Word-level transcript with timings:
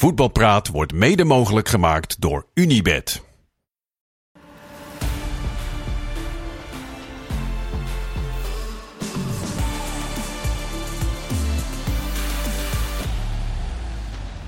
Voetbalpraat 0.00 0.68
wordt 0.68 0.92
mede 0.92 1.24
mogelijk 1.24 1.68
gemaakt 1.68 2.20
door 2.20 2.46
Unibed. 2.54 3.22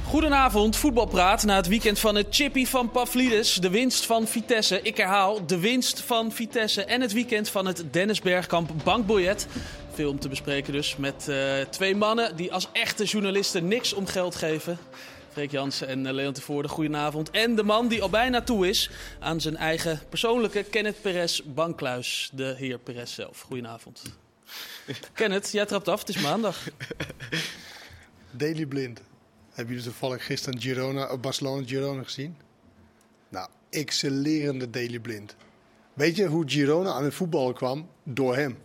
Goedenavond, 0.05 0.77
voetbalpraat 0.77 1.45
na 1.45 1.57
het 1.57 1.69
weekend 1.69 1.99
van 1.99 2.15
het 2.15 2.27
chippy 2.31 2.67
van 2.67 2.91
Pavlidis. 2.91 3.55
De 3.55 3.71
winst 3.71 4.07
van 4.07 4.27
Vitesse, 4.27 4.83
ik 4.83 4.97
herhaal, 4.97 5.47
de 5.47 5.59
winst 5.59 6.01
van 6.01 6.33
Vitesse. 6.33 6.85
En 6.85 7.01
het 7.01 7.13
weekend 7.13 7.49
van 7.49 7.67
het 7.67 7.85
Dennis 7.91 8.21
Bergkamp 8.21 8.71
bankbiljet. 8.85 9.47
Veel 9.93 10.11
om 10.11 10.19
te 10.19 10.29
bespreken 10.29 10.73
dus 10.73 10.97
met 10.97 11.27
uh, 11.29 11.37
twee 11.71 11.97
mannen 11.97 12.37
die 12.37 12.53
als 12.53 12.69
echte 12.73 13.05
journalisten 13.05 13.69
niks 13.69 13.93
om 13.93 14.07
geld 14.07 14.35
geven. 14.35 14.79
Freek 15.33 15.51
Jansen 15.51 15.89
en 15.89 16.05
uh, 16.05 16.13
Leon 16.13 16.33
Tevoorde, 16.33 16.69
goedenavond. 16.69 17.31
En 17.31 17.55
de 17.55 17.63
man 17.63 17.89
die 17.89 18.03
al 18.03 18.11
bijna 18.11 18.43
toe 18.43 18.69
is 18.69 18.91
aan 19.21 19.41
zijn 19.41 19.57
eigen 19.57 20.01
persoonlijke 20.09 20.65
Kenneth 20.65 21.01
Perez 21.01 21.41
bankkluis. 21.45 22.31
De 22.33 22.55
heer 22.59 22.79
Perez 22.79 23.15
zelf. 23.15 23.41
Goedenavond. 23.41 24.03
Kenneth, 25.15 25.53
jij 25.53 25.67
trapt 25.67 25.89
af, 25.89 26.01
het 26.01 26.09
is 26.09 26.21
maandag. 26.21 26.69
Daily 28.31 28.67
Blind. 28.67 29.01
Hebben 29.49 29.75
jullie 29.75 29.91
toevallig 29.91 30.27
gisteren 30.27 30.61
Girona, 30.61 31.17
Barcelona 31.17 31.67
Girona 31.67 32.03
gezien? 32.03 32.37
Nou, 33.29 33.49
excellerende 33.71 34.71
Daily 34.71 34.99
Blind. 34.99 35.37
Weet 35.95 36.17
je 36.17 36.27
hoe 36.27 36.45
Girona 36.47 36.93
aan 36.93 37.05
het 37.05 37.15
voetballen 37.15 37.55
kwam? 37.55 37.89
Door 38.03 38.37
hem. 38.37 38.59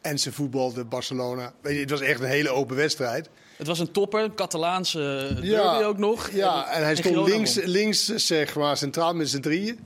En 0.00 0.18
ze 0.18 0.32
voetbalde 0.32 0.84
Barcelona. 0.84 1.52
Weet 1.60 1.74
je, 1.74 1.80
het 1.80 1.90
was 1.90 2.00
echt 2.00 2.20
een 2.20 2.28
hele 2.28 2.50
open 2.50 2.76
wedstrijd. 2.76 3.30
Het 3.62 3.70
was 3.70 3.80
een 3.80 3.92
topper, 3.92 4.22
een 4.22 4.34
Catalaanse 4.34 5.28
derby 5.30 5.46
ja, 5.46 5.82
ook 5.82 5.98
nog. 5.98 6.30
Ja, 6.30 6.68
en, 6.68 6.76
en 6.76 6.82
hij 6.82 6.96
stond 6.96 7.28
links, 7.28 7.54
links, 7.54 8.04
zeg 8.04 8.54
maar, 8.54 8.76
centraal 8.76 9.14
met 9.14 9.28
z'n 9.28 9.40
drieën. 9.40 9.78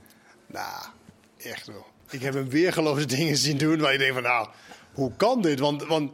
Nou, 0.47 0.83
echt 1.37 1.67
wel. 1.67 1.85
Ik 2.09 2.21
heb 2.21 2.33
hem 2.33 2.49
weergeloze 2.49 3.05
dingen 3.15 3.37
zien 3.37 3.57
doen 3.57 3.79
waar 3.79 3.91
je 3.91 3.97
denkt 3.97 4.13
van, 4.13 4.23
nou, 4.23 4.47
hoe 4.93 5.11
kan 5.17 5.41
dit? 5.41 5.59
Want, 5.59 5.85
want 5.85 6.11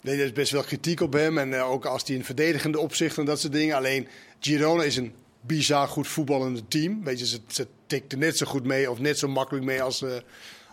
nee, 0.00 0.18
er 0.18 0.24
is 0.24 0.32
best 0.32 0.52
wel 0.52 0.62
kritiek 0.62 1.00
op 1.00 1.12
hem. 1.12 1.38
En 1.38 1.48
uh, 1.48 1.70
ook 1.70 1.84
als 1.84 2.02
hij 2.06 2.16
in 2.16 2.24
verdedigende 2.24 2.78
opzicht 2.78 3.18
en 3.18 3.24
dat 3.24 3.40
soort 3.40 3.52
dingen. 3.52 3.76
Alleen, 3.76 4.08
Girona 4.40 4.82
is 4.82 4.96
een 4.96 5.14
bizar 5.40 5.88
goed 5.88 6.08
voetballende 6.08 6.68
team. 6.68 7.04
Weet 7.04 7.18
je, 7.18 7.26
ze, 7.26 7.38
ze 7.46 7.66
tikten 7.86 8.18
net 8.18 8.36
zo 8.36 8.46
goed 8.46 8.64
mee 8.64 8.90
of 8.90 8.98
net 8.98 9.18
zo 9.18 9.28
makkelijk 9.28 9.64
mee 9.64 9.82
als, 9.82 10.02
uh, 10.02 10.10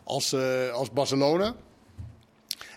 als, 0.04 0.34
uh, 0.34 0.70
als 0.70 0.92
Barcelona. 0.92 1.56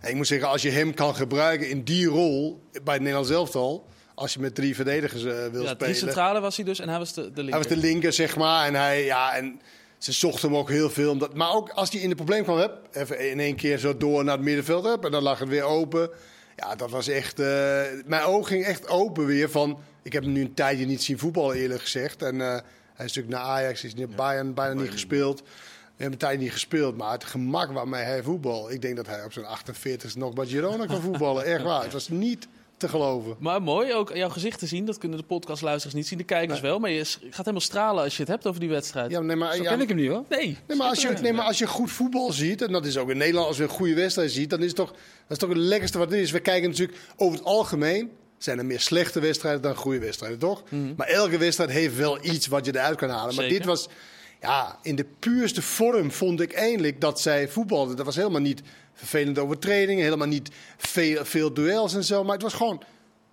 En 0.02 0.10
ik 0.10 0.14
moet 0.14 0.26
zeggen, 0.26 0.48
als 0.48 0.62
je 0.62 0.70
hem 0.70 0.94
kan 0.94 1.14
gebruiken 1.14 1.68
in 1.68 1.82
die 1.82 2.06
rol 2.06 2.62
bij 2.72 2.94
het 2.94 3.02
Nederlands 3.02 3.30
elftal, 3.30 3.86
als 4.14 4.32
je 4.32 4.40
met 4.40 4.54
drie 4.54 4.74
verdedigers 4.74 5.22
uh, 5.22 5.32
wil 5.32 5.42
ja, 5.42 5.48
spelen. 5.50 5.76
Drie 5.78 5.94
centrale 5.94 6.40
was 6.40 6.56
hij 6.56 6.64
dus 6.64 6.80
en 6.80 6.88
hij 6.88 6.98
was 6.98 7.12
de, 7.12 7.20
de 7.20 7.26
linker. 7.28 7.50
Hij 7.50 7.58
was 7.58 7.68
de 7.68 7.86
linker, 7.86 8.12
zeg 8.12 8.36
maar. 8.36 8.66
En 8.66 8.74
hij, 8.74 9.04
ja, 9.04 9.34
en 9.34 9.60
ze 9.98 10.12
zochten 10.12 10.48
hem 10.48 10.58
ook 10.58 10.68
heel 10.68 10.90
veel. 10.90 11.10
Omdat, 11.10 11.34
maar 11.34 11.54
ook 11.54 11.70
als 11.70 11.90
hij 11.90 12.00
in 12.00 12.08
de 12.08 12.14
probleem 12.14 12.42
kwam, 12.42 12.58
heb, 12.58 12.88
even 12.92 13.30
in 13.30 13.40
één 13.40 13.56
keer 13.56 13.78
zo 13.78 13.96
door 13.96 14.24
naar 14.24 14.36
het 14.36 14.44
middenveld 14.44 14.84
heb, 14.84 15.04
en 15.04 15.10
dan 15.10 15.22
lag 15.22 15.38
het 15.38 15.48
weer 15.48 15.62
open. 15.62 16.10
Ja, 16.56 16.74
dat 16.74 16.90
was 16.90 17.08
echt. 17.08 17.40
Uh, 17.40 17.46
mijn 18.06 18.22
oog 18.22 18.48
ging 18.48 18.64
echt 18.64 18.88
open 18.88 19.26
weer 19.26 19.50
van. 19.50 19.80
Ik 20.02 20.12
heb 20.12 20.22
hem 20.22 20.32
nu 20.32 20.40
een 20.40 20.54
tijdje 20.54 20.86
niet 20.86 21.02
zien 21.02 21.18
voetballen, 21.18 21.56
eerlijk 21.56 21.80
gezegd. 21.80 22.22
En 22.22 22.34
uh, 22.34 22.46
hij 22.94 23.06
is 23.06 23.14
natuurlijk 23.14 23.34
naar 23.34 23.44
Ajax, 23.44 23.84
is 23.84 23.94
naar 23.94 24.08
Bayern 24.08 24.54
bijna 24.54 24.80
niet 24.80 24.90
gespeeld. 24.90 25.42
Hebben 26.02 26.18
tijd 26.18 26.38
niet 26.38 26.52
gespeeld, 26.52 26.96
maar 26.96 27.12
het 27.12 27.24
gemak 27.24 27.72
waarmee 27.72 28.02
hij 28.02 28.22
voetbal. 28.22 28.70
Ik 28.70 28.82
denk 28.82 28.96
dat 28.96 29.06
hij 29.06 29.24
op 29.24 29.32
zijn 29.32 29.46
48 29.46 30.16
nog 30.16 30.32
bij 30.32 30.46
Girona 30.46 30.86
kan 30.86 31.00
voetballen. 31.00 31.44
Echt 31.44 31.62
waar. 31.62 31.82
Het 31.82 31.92
was 31.92 32.08
niet 32.08 32.48
te 32.76 32.88
geloven. 32.88 33.36
Maar 33.38 33.62
mooi 33.62 33.94
ook 33.94 34.14
jouw 34.14 34.28
gezicht 34.28 34.58
te 34.58 34.66
zien. 34.66 34.84
Dat 34.86 34.98
kunnen 34.98 35.18
de 35.18 35.24
podcastluisteraars 35.24 35.94
niet 35.96 36.06
zien, 36.06 36.18
de 36.18 36.24
kijkers 36.24 36.60
nee. 36.60 36.70
wel. 36.70 36.78
Maar 36.78 36.90
je 36.90 37.04
gaat 37.04 37.36
helemaal 37.36 37.60
stralen 37.60 38.04
als 38.04 38.16
je 38.16 38.22
het 38.22 38.30
hebt 38.30 38.46
over 38.46 38.60
die 38.60 38.68
wedstrijd. 38.68 39.10
Ja, 39.10 39.20
nee, 39.20 39.36
maar, 39.36 39.54
Zo 39.54 39.62
ja, 39.62 39.70
ken 39.70 39.80
ik 39.80 39.88
hem 39.88 39.96
niet 39.96 40.08
hoor. 40.08 40.24
Nee. 40.28 40.58
Nee, 40.66 40.76
maar 40.76 40.88
als 40.88 41.02
je, 41.02 41.08
nee, 41.08 41.32
maar 41.32 41.44
als 41.44 41.58
je 41.58 41.66
goed 41.66 41.90
voetbal 41.90 42.32
ziet, 42.32 42.62
en 42.62 42.72
dat 42.72 42.86
is 42.86 42.96
ook 42.96 43.10
in 43.10 43.16
Nederland, 43.16 43.46
als 43.46 43.56
je 43.56 43.62
een 43.62 43.68
goede 43.68 43.94
wedstrijd 43.94 44.30
ziet, 44.30 44.50
dan 44.50 44.60
is 44.60 44.66
het 44.66 44.76
toch, 44.76 44.90
dat 44.90 45.00
is 45.28 45.38
toch 45.38 45.48
het 45.48 45.58
lekkerste 45.58 45.98
wat 45.98 46.12
er 46.12 46.18
is. 46.18 46.30
We 46.30 46.40
kijken 46.40 46.70
natuurlijk 46.70 46.98
over 47.16 47.38
het 47.38 47.46
algemeen. 47.46 48.10
Zijn 48.38 48.58
er 48.58 48.66
meer 48.66 48.80
slechte 48.80 49.20
wedstrijden 49.20 49.62
dan 49.62 49.76
goede 49.76 49.98
wedstrijden, 49.98 50.38
toch? 50.38 50.62
Mhm. 50.68 50.92
Maar 50.96 51.06
elke 51.06 51.38
wedstrijd 51.38 51.70
heeft 51.70 51.96
wel 51.96 52.24
iets 52.24 52.46
wat 52.46 52.64
je 52.64 52.74
eruit 52.74 52.96
kan 52.96 53.08
halen. 53.08 53.34
Zeker. 53.34 53.50
Maar 53.50 53.58
dit 53.58 53.66
was 53.66 53.88
ja, 54.42 54.78
in 54.82 54.96
de 54.96 55.06
puurste 55.18 55.62
vorm 55.62 56.10
vond 56.10 56.40
ik 56.40 56.52
eindelijk 56.52 57.00
dat 57.00 57.20
zij 57.20 57.48
voetbalden. 57.48 57.96
Dat 57.96 58.06
was 58.06 58.16
helemaal 58.16 58.40
niet 58.40 58.62
vervelende 58.92 59.40
overtredingen, 59.40 60.04
helemaal 60.04 60.26
niet 60.26 60.50
veel, 60.76 61.24
veel 61.24 61.54
duels 61.54 61.94
en 61.94 62.04
zo. 62.04 62.24
Maar 62.24 62.32
het 62.32 62.42
was 62.42 62.54
gewoon 62.54 62.82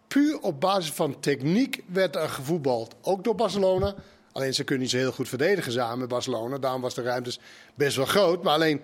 puur 0.08 0.40
op 0.40 0.60
basis 0.60 0.92
van 0.92 1.20
techniek 1.20 1.84
werd 1.86 2.16
er 2.16 2.30
gevoetbald. 2.30 2.96
Ook 3.02 3.24
door 3.24 3.36
Barcelona. 3.36 3.96
Alleen 4.32 4.54
ze 4.54 4.64
kunnen 4.64 4.84
niet 4.84 4.94
zo 4.94 5.00
heel 5.00 5.12
goed 5.12 5.30
verdedigen 5.30 5.72
samen 5.72 6.00
met 6.00 6.08
Barcelona. 6.08 6.58
Daarom 6.58 6.82
was 6.82 6.94
de 6.94 7.02
ruimtes 7.02 7.40
best 7.76 7.96
wel 7.96 8.06
groot. 8.06 8.44
Maar 8.44 8.54
alleen, 8.54 8.82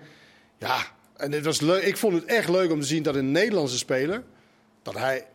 ja, 0.58 0.78
en 1.16 1.32
het 1.32 1.44
was 1.44 1.60
leuk. 1.60 1.82
ik 1.82 1.96
vond 1.96 2.14
het 2.14 2.24
echt 2.24 2.48
leuk 2.48 2.70
om 2.70 2.80
te 2.80 2.86
zien 2.86 3.02
dat 3.02 3.14
een 3.14 3.30
Nederlandse 3.30 3.78
speler, 3.78 4.22
dat 4.82 4.94
hij 4.94 5.26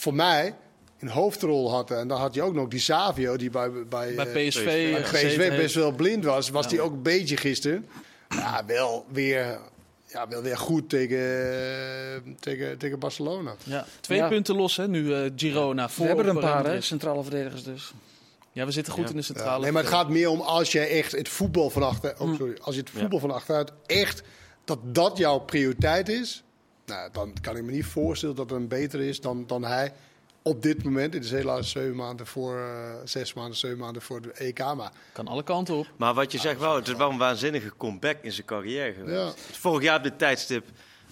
voor 0.00 0.14
mij 0.14 0.54
een 0.98 1.08
hoofdrol 1.08 1.70
had. 1.70 1.90
En 1.90 2.08
dan 2.08 2.18
had 2.18 2.34
je 2.34 2.42
ook 2.42 2.54
nog 2.54 2.68
die 2.68 2.80
Savio, 2.80 3.36
die 3.36 3.50
bij, 3.50 3.70
bij, 3.70 4.14
bij 4.14 4.48
PSV, 4.48 4.92
bij 4.92 5.00
PSV 5.00 5.56
best 5.56 5.74
wel 5.74 5.92
blind 5.92 6.24
was. 6.24 6.50
Was 6.50 6.64
ja. 6.64 6.70
die 6.70 6.80
ook 6.80 6.92
een 6.92 7.02
beetje 7.02 7.36
gisteren. 7.36 7.86
Ja, 8.28 8.64
wel 8.66 9.06
weer, 9.12 9.58
ja, 10.06 10.28
wel 10.28 10.42
weer 10.42 10.58
goed 10.58 10.88
tegen, 10.88 12.36
tegen, 12.40 12.78
tegen 12.78 12.98
Barcelona. 12.98 13.54
Ja. 13.62 13.86
Twee 14.00 14.18
ja. 14.18 14.28
punten 14.28 14.56
los 14.56 14.76
hè, 14.76 14.88
nu 14.88 15.04
uh, 15.04 15.30
Girona. 15.36 15.88
Voor 15.88 16.02
we 16.02 16.06
hebben 16.06 16.26
er 16.26 16.34
een 16.34 16.40
paar 16.40 16.64
hè, 16.64 16.80
centrale 16.80 17.22
verdedigers 17.22 17.62
dus. 17.62 17.92
Ja, 18.52 18.64
we 18.64 18.70
zitten 18.70 18.92
goed 18.92 19.10
in 19.10 19.16
de 19.16 19.22
centrale. 19.22 19.62
nee, 19.62 19.72
maar 19.72 19.82
het 19.82 19.92
gaat 19.92 20.08
meer 20.08 20.28
om 20.28 20.40
als 20.40 20.72
je 20.72 20.80
echt 20.80 21.12
het 21.12 21.28
voetbal 21.28 21.70
van 21.70 21.82
achter, 21.82 22.14
oh, 22.18 22.36
sorry, 22.36 22.56
als 22.60 22.74
je 22.74 22.80
het 22.80 22.90
voetbal 22.90 23.18
van 23.18 23.30
achteruit 23.30 23.72
echt, 23.86 24.22
dat 24.64 24.78
dat 24.82 25.18
jouw 25.18 25.38
prioriteit 25.38 26.08
is. 26.08 26.42
Nou, 26.86 27.10
dan 27.12 27.32
kan 27.40 27.56
ik 27.56 27.62
me 27.62 27.70
niet 27.70 27.84
voorstellen 27.84 28.36
dat 28.36 28.50
er 28.50 28.56
een 28.56 28.68
beter 28.68 29.00
is 29.00 29.20
dan, 29.20 29.44
dan 29.46 29.64
hij 29.64 29.92
op 30.46 30.62
dit 30.62 30.84
moment, 30.84 31.14
het 31.14 31.24
is 31.24 31.30
helaas 31.30 31.70
zeven 31.70 31.96
maanden 31.96 32.26
voor, 32.26 32.58
uh, 32.58 32.94
zes 33.04 33.32
maanden, 33.32 33.56
zeven 33.56 33.78
maanden 33.78 34.02
voor 34.02 34.20
de 34.20 34.32
EK. 34.32 34.58
Maar 34.58 34.92
kan 35.12 35.28
alle 35.28 35.42
kanten 35.42 35.74
op. 35.74 35.86
Maar 35.96 36.14
wat 36.14 36.32
je 36.32 36.38
zegt 36.38 36.60
wel, 36.60 36.74
het 36.74 36.88
is 36.88 36.94
wel 36.94 37.10
een 37.10 37.18
waanzinnige 37.18 37.72
comeback 37.76 38.16
in 38.22 38.32
zijn 38.32 38.46
carrière 38.46 38.92
geweest. 38.92 39.36
Ja. 39.36 39.56
Vorig 39.58 39.82
jaar 39.82 39.96
op 39.96 40.02
dit 40.02 40.18
tijdstip, 40.18 40.66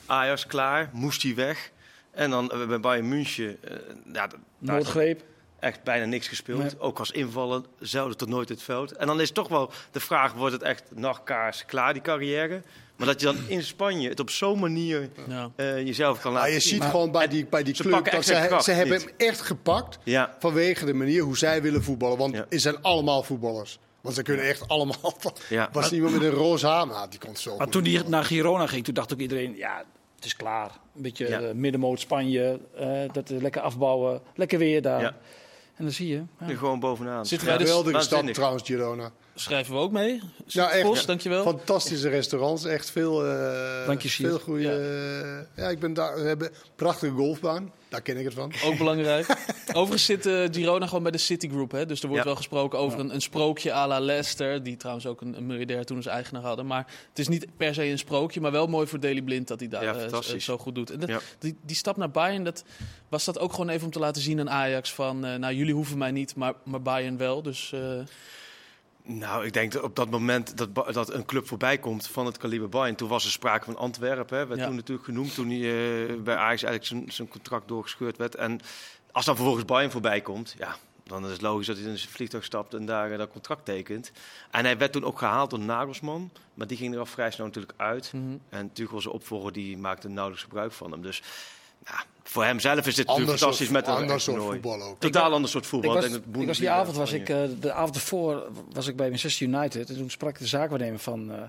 Ajax 0.06 0.47
klaar, 0.47 0.91
moest 0.93 1.22
hij 1.22 1.34
weg. 1.34 1.70
En 2.10 2.31
dan 2.31 2.50
uh, 2.54 2.66
bij 2.66 2.81
Bayern 2.81 3.09
München, 3.09 3.59
uh, 3.65 3.76
ja, 4.12 4.28
Noodgreep. 4.59 5.22
Echt 5.59 5.82
bijna 5.82 6.04
niks 6.04 6.28
gespeeld. 6.28 6.62
Nee. 6.62 6.78
Ook 6.78 6.99
als 6.99 7.10
invaller, 7.10 7.62
zelden 7.78 8.16
tot 8.16 8.28
nooit 8.28 8.49
het 8.49 8.62
veld. 8.62 8.93
En 8.93 9.06
dan 9.06 9.20
is 9.20 9.31
toch 9.31 9.49
wel 9.49 9.70
de 9.91 10.00
vraag, 10.00 10.32
wordt 10.32 10.53
het 10.53 10.62
echt 10.62 10.84
nachtkaars 10.94 11.64
klaar, 11.64 11.93
die 11.93 12.03
carrière? 12.03 12.62
Maar 13.03 13.13
dat 13.13 13.21
je 13.21 13.27
dan 13.27 13.49
in 13.49 13.63
Spanje 13.63 14.09
het 14.09 14.21
op 14.21 14.31
zo'n 14.31 14.59
manier 14.59 15.09
ja. 15.29 15.51
uh, 15.57 15.87
jezelf 15.87 16.21
kan 16.21 16.33
laten 16.33 16.49
ja, 16.49 16.55
je 16.55 16.61
zien. 16.61 16.83
ziet 16.83 16.91
gewoon 16.91 17.11
bij 17.11 17.29
die, 17.29 17.47
bij 17.47 17.63
die 17.63 17.75
club 17.75 18.11
dat 18.11 18.25
ze, 18.25 18.59
ze 18.63 18.71
hebben 18.71 18.99
hem 19.01 19.09
echt 19.17 19.41
gepakt 19.41 19.99
ja. 20.05 20.37
vanwege 20.39 20.85
de 20.85 20.95
manier 20.95 21.23
hoe 21.23 21.39
zij 21.39 21.62
willen 21.62 21.83
voetballen. 21.83 22.19
Want 22.19 22.35
ja. 22.35 22.47
het 22.49 22.61
zijn 22.61 22.83
allemaal 22.83 23.23
voetballers. 23.23 23.79
Want 24.01 24.15
ze 24.15 24.23
kunnen 24.23 24.45
echt 24.45 24.69
allemaal. 24.69 24.97
Ja. 25.49 25.69
Was 25.73 25.85
maar, 25.85 25.93
iemand 25.93 26.12
met 26.12 26.23
een 26.23 26.31
roze 26.31 26.67
haar, 26.67 26.87
nou, 26.87 27.11
die 27.11 27.19
komt 27.19 27.39
zo. 27.39 27.57
Maar 27.57 27.69
toen 27.69 27.85
hij 27.85 28.03
naar 28.07 28.25
Girona 28.25 28.67
ging, 28.67 28.85
toen 28.85 28.95
dacht 28.95 29.12
ook 29.12 29.19
iedereen, 29.19 29.57
ja, 29.57 29.85
het 30.17 30.25
is 30.25 30.37
klaar. 30.37 30.71
Een 30.97 31.03
beetje 31.03 31.29
ja. 31.29 31.41
uh, 31.41 31.53
middenmoot 31.53 32.01
Spanje, 32.01 32.61
uh, 32.81 33.03
dat 33.12 33.31
lekker 33.31 33.61
afbouwen, 33.61 34.21
lekker 34.35 34.59
weer 34.59 34.83
daar. 34.83 35.01
Ja. 35.01 35.17
En 35.77 35.85
dan 35.85 35.93
zie 35.93 36.09
je. 36.09 36.23
Ja. 36.47 36.57
Gewoon 36.57 36.81
bovenaan. 36.81 37.27
Zitten 37.27 37.49
wij 37.49 37.57
dus 37.57 37.67
geweldige 37.69 38.01
stad 38.01 38.35
trouwens, 38.35 38.62
Girona. 38.62 39.12
Schrijven 39.34 39.75
we 39.75 39.81
ook 39.81 39.93
mee. 39.93 40.20
Ja, 40.47 40.70
echt. 40.70 40.82
Post, 40.82 41.06
dankjewel. 41.06 41.43
Fantastische 41.43 42.09
restaurants. 42.09 42.65
Echt 42.65 42.91
veel, 42.91 43.26
uh, 43.26 43.87
Dank 43.87 44.00
je, 44.00 44.09
veel 44.09 44.38
goede. 44.38 44.62
Ja. 45.56 45.62
ja. 45.62 45.70
ik 45.70 45.78
ben 45.78 45.94
daar. 45.94 46.15
We 46.15 46.26
hebben 46.28 46.48
een 46.48 46.54
prachtige 46.76 47.12
golfbaan. 47.12 47.72
Daar 47.88 48.03
ken 48.03 48.16
ik 48.16 48.25
het 48.25 48.34
van. 48.34 48.53
Ook 48.65 48.78
belangrijk. 48.78 49.26
Overigens 49.72 50.04
zit 50.04 50.26
uh, 50.26 50.44
Girona 50.50 50.87
gewoon 50.87 51.03
bij 51.03 51.12
de 51.12 51.19
Citigroup. 51.19 51.70
Hè? 51.70 51.87
Dus 51.87 52.03
er 52.03 52.09
wordt 52.09 52.23
ja. 52.23 52.29
wel 52.29 52.37
gesproken 52.37 52.79
over 52.79 52.99
een, 52.99 53.14
een, 53.14 53.20
sprookje 53.20 53.73
à 53.73 53.87
la 53.87 54.00
Leicester. 54.00 54.62
Die 54.62 54.76
trouwens 54.76 55.06
ook 55.06 55.20
een, 55.20 55.37
een 55.37 55.46
miljardair 55.46 55.85
toen 55.85 55.96
als 55.96 56.06
eigenaar 56.06 56.43
hadden. 56.43 56.67
Maar 56.67 56.87
het 57.08 57.19
is 57.19 57.28
niet 57.28 57.46
per 57.56 57.75
se 57.75 57.85
een 57.85 57.99
sprookje. 57.99 58.40
Maar 58.40 58.52
wel 58.52 58.67
mooi 58.67 58.87
voor 58.87 59.00
Daily 59.00 59.23
Blind 59.23 59.49
dat 59.49 59.61
hij 59.61 59.69
daar 59.69 59.85
ja, 59.85 60.08
uh, 60.11 60.38
zo 60.38 60.58
goed 60.58 60.75
doet. 60.75 60.90
En 60.90 61.00
dat, 61.00 61.11
die, 61.38 61.56
die 61.62 61.76
stap 61.76 61.96
naar 61.96 62.11
Bayern, 62.11 62.44
dat, 62.44 62.64
was 63.08 63.25
dat 63.25 63.38
ook 63.38 63.50
gewoon 63.50 63.69
even 63.69 63.85
om 63.85 63.93
te 63.93 63.99
laten 63.99 64.23
zien 64.23 64.40
aan 64.40 64.50
Ajax. 64.50 64.93
Van, 64.93 65.26
uh, 65.26 65.35
nou 65.35 65.55
jullie 65.55 65.75
hoeven 65.75 65.99
mij 65.99 66.11
niet, 66.11 66.37
maar, 66.37 66.55
maar 66.64 66.82
Bayern 66.82 67.17
wel. 67.17 67.43
Dus... 67.43 67.75
Nou, 69.04 69.46
ik 69.46 69.52
denk 69.52 69.72
dat 69.72 69.82
op 69.82 69.96
dat 69.96 70.10
moment 70.10 70.56
dat, 70.56 70.94
dat 70.94 71.12
een 71.12 71.25
club 71.25 71.49
voorbij 71.49 71.78
komt 71.78 72.06
van 72.06 72.26
het 72.26 72.37
kaliber 72.37 72.69
Bayern. 72.69 72.96
Toen 72.96 73.08
was 73.08 73.25
er 73.25 73.31
sprake 73.31 73.64
van 73.64 73.76
Antwerpen. 73.76 74.38
Hè, 74.38 74.46
werd 74.46 74.60
ja. 74.60 74.66
toen 74.66 74.75
natuurlijk 74.75 75.06
genoemd 75.06 75.34
toen 75.34 75.49
hij 75.49 75.58
uh, 75.58 76.22
bij 76.22 76.37
Ajax 76.37 76.62
eigenlijk 76.62 77.12
zijn 77.12 77.28
contract 77.28 77.69
doorgescheurd 77.69 78.16
werd. 78.16 78.34
En 78.34 78.60
als 79.12 79.25
dan 79.25 79.34
vervolgens 79.34 79.64
Bayern 79.64 79.90
voorbij 79.90 80.20
komt, 80.20 80.54
ja, 80.58 80.76
dan 81.02 81.25
is 81.25 81.32
het 81.32 81.40
logisch 81.40 81.66
dat 81.66 81.76
hij 81.76 81.87
in 81.87 81.99
zijn 81.99 82.10
vliegtuig 82.10 82.44
stapt 82.44 82.75
en 82.75 82.87
daar 82.87 83.10
uh, 83.10 83.19
dat 83.19 83.31
contract 83.31 83.64
tekent. 83.64 84.12
En 84.50 84.64
hij 84.64 84.78
werd 84.78 84.93
toen 84.93 85.04
ook 85.04 85.19
gehaald 85.19 85.50
door 85.50 85.58
Nagelsman, 85.58 86.31
maar 86.54 86.66
die 86.66 86.76
ging 86.76 86.93
er 86.94 86.99
al 86.99 87.06
vrij 87.06 87.31
snel 87.31 87.46
natuurlijk 87.46 87.75
uit. 87.76 88.12
Mm 88.12 88.20
-hmm. 88.20 88.40
En 88.49 88.72
Tuchel 88.72 89.00
zijn 89.00 89.14
opvolger 89.14 89.52
die 89.52 89.78
maakte 89.78 90.08
nauwelijks 90.08 90.44
gebruik 90.44 90.72
van 90.72 90.90
hem. 90.90 91.02
Dus 91.02 91.22
voor 92.32 92.44
hem 92.44 92.61
zelf 92.61 92.87
is 92.87 92.94
dit 92.94 93.06
natuurlijk 93.06 93.38
fantastisch 93.38 93.69
met 93.69 93.87
een 93.87 93.94
ander 93.94 94.20
soort 94.20 94.43
voetbal 94.43 94.82
ook. 94.82 95.00
Totaal 95.00 95.32
ander 95.32 95.50
soort 95.50 95.67
voetbal. 95.67 95.96
Ik 95.96 96.02
was, 96.02 96.40
ik 96.40 96.46
was 96.46 96.58
die 96.58 96.70
avond 96.70 96.96
was 96.96 97.12
ik, 97.12 97.29
uh, 97.29 97.43
de 97.61 97.73
avond 97.73 97.94
ervoor 97.94 98.50
was 98.73 98.87
ik 98.87 98.96
bij 98.96 99.08
Manchester 99.08 99.46
United 99.46 99.88
en 99.88 99.96
toen 99.96 100.11
sprak 100.11 100.31
ik 100.31 100.38
de 100.38 100.46
zaakwaarnemer 100.46 100.99
van 100.99 101.31
uh, 101.31 101.43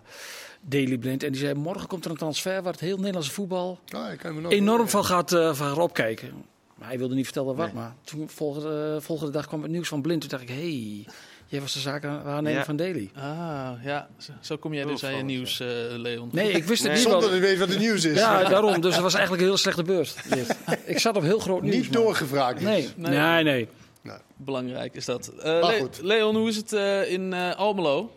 Daily 0.62 0.98
Blind 0.98 1.24
en 1.24 1.32
die 1.32 1.42
zei 1.42 1.54
morgen 1.54 1.88
komt 1.88 2.06
er 2.06 2.12
een 2.12 2.18
transfer 2.18 2.62
waar 2.62 2.72
het 2.72 2.82
heel 2.82 2.98
Nederlandse 2.98 3.32
voetbal 3.32 3.80
oh, 3.96 4.50
enorm 4.50 4.90
van 4.90 5.06
gaat, 5.06 5.32
uh, 5.32 5.54
van 5.54 5.80
opkijken. 5.80 6.46
Maar 6.76 6.88
hij 6.88 6.98
wilde 6.98 7.16
niet 7.16 7.26
vertellen 7.26 7.56
wat, 7.56 7.66
nee. 7.66 7.76
maar 7.76 7.96
toen 8.04 8.30
volgende, 8.30 8.98
volgende 9.02 9.32
dag 9.32 9.48
kwam 9.48 9.62
het 9.62 9.72
nieuws 9.72 9.88
van 9.88 10.02
Blind. 10.02 10.22
Toen 10.22 10.30
dacht 10.30 10.44
ik, 10.44 10.50
hey, 10.50 11.06
Jij 11.54 11.62
was 11.62 11.74
de 11.74 11.80
zakenwaarnemer 11.80 12.60
ja. 12.60 12.66
van 12.66 12.76
Daily. 12.76 13.10
Ah, 13.16 13.72
ja. 13.84 14.08
Zo 14.42 14.58
kom 14.58 14.74
jij 14.74 14.86
dus 14.86 15.04
aan 15.06 15.16
je 15.16 15.24
nieuws, 15.24 15.60
uh, 15.60 15.68
Leon. 15.98 16.30
Nee, 16.32 16.52
ik 16.52 16.64
wist 16.64 16.84
het 16.84 16.92
nee. 16.92 17.02
niet. 17.02 17.10
Zonder 17.10 17.30
dat 17.30 17.40
je 17.40 17.46
weet 17.46 17.60
wat 17.60 17.70
het 17.70 17.80
nieuws 17.80 18.06
is. 18.06 18.18
Ja, 18.18 18.44
daarom. 18.44 18.82
Dus 18.82 18.94
het 18.94 19.04
was 19.04 19.14
eigenlijk 19.14 19.44
een 19.44 19.50
heel 19.50 19.58
slechte 19.58 19.84
beurt. 19.84 20.16
ik 20.86 21.00
zat 21.00 21.16
op 21.16 21.24
heel 21.24 21.40
groot 21.40 21.62
nieuws. 21.62 21.76
Niet 21.76 21.94
doorgevraagd. 21.94 22.62
Nee, 22.62 22.90
nee, 22.96 23.44
nee. 23.44 23.44
nee. 23.44 24.14
Belangrijk 24.36 24.96
is 24.96 25.06
dat. 25.06 25.32
Uh, 25.38 25.44
Le 25.44 25.90
Leon, 26.02 26.36
hoe 26.36 26.50
is 26.50 26.56
het 26.56 26.72
uh, 26.72 27.12
in 27.12 27.34
Almelo? 27.34 28.16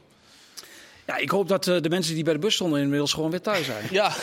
Ja, 1.07 1.17
ik 1.17 1.31
hoop 1.31 1.49
dat 1.49 1.65
de 1.65 1.89
mensen 1.89 2.15
die 2.15 2.25
bij 2.25 2.33
de 2.33 2.39
bus 2.39 2.55
stonden 2.55 2.81
inmiddels 2.81 3.13
gewoon 3.13 3.31
weer 3.31 3.41
thuis 3.43 3.67
zijn. 3.67 3.85
Ja. 3.91 4.13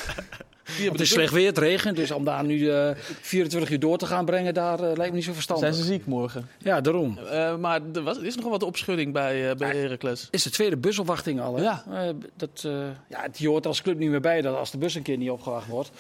het 0.82 1.00
is 1.00 1.10
slecht 1.10 1.34
weer, 1.34 1.48
het 1.48 1.58
regent. 1.58 1.96
Dus 1.96 2.12
om 2.12 2.26
daar 2.26 2.44
nu 2.44 2.58
uh, 2.58 2.90
24 3.22 3.72
uur 3.72 3.80
door 3.80 3.98
te 3.98 4.06
gaan 4.06 4.26
brengen, 4.26 4.54
daar 4.54 4.80
uh, 4.80 4.86
lijkt 4.86 5.10
me 5.10 5.16
niet 5.16 5.24
zo 5.24 5.34
verstandig. 5.34 5.74
Zijn 5.74 5.86
ze 5.86 5.92
ziek 5.92 6.06
morgen? 6.06 6.50
Ja, 6.58 6.82
daarom. 6.82 7.20
Uh, 7.24 7.56
maar 7.58 7.82
er, 7.94 8.04
was, 8.04 8.18
er 8.18 8.26
is 8.26 8.36
nog 8.36 8.44
wel 8.44 8.54
wat 8.54 8.64
opschudding 8.64 9.14
bij, 9.14 9.50
uh, 9.50 9.56
bij 9.56 9.76
Heracles. 9.76 10.28
is 10.32 10.44
de 10.44 10.50
tweede 10.50 10.78
busopwachting 10.78 11.42
al. 11.42 11.56
Hè? 11.56 11.64
Ja. 11.64 11.84
dat, 12.38 12.62
ja, 13.10 13.28
je 13.34 13.48
hoort 13.48 13.66
als 13.66 13.82
club 13.82 13.98
niet 13.98 14.10
meer 14.10 14.22
bij 14.22 14.42
dat 14.42 14.58
als 14.58 14.72
de 14.72 14.78
bus 14.78 14.96
een 14.96 15.02
keer 15.02 15.18
niet 15.18 15.30
opgewacht 15.30 15.68
wordt. 15.68 15.92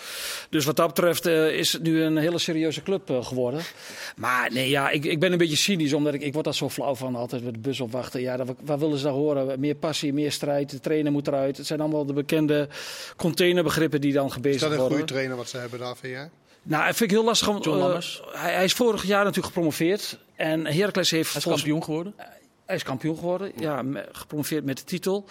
Dus 0.50 0.66
wat 0.66 0.75
dat 0.75 0.88
betreft 0.88 1.25
is 1.25 1.74
het 1.74 1.84
nu 1.84 2.04
een 2.04 2.18
hele 2.18 2.38
serieuze 2.38 2.84
club 2.84 3.20
geworden. 3.22 3.62
Maar 4.16 4.50
nee, 4.54 4.70
ja, 4.70 4.90
ik, 4.90 5.06
ik 5.06 5.20
ben 5.20 5.31
een 5.31 5.38
beetje 5.38 5.56
cynisch, 5.56 5.94
omdat 5.94 6.14
ik, 6.14 6.22
ik 6.22 6.34
word 6.34 6.46
daar 6.46 6.54
zo 6.54 6.70
flauw 6.70 6.96
van 6.96 7.16
altijd 7.16 7.44
met 7.44 7.54
de 7.54 7.60
bus 7.60 7.80
opwachten. 7.80 8.22
Ja, 8.22 8.38
dat, 8.38 8.56
wat 8.66 8.80
willen 8.80 8.98
ze 8.98 9.04
daar 9.04 9.14
horen? 9.14 9.60
Meer 9.60 9.75
passie, 9.75 10.14
meer 10.14 10.31
strijd, 10.31 10.70
de 10.70 10.80
trainer 10.80 11.12
moet 11.12 11.28
eruit. 11.28 11.58
Het 11.58 11.68
zijn 11.68 11.80
allemaal 11.80 12.06
de 12.06 12.14
bekende 12.14 12.68
containerbegrippen 13.16 14.02
die 14.02 14.14
dan 14.14 14.31
gebezigd 14.31 14.62
dat 14.69 14.80
een 14.80 14.88
goede 14.88 15.04
trainer 15.04 15.36
wat 15.38 15.50
ze 15.50 15.57
hebben 15.57 15.80
daar, 15.80 15.98
vind 15.98 16.13
jij? 16.13 16.30
Nou, 16.63 16.86
dat 16.86 16.95
vind 16.95 17.12
ik 17.12 17.18
heel 17.18 17.25
lastig. 17.25 17.48
Om, 17.48 17.56
uh, 17.56 17.98
hij, 18.31 18.54
hij, 18.54 18.63
is 18.63 18.74
vorig 18.74 19.04
jaar 19.04 19.24
natuurlijk 19.24 19.54
gepromoveerd. 19.54 20.18
En 20.36 20.65
Heracles 20.65 21.12
heeft... 21.12 21.33
Hij 21.33 21.42
is 21.42 21.48
kampioen 21.48 21.83
geworden? 21.83 22.13
Uh, 22.19 22.25
hij 22.65 22.75
is 22.75 22.83
kampioen 22.83 23.18
geworden, 23.18 23.51
ja. 23.56 23.83
ja 23.94 24.06
gepromoveerd 24.12 24.65
met 24.65 24.77
de 24.77 24.83
titel. 24.83 25.25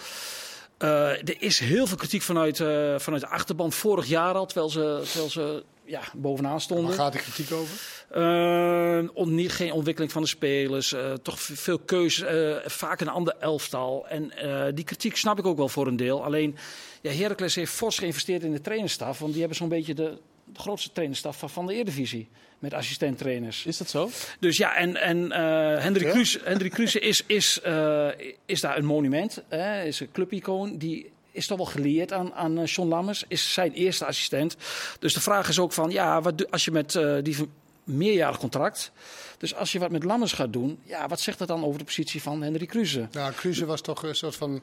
Uh, 0.79 1.11
er 1.11 1.43
is 1.43 1.58
heel 1.58 1.87
veel 1.87 1.96
kritiek 1.96 2.23
vanuit, 2.23 2.58
uh, 2.58 2.99
vanuit 2.99 3.23
de 3.23 3.29
achterban 3.29 3.73
vorig 3.73 4.06
jaar 4.06 4.34
al, 4.34 4.46
terwijl 4.46 4.70
ze, 4.70 5.00
terwijl 5.05 5.31
ze 5.31 5.64
ja, 5.84 6.00
bovenaan 6.14 6.61
stonden. 6.61 6.87
Waar 6.87 6.94
gaat 6.94 7.12
de 7.12 7.19
kritiek 7.19 7.52
over? 7.52 7.81
Uh, 8.17 9.08
on, 9.12 9.34
niet, 9.34 9.52
geen 9.52 9.73
ontwikkeling 9.73 10.12
van 10.12 10.23
de 10.23 10.29
spelers, 10.29 10.93
uh, 10.93 11.12
toch 11.12 11.40
veel 11.40 11.79
keuzes, 11.79 12.32
uh, 12.32 12.56
vaak 12.64 13.00
een 13.00 13.08
ander 13.08 13.34
elftal. 13.38 14.06
En 14.08 14.32
die 14.75 14.84
kritiek 14.84 15.17
snap 15.17 15.38
ik 15.38 15.46
ook 15.46 15.56
wel 15.56 15.69
voor 15.69 15.87
een 15.87 15.96
deel. 15.96 16.25
Alleen, 16.25 16.56
ja, 17.03 17.11
Heracles 17.11 17.55
heeft 17.55 17.73
fors 17.73 17.99
geïnvesteerd 17.99 18.43
in 18.43 18.53
de 18.53 18.61
trainerstaf, 18.61 19.19
want 19.19 19.31
die 19.31 19.41
hebben 19.41 19.59
zo'n 19.59 19.69
beetje 19.69 19.95
de, 19.95 20.19
de 20.45 20.61
grootste 20.61 20.93
trainerstaf 20.93 21.39
van, 21.39 21.51
van 21.51 21.67
de 21.67 21.75
Eredivisie. 21.75 22.29
Met 22.59 22.75
assistent-trainers. 22.75 23.67
Is 23.67 23.77
dat 23.77 23.89
zo? 23.89 24.11
Dus 24.41 24.57
ja, 24.57 24.75
en, 24.77 24.97
en 24.97 25.17
uh, 25.17 25.83
Hendrik, 25.83 26.07
ja? 26.07 26.13
Kruse, 26.13 26.41
Hendrik 26.45 26.71
Kruse 26.71 27.01
is, 27.01 27.25
is, 27.27 27.61
uh, 27.67 28.09
is 28.47 28.61
daar 28.61 28.77
een 28.77 28.85
monument. 28.85 29.43
Hè, 29.49 29.85
is 29.85 30.01
een 30.01 30.11
clubicoon. 30.13 30.79
Die 30.79 31.11
is 31.31 31.47
toch 31.47 31.57
wel 31.57 31.67
geleerd 31.67 32.13
aan, 32.13 32.35
aan 32.35 32.65
John 32.65 32.89
Lammers. 32.89 33.25
Is 33.29 33.53
zijn 33.53 33.73
eerste 33.73 34.07
assistent. 34.07 34.57
Dus 34.99 35.15
de 35.15 35.21
vraag 35.21 35.49
is 35.49 35.59
ook 35.59 35.73
van, 35.73 35.91
ja, 35.91 36.21
wat, 36.21 36.51
als 36.51 36.65
je 36.65 36.71
met 36.71 36.95
uh, 36.95 37.17
die 37.23 37.37
meerjarig 37.85 38.39
contract... 38.39 38.93
Dus 39.39 39.55
als 39.55 39.73
je 39.73 39.79
wat 39.79 39.91
met 39.91 40.05
Lammers 40.05 40.33
gaat 40.33 40.53
doen, 40.53 40.79
ja, 40.85 41.09
wat 41.09 41.21
zegt 41.21 41.39
dat 41.39 41.49
dan 41.49 41.65
over 41.65 41.79
de 41.79 41.85
positie 41.85 42.23
van 42.23 42.43
Hendrik 42.43 42.69
Kruse? 42.69 43.09
Nou, 43.13 43.33
Kruse 43.33 43.67
was 43.67 43.81
toch 43.81 44.03
een 44.03 44.15
soort 44.15 44.37
van 44.37 44.63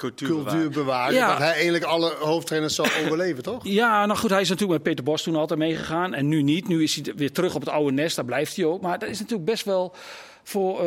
cultuurbewaarder. 0.00 1.18
Ja. 1.18 1.28
Dat 1.28 1.38
hij 1.38 1.52
eigenlijk 1.52 1.84
alle 1.84 2.14
hoofdtrainers 2.20 2.74
zou 2.74 2.88
overleven, 3.04 3.42
toch? 3.42 3.64
Ja, 3.64 4.06
nou 4.06 4.18
goed, 4.18 4.30
hij 4.30 4.40
is 4.40 4.48
natuurlijk 4.48 4.78
met 4.78 4.88
Peter 4.88 5.04
Bos 5.04 5.22
toen 5.22 5.36
altijd 5.36 5.58
meegegaan. 5.58 6.14
En 6.14 6.28
nu 6.28 6.42
niet. 6.42 6.68
Nu 6.68 6.82
is 6.82 6.94
hij 6.94 7.14
weer 7.16 7.32
terug 7.32 7.54
op 7.54 7.60
het 7.60 7.70
oude 7.70 7.92
nest. 7.92 8.16
Daar 8.16 8.24
blijft 8.24 8.56
hij 8.56 8.64
ook. 8.64 8.80
Maar 8.80 8.98
dat 8.98 9.08
is 9.08 9.18
natuurlijk 9.18 9.50
best 9.50 9.64
wel 9.64 9.94
voor, 10.50 10.74
uh, 10.74 10.82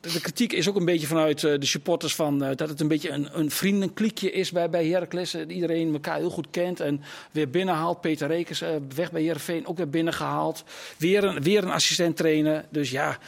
de 0.00 0.20
kritiek 0.22 0.52
is 0.52 0.68
ook 0.68 0.76
een 0.76 0.84
beetje 0.84 1.06
vanuit 1.06 1.42
uh, 1.42 1.58
de 1.58 1.66
supporters 1.66 2.14
van 2.14 2.44
uh, 2.44 2.48
dat 2.56 2.68
het 2.68 2.80
een 2.80 2.88
beetje 2.88 3.10
een, 3.10 3.28
een 3.32 3.50
vriendenklikje 3.50 4.30
is 4.30 4.50
bij, 4.50 4.70
bij 4.70 4.86
Heracles. 4.86 5.34
iedereen 5.34 5.92
elkaar 5.92 6.16
heel 6.16 6.30
goed 6.30 6.46
kent 6.50 6.80
en 6.80 7.02
weer 7.30 7.50
binnenhaalt. 7.50 8.00
Peter 8.00 8.28
Rekers 8.28 8.62
weg 8.94 9.12
bij 9.12 9.22
Heerenveen 9.22 9.66
ook 9.66 9.76
weer 9.76 9.90
binnengehaald. 9.90 10.64
Weer 10.96 11.24
een, 11.24 11.42
weer 11.42 11.62
een 11.62 11.70
assistent 11.70 12.16
trainen. 12.16 12.66
Dus 12.70 12.90
ja. 12.90 13.18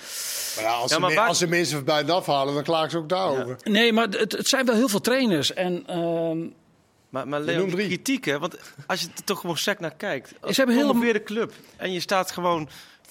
Maar 0.57 0.65
ja, 0.65 0.71
als, 0.71 0.91
ja, 0.91 0.99
maar 0.99 1.11
ze, 1.11 1.17
waar... 1.17 1.29
als 1.29 1.39
ze 1.39 1.47
mensen 1.47 1.85
buiten 1.85 2.23
halen, 2.25 2.55
dan 2.55 2.63
klagen 2.63 2.91
ze 2.91 2.99
ook 2.99 3.09
daarover. 3.09 3.57
Ja. 3.63 3.71
Nee, 3.71 3.93
maar 3.93 4.09
het, 4.09 4.33
het, 4.33 4.49
zijn 4.49 4.67
wel 4.67 4.75
heel 4.75 4.89
veel 4.89 5.01
trainers. 5.01 5.53
En, 5.55 5.87
ehm, 5.87 6.39
maar, 7.09 7.29
maar 7.29 7.41
Leon, 7.41 7.71
kritiek 7.71 8.25
hè? 8.25 8.39
Want 8.39 8.57
als 8.87 9.01
je 9.01 9.07
er 9.17 9.25
toch 9.25 9.41
gewoon 9.41 9.57
sec 9.57 9.81
naar 9.81 9.95
kijkt. 9.97 10.29
Ze 10.29 10.53
hebben 10.53 10.77
heel 10.77 10.99
weer 10.99 11.13
de 11.13 11.23
club. 11.23 11.53
En 11.77 11.93
je 11.93 12.01
staat 12.01 12.31
gewoon 12.31 12.69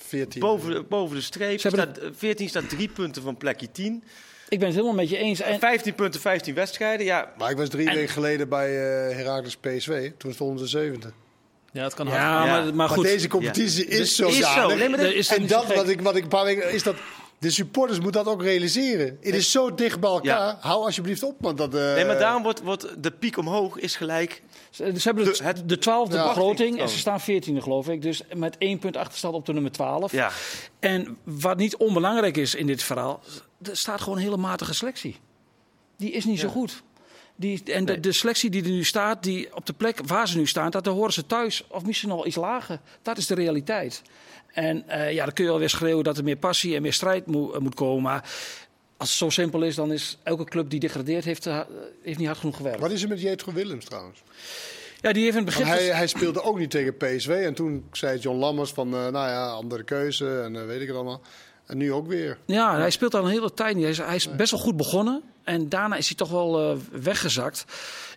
14. 0.07 0.42
Boven, 0.42 0.88
boven 0.88 1.16
de 1.16 1.22
streep. 1.22 1.60
Staat, 1.60 2.00
14 2.16 2.50
staat 2.50 2.69
drie 2.69 2.90
punten 2.90 3.22
van 3.22 3.38
plekje 3.38 3.72
10. 3.72 4.04
Ik 4.50 4.60
ben 4.60 4.68
het 4.68 4.78
helemaal 4.78 4.98
met 4.98 5.10
je 5.10 5.18
eens. 5.18 5.42
En... 5.42 5.60
15 5.60 5.96
punten, 5.96 6.22
15 6.22 6.54
wedstrijden. 6.54 7.06
Ja. 7.06 7.34
Maar 7.38 7.51
ik 7.51 7.57
was 7.57 7.69
drie 7.69 7.88
en... 7.88 7.96
weken 7.96 8.13
geleden 8.13 8.50
bij 8.50 8.69
uh, 8.69 9.16
Heracles 9.16 9.57
PSV. 9.57 10.12
Toen 10.18 10.34
stonden 10.34 10.60
ze 10.60 10.68
zevende. 10.68 11.12
Ja, 11.72 11.84
het 11.84 11.94
kan 11.94 12.07
ja, 12.07 12.13
ja. 12.13 12.46
Maar, 12.46 12.74
maar, 12.74 12.88
goed. 12.88 13.04
Maar 13.04 13.06
deze 13.06 13.28
competitie 13.28 13.90
ja. 13.90 13.98
is 13.98 14.16
zo 14.16 14.28
is 14.28 14.54
zo. 14.54 14.75
Nee, 14.75 14.90
maar 14.90 15.00
is 15.00 15.28
en 15.28 15.48
dat 15.48 15.74
wat 15.75 15.90
ik, 15.90 16.02
wat 16.02 16.16
ik 16.16 16.24
een 16.24 16.30
paar 16.30 16.45
weken 16.45 16.72
is 16.72 16.84
dat 16.84 16.95
de 17.39 17.50
supporters 17.50 18.00
moeten 18.00 18.24
dat 18.24 18.33
ook 18.33 18.41
realiseren. 18.41 19.18
Het 19.21 19.36
is 19.36 19.51
zo 19.51 19.74
dicht 19.74 20.00
bij 20.00 20.09
elkaar. 20.09 20.47
Ja. 20.47 20.57
Hou 20.59 20.86
alsjeblieft 20.86 21.24
op. 21.24 21.36
Want 21.39 21.57
dat, 21.57 21.75
uh... 21.75 21.94
Nee, 21.94 22.06
maar 22.06 22.19
daarom 22.19 22.44
wordt, 22.44 22.62
wordt 22.62 23.03
de 23.03 23.12
piek 23.12 23.38
omhoog 23.38 23.77
is 23.77 23.95
gelijk. 23.95 24.41
Ze, 24.69 24.91
ze 24.95 25.01
hebben 25.01 25.24
de, 25.24 25.39
het, 25.44 25.69
de 25.69 25.77
twaalfde 25.77 26.15
ja, 26.15 26.27
begroting 26.27 26.80
en 26.80 26.89
ze 26.89 26.97
staan 26.97 27.21
veertiende 27.21 27.62
geloof 27.62 27.89
ik. 27.89 28.01
Dus 28.01 28.21
met 28.36 28.57
één 28.57 28.80
punt 28.80 28.97
achterstand 28.97 29.33
op 29.33 29.45
de 29.45 29.53
nummer 29.53 29.71
12. 29.71 30.12
Ja. 30.12 30.31
En 30.80 31.18
wat 31.24 31.57
niet 31.57 31.75
onbelangrijk 31.77 32.38
is 32.38 32.56
in 32.56 32.68
dit 32.68 32.83
verhaal, 32.83 33.21
er 33.62 33.77
staat 33.77 34.01
gewoon 34.01 34.18
een 34.18 34.24
hele 34.24 34.38
matige 34.38 34.74
selectie. 34.74 35.19
Die 35.97 36.12
is 36.12 36.25
niet 36.25 36.39
ja. 36.39 36.42
zo 36.42 36.50
goed. 36.50 36.83
Die, 37.39 37.63
en 37.63 37.86
de, 37.86 38.00
de, 38.00 38.12
selectie 38.12 38.50
die 38.50 38.63
er 38.63 38.69
nu 38.69 38.83
staat, 38.83 39.24
die 39.24 39.56
op 39.56 39.65
de 39.65 39.74
plek 39.74 40.00
waar 40.06 40.27
ze 40.27 40.38
nu 40.38 40.47
staan, 40.47 40.71
dat, 40.71 40.83
daar 40.83 40.94
horen 40.94 41.13
ze 41.13 41.25
thuis 41.25 41.63
of 41.68 41.86
misschien 41.86 42.12
al 42.12 42.27
iets 42.27 42.36
lager. 42.36 42.80
Dat 43.01 43.18
is 43.18 43.27
de 43.27 43.36
realiteit. 43.36 44.01
En 44.53 44.83
uh, 44.89 45.13
ja, 45.13 45.24
dan 45.24 45.33
kun 45.33 45.45
je 45.45 45.51
alweer 45.51 45.69
schreeuwen 45.69 46.03
dat 46.03 46.18
er 46.18 46.24
meer 46.24 46.38
passie 46.38 46.75
en 46.75 46.81
meer 46.81 46.94
strijd 46.94 47.25
mo 47.25 47.53
uh, 47.53 47.59
moet 47.59 47.75
komen. 47.75 48.01
Maar 48.01 48.30
als 48.97 49.09
het 49.09 49.18
zo 49.18 49.30
simpel 49.30 49.62
is, 49.62 49.75
dan 49.75 49.92
is 49.92 50.18
elke 50.23 50.44
club 50.44 50.69
die 50.69 50.80
degradeert, 50.80 51.25
heeft, 51.25 51.45
uh, 51.45 51.59
heeft 52.02 52.18
niet 52.18 52.28
hard 52.28 52.40
genoeg 52.40 52.56
gewerkt. 52.56 52.80
Wat 52.80 52.92
is 52.92 53.04
er 53.04 53.09
met 53.09 53.21
Jetro 53.21 53.54
Willems 53.54 53.85
trouwens? 53.85 54.23
Ja, 55.02 55.14
die 55.14 55.23
heeft 55.23 55.35
het 55.35 55.45
begin... 55.45 55.66
Hij, 55.66 55.85
hij, 55.85 56.07
speelde 56.07 56.44
ook 56.44 56.57
niet 56.57 56.71
tegen 56.71 56.97
PSV. 56.97 57.30
En 57.30 57.54
toen 57.54 57.87
zei 57.92 58.19
John 58.19 58.37
Lammers 58.37 58.71
van, 58.71 58.90
nou 58.90 59.14
ja, 59.14 59.49
andere 59.49 59.83
keuze 59.83 60.42
en 60.42 60.68
weet 60.68 60.81
ik 60.81 60.87
het 60.87 60.95
allemaal. 60.95 61.21
En 61.69 61.78
nu 61.78 61.94
ook 61.94 62.07
weer. 62.07 62.38
Ja, 62.45 62.78
hij 62.78 62.90
speelt 62.90 63.14
al 63.14 63.23
een 63.23 63.30
hele 63.30 63.54
tijd 63.54 63.76
niet. 63.76 63.83
Hij 63.83 63.92
is, 63.92 63.97
hij 63.97 64.16
is 64.16 64.35
best 64.35 64.52
wel 64.52 64.59
goed 64.59 64.78
begonnen. 64.78 65.21
En 65.44 65.69
daarna 65.69 65.95
is 65.95 66.07
hij 66.07 66.18
toch 66.18 66.30
wel 66.30 66.71
uh, 66.71 66.78
weggezakt. 66.92 67.66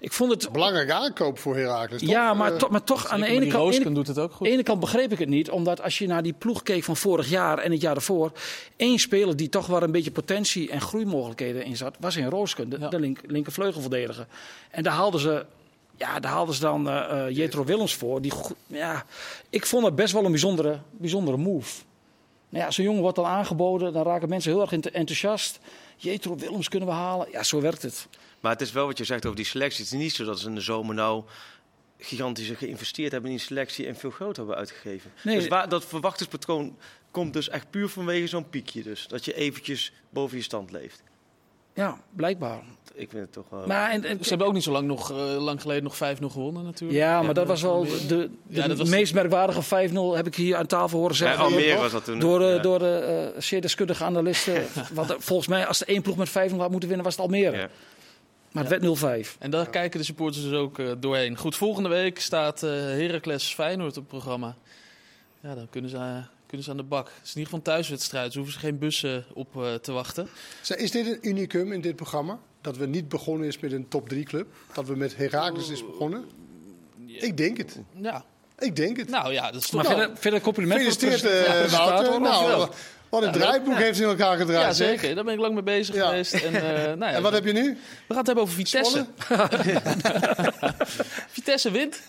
Ik 0.00 0.12
vond 0.12 0.30
het... 0.30 0.52
Belangrijke 0.52 0.92
aankoop 0.92 1.38
voor 1.38 1.56
Heracles, 1.56 2.00
Ja, 2.00 2.34
maar, 2.34 2.56
to 2.56 2.68
maar 2.68 2.84
toch 2.84 3.08
aan 3.08 3.20
de 3.20 3.26
ene 3.26 3.46
kant... 3.46 3.74
Ene, 3.74 3.92
doet 3.92 4.06
het 4.06 4.18
ook 4.18 4.32
goed. 4.32 4.46
ene 4.46 4.62
kant 4.62 4.80
begreep 4.80 5.12
ik 5.12 5.18
het 5.18 5.28
niet. 5.28 5.50
Omdat 5.50 5.82
als 5.82 5.98
je 5.98 6.06
naar 6.06 6.22
die 6.22 6.32
ploeg 6.32 6.62
keek 6.62 6.84
van 6.84 6.96
vorig 6.96 7.28
jaar 7.28 7.58
en 7.58 7.72
het 7.72 7.80
jaar 7.80 7.94
daarvoor... 7.94 8.32
één 8.76 8.98
speler 8.98 9.36
die 9.36 9.48
toch 9.48 9.66
wel 9.66 9.82
een 9.82 9.92
beetje 9.92 10.10
potentie 10.10 10.70
en 10.70 10.80
groeimogelijkheden 10.80 11.64
in 11.64 11.76
zat... 11.76 11.96
was 12.00 12.16
in 12.16 12.28
Roosken, 12.28 12.68
de, 12.68 12.78
ja. 12.78 12.88
de 12.88 13.00
link, 13.00 13.18
linkervleugelverdediger. 13.26 14.26
En 14.70 14.82
daar 14.82 14.94
haalden 14.94 15.20
ze... 15.20 15.46
Ja, 15.96 16.20
daar 16.20 16.32
haalden 16.32 16.54
ze 16.54 16.60
dan 16.60 16.86
uh, 16.86 17.08
uh, 17.12 17.36
Jetro 17.36 17.64
Willems 17.64 17.94
voor. 17.94 18.22
Die, 18.22 18.32
ja, 18.66 19.04
ik 19.50 19.66
vond 19.66 19.84
het 19.84 19.94
best 19.94 20.12
wel 20.12 20.24
een 20.24 20.30
bijzondere, 20.30 20.78
bijzondere 20.90 21.36
move. 21.36 21.82
Nou 22.52 22.64
ja, 22.64 22.70
zo'n 22.70 22.84
jongen 22.84 23.00
wordt 23.00 23.16
dan 23.16 23.26
aangeboden, 23.26 23.92
dan 23.92 24.02
raken 24.02 24.28
mensen 24.28 24.52
heel 24.52 24.60
erg 24.60 24.72
enthousiast. 24.72 25.58
Jetro 25.96 26.36
Willems 26.36 26.68
kunnen 26.68 26.88
we 26.88 26.94
halen. 26.94 27.30
Ja, 27.30 27.42
zo 27.42 27.60
werkt 27.60 27.82
het. 27.82 28.08
Maar 28.40 28.52
het 28.52 28.60
is 28.60 28.72
wel 28.72 28.86
wat 28.86 28.98
je 28.98 29.04
zegt 29.04 29.24
over 29.24 29.36
die 29.36 29.46
selectie. 29.46 29.84
Het 29.84 29.92
is 29.92 29.98
niet 29.98 30.12
zo 30.12 30.24
dat 30.24 30.40
ze 30.40 30.48
in 30.48 30.54
de 30.54 30.60
zomer 30.60 30.94
nou 30.94 31.24
gigantisch 31.98 32.50
geïnvesteerd 32.50 33.12
hebben 33.12 33.30
in 33.30 33.36
die 33.36 33.46
selectie 33.46 33.86
en 33.86 33.96
veel 33.96 34.10
geld 34.10 34.36
hebben 34.36 34.56
uitgegeven. 34.56 35.12
Nee. 35.22 35.36
Dus 35.36 35.48
waar, 35.48 35.68
dat 35.68 35.84
verwachtingspatroon 35.84 36.76
komt 37.10 37.32
dus 37.32 37.48
echt 37.48 37.70
puur 37.70 37.88
vanwege 37.88 38.26
zo'n 38.26 38.48
piekje. 38.48 38.82
Dus 38.82 39.06
dat 39.06 39.24
je 39.24 39.34
eventjes 39.34 39.92
boven 40.10 40.36
je 40.36 40.42
stand 40.42 40.70
leeft. 40.70 41.02
Ja, 41.74 42.00
blijkbaar. 42.10 42.62
Ik 42.94 43.10
vind 43.10 43.22
het 43.22 43.32
toch 43.32 43.44
wel... 43.50 43.66
Maar 43.66 43.90
en, 43.90 44.04
en, 44.04 44.18
ze 44.22 44.28
hebben 44.28 44.46
ook 44.46 44.52
niet 44.52 44.62
zo 44.62 44.72
lang, 44.72 44.86
nog, 44.86 45.12
uh, 45.12 45.16
lang 45.38 45.60
geleden 45.60 45.82
nog 45.82 45.94
5-0 45.94 45.98
gewonnen 46.18 46.64
natuurlijk. 46.64 46.98
Ja, 46.98 47.16
maar 47.16 47.26
ja, 47.26 47.32
dat 47.32 47.46
was 47.46 47.62
wel 47.62 47.84
de, 47.84 48.06
de, 48.06 48.30
ja, 48.48 48.68
dat 48.68 48.78
was 48.78 48.88
meest 48.88 49.14
merkwaardige 49.14 49.88
5-0 49.90 49.94
heb 50.14 50.26
ik 50.26 50.34
hier 50.34 50.56
aan 50.56 50.66
tafel 50.66 50.98
horen 50.98 51.16
zeggen. 51.16 51.38
Ja, 51.38 51.44
Almere 51.44 51.80
was 51.80 51.92
dat 51.92 52.04
toen. 52.04 52.18
Door, 52.18 52.42
uh, 52.42 52.62
door 52.62 52.78
de 52.78 53.30
uh, 53.34 53.40
zeer 53.40 53.60
deskundige 53.60 54.04
analisten. 54.04 54.64
Want 54.94 55.14
volgens 55.18 55.48
mij, 55.48 55.66
als 55.66 55.78
de 55.78 55.84
één 55.84 56.02
ploeg 56.02 56.16
met 56.16 56.28
5-0 56.28 56.32
had 56.32 56.70
moeten 56.70 56.88
winnen, 56.88 57.04
was 57.04 57.16
het 57.16 57.24
Almere. 57.24 57.56
Ja. 57.56 57.68
Maar 58.52 58.64
het 58.64 58.80
werd 58.80 59.26
0-5. 59.26 59.38
En 59.38 59.50
daar 59.50 59.68
kijken 59.70 59.98
de 59.98 60.04
supporters 60.04 60.44
dus 60.44 60.52
ook 60.52 60.80
doorheen. 61.00 61.36
Goed, 61.36 61.56
volgende 61.56 61.88
week 61.88 62.20
staat 62.20 62.60
Heracles 62.60 63.54
Feyenoord 63.54 63.96
op 63.96 64.02
het 64.02 64.08
programma. 64.08 64.56
Ja, 65.42 65.54
dan 65.54 65.66
kunnen 65.70 65.90
ze, 65.90 65.96
eh, 65.96 66.16
kunnen 66.52 66.70
ze 66.70 66.70
aan 66.70 66.76
de 66.88 66.94
bak. 66.96 67.06
Het 67.06 67.26
is 67.26 67.34
in 67.34 67.38
ieder 67.38 67.44
geval 67.44 67.58
een 67.58 67.64
thuiswedstrijd. 67.64 68.32
Ze 68.32 68.38
hoeven 68.38 68.54
ze 68.60 68.60
geen 68.66 68.78
bussen 68.78 69.24
op 69.34 69.56
eh, 69.56 69.74
te 69.74 69.92
wachten. 69.92 70.28
Is 70.76 70.90
dit 70.90 71.06
een 71.06 71.18
unicum 71.20 71.72
in 71.72 71.80
dit 71.80 71.96
programma? 71.96 72.38
Dat 72.60 72.76
we 72.76 72.86
niet 72.86 73.08
begonnen 73.08 73.46
is 73.46 73.58
met 73.58 73.72
een 73.72 73.88
top 73.88 74.08
3 74.08 74.24
club? 74.24 74.46
Dat 74.72 74.86
we 74.86 74.96
met 74.96 75.16
Heracles 75.16 75.70
is 75.70 75.86
begonnen? 75.86 76.24
Ik 77.06 77.36
denk 77.36 77.56
het. 77.56 77.78
Ja, 77.94 78.24
Ik 78.58 78.76
denk 78.76 78.96
het. 78.96 79.08
nou 79.08 79.32
ja, 79.32 79.50
dat 79.50 79.62
is 79.62 79.70
Maar 79.70 79.84
toch... 79.84 79.92
verder, 79.92 80.16
verder 80.16 80.40
compliment 80.40 80.80
Gefeliciteerd, 80.82 81.32
eh, 81.46 81.70
ja? 81.70 82.18
Nou, 82.18 82.70
wat 83.20 83.22
een 83.22 83.32
draaiboek 83.32 83.76
heeft 83.76 83.98
hij 83.98 84.06
in 84.10 84.18
elkaar 84.18 84.36
gedraaid. 84.36 84.64
ja, 84.66 84.72
zeg. 84.72 84.88
zeker. 85.00 85.14
Daar 85.14 85.24
ben 85.24 85.34
ik 85.34 85.40
lang 85.40 85.54
mee 85.54 85.62
bezig 85.62 85.94
Ja. 85.94 86.06
geweest. 86.08 86.32
En, 86.34 86.54
eh, 86.54 86.62
nou 86.86 86.98
ja, 86.98 87.10
En 87.10 87.22
wat 87.22 87.32
heb 87.32 87.44
je 87.44 87.52
nu? 87.52 87.62
We 87.62 88.14
gaan 88.14 88.16
het 88.16 88.26
hebben 88.26 88.44
over 88.44 88.56
Vitesse. 88.56 89.06
Vitesse 91.28 91.70
wint. 91.70 92.00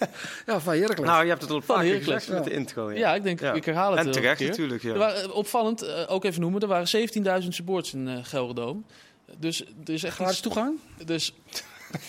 Ja, 0.45 0.59
van 0.59 0.73
Heracles. 0.73 1.07
Nou, 1.07 1.23
je 1.23 1.29
hebt 1.29 1.41
het 1.41 1.49
al 1.51 1.57
een 1.57 1.63
paar 1.63 1.83
keer 1.83 1.97
gezegd 1.97 2.29
met 2.29 2.43
de 2.43 2.51
intro. 2.51 2.91
Ja, 2.91 2.97
Ja, 2.97 3.15
ik 3.15 3.23
denk, 3.23 3.39
Ja. 3.39 3.53
ik 3.53 3.65
herhaal 3.65 3.91
het 3.91 3.99
En 3.99 4.05
een 4.05 4.11
terecht 4.11 4.37
keer. 4.37 4.49
natuurlijk, 4.49 4.83
ja. 4.83 4.93
Waren, 4.93 5.23
eh, 5.23 5.35
opvallend, 5.35 5.81
eh, 5.81 6.03
ook 6.07 6.23
even 6.25 6.41
noemen, 6.41 6.61
er 6.61 6.67
waren 6.67 6.87
17.000 6.87 7.53
supporters 7.53 7.93
in 7.93 8.07
eh 8.07 8.13
Gelderdoom. 8.23 8.85
Dus 9.37 9.61
er 9.85 9.93
is 9.93 10.03
echt 10.03 10.15
Gratis 10.15 10.39
toegang? 10.39 10.79
dus 11.05 11.33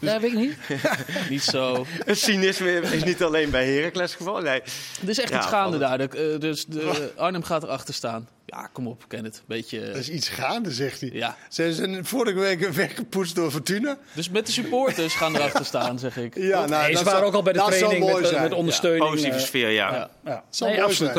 Ja, 0.00 0.20
weet 0.20 0.32
ik 0.32 0.38
niet. 0.38 0.56
niet 1.30 1.42
zo. 1.42 1.86
Het 2.04 2.18
cynisme 2.18 2.80
is 2.80 3.04
niet 3.04 3.22
alleen 3.22 3.50
bij 3.50 3.66
Heracles 3.74 4.14
geval. 4.14 4.40
Nee. 4.40 4.60
Er 5.02 5.08
is 5.08 5.18
echt 5.18 5.30
Ja, 5.30 5.36
iets 5.38 5.46
gaande 5.46 5.78
daar. 5.78 5.98
De, 5.98 6.08
eh, 6.34 6.40
dus 6.40 6.64
de, 6.66 7.12
Arnhem 7.16 7.42
gaat 7.42 7.62
erachter 7.62 7.94
staan. 7.94 8.28
Ja, 8.46 8.68
kom 8.72 8.86
op, 8.86 9.04
ken 9.08 9.24
het. 9.24 9.42
Beetje. 9.46 9.80
Er 9.80 9.96
is 9.96 10.08
iets 10.10 10.28
gaande, 10.28 10.70
zegt 10.72 11.00
hij. 11.00 11.10
Ja. 11.12 11.36
Ze 11.48 11.74
zijn 11.74 12.04
vorige 12.04 12.38
week 12.38 12.68
weggepoetst 12.68 13.34
door 13.34 13.50
Fortuna. 13.50 13.98
Dus 14.14 14.30
met 14.30 14.46
de 14.46 14.52
supporters 14.52 15.14
gaan 15.14 15.36
erachter 15.36 15.64
staan, 15.64 15.98
zeg 15.98 16.16
ik. 16.16 16.34
Ja, 16.36 16.66
nou, 16.66 16.82
Nee, 16.82 16.88
ze 16.88 16.92
dat 16.92 17.02
waren 17.02 17.18
zou- 17.18 17.24
ook 17.24 17.34
al 17.34 17.42
bij 17.42 17.52
de 17.52 17.58
dat 17.58 17.68
training 17.72 18.12
met, 18.14 18.26
zijn. 18.26 18.42
met 18.42 18.52
ondersteuning. 18.52 19.04
Positieve 19.10 19.38
eh, 19.38 19.44
sfeer, 19.44 19.70
ja. 19.70 19.92
Ja. 19.92 20.10
ja. 20.24 20.44
Nee, 20.58 20.80
mooi 20.80 21.12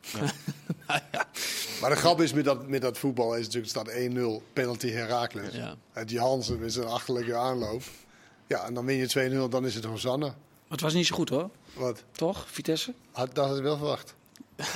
Respect. 0.00 0.34
Maar 1.80 1.90
de 1.90 1.96
grap 1.96 2.20
is 2.20 2.32
met 2.32 2.44
dat, 2.44 2.68
met 2.68 2.80
dat 2.82 2.98
voetbal 2.98 3.36
is 3.36 3.44
natuurlijk 3.44 3.72
staat 3.72 3.90
1-0 3.90 4.52
penalty 4.52 4.90
Heracles. 4.90 5.54
Ja. 5.54 6.04
Die 6.04 6.18
Hansen 6.18 6.58
met 6.58 6.72
zijn 6.72 6.86
achterlijke 6.86 7.34
aanloop. 7.36 7.82
Ja, 8.46 8.64
en 8.66 8.74
dan 8.74 8.84
win 8.84 8.96
je 8.96 9.30
2-0, 9.46 9.48
dan 9.50 9.66
is 9.66 9.74
het 9.74 9.84
Hosanna. 9.84 10.26
Maar 10.26 10.34
het 10.68 10.80
was 10.80 10.94
niet 10.94 11.06
zo 11.06 11.14
goed 11.14 11.28
hoor. 11.28 11.50
Wat? 11.74 12.02
Toch, 12.12 12.46
Vitesse? 12.50 12.94
Had, 13.12 13.34
dat 13.34 13.46
had 13.46 13.56
je 13.56 13.62
wel 13.62 13.76
verwacht. 13.76 14.14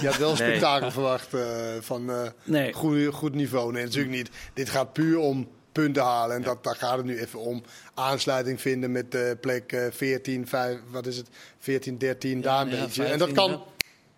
Je 0.00 0.06
had 0.06 0.16
wel 0.16 0.30
een 0.30 0.38
Nee. 0.38 0.48
spektakel 0.48 0.90
verwacht 0.90 1.34
eh, 1.34 1.42
van 1.80 2.10
eh, 2.10 2.28
Nee. 2.44 2.72
goed, 2.72 3.14
goed 3.14 3.34
niveau. 3.34 3.72
Nee, 3.72 3.84
natuurlijk 3.84 4.14
niet. 4.14 4.30
Dit 4.52 4.68
gaat 4.70 4.92
puur 4.92 5.18
om 5.18 5.48
punten 5.72 6.02
halen. 6.02 6.36
En 6.36 6.42
dat, 6.42 6.64
daar 6.64 6.76
gaat 6.76 6.96
het 6.96 7.06
nu 7.06 7.18
even 7.18 7.38
om. 7.40 7.62
Aansluiting 7.94 8.60
vinden 8.60 8.92
met 8.92 9.10
de 9.12 9.36
plek 9.40 9.72
eh, 9.72 9.86
14, 9.90 10.46
5, 10.48 10.78
wat 10.90 11.06
is 11.06 11.16
het? 11.16 11.28
14, 11.58 11.98
13, 11.98 12.40
daar 12.40 12.60
een 12.60 12.68
ja, 12.76 12.84
beetje. 12.84 13.04
en 13.04 13.18
dat 13.18 13.28
15, 13.28 13.34
kan 13.36 13.50
ja. 13.50 13.62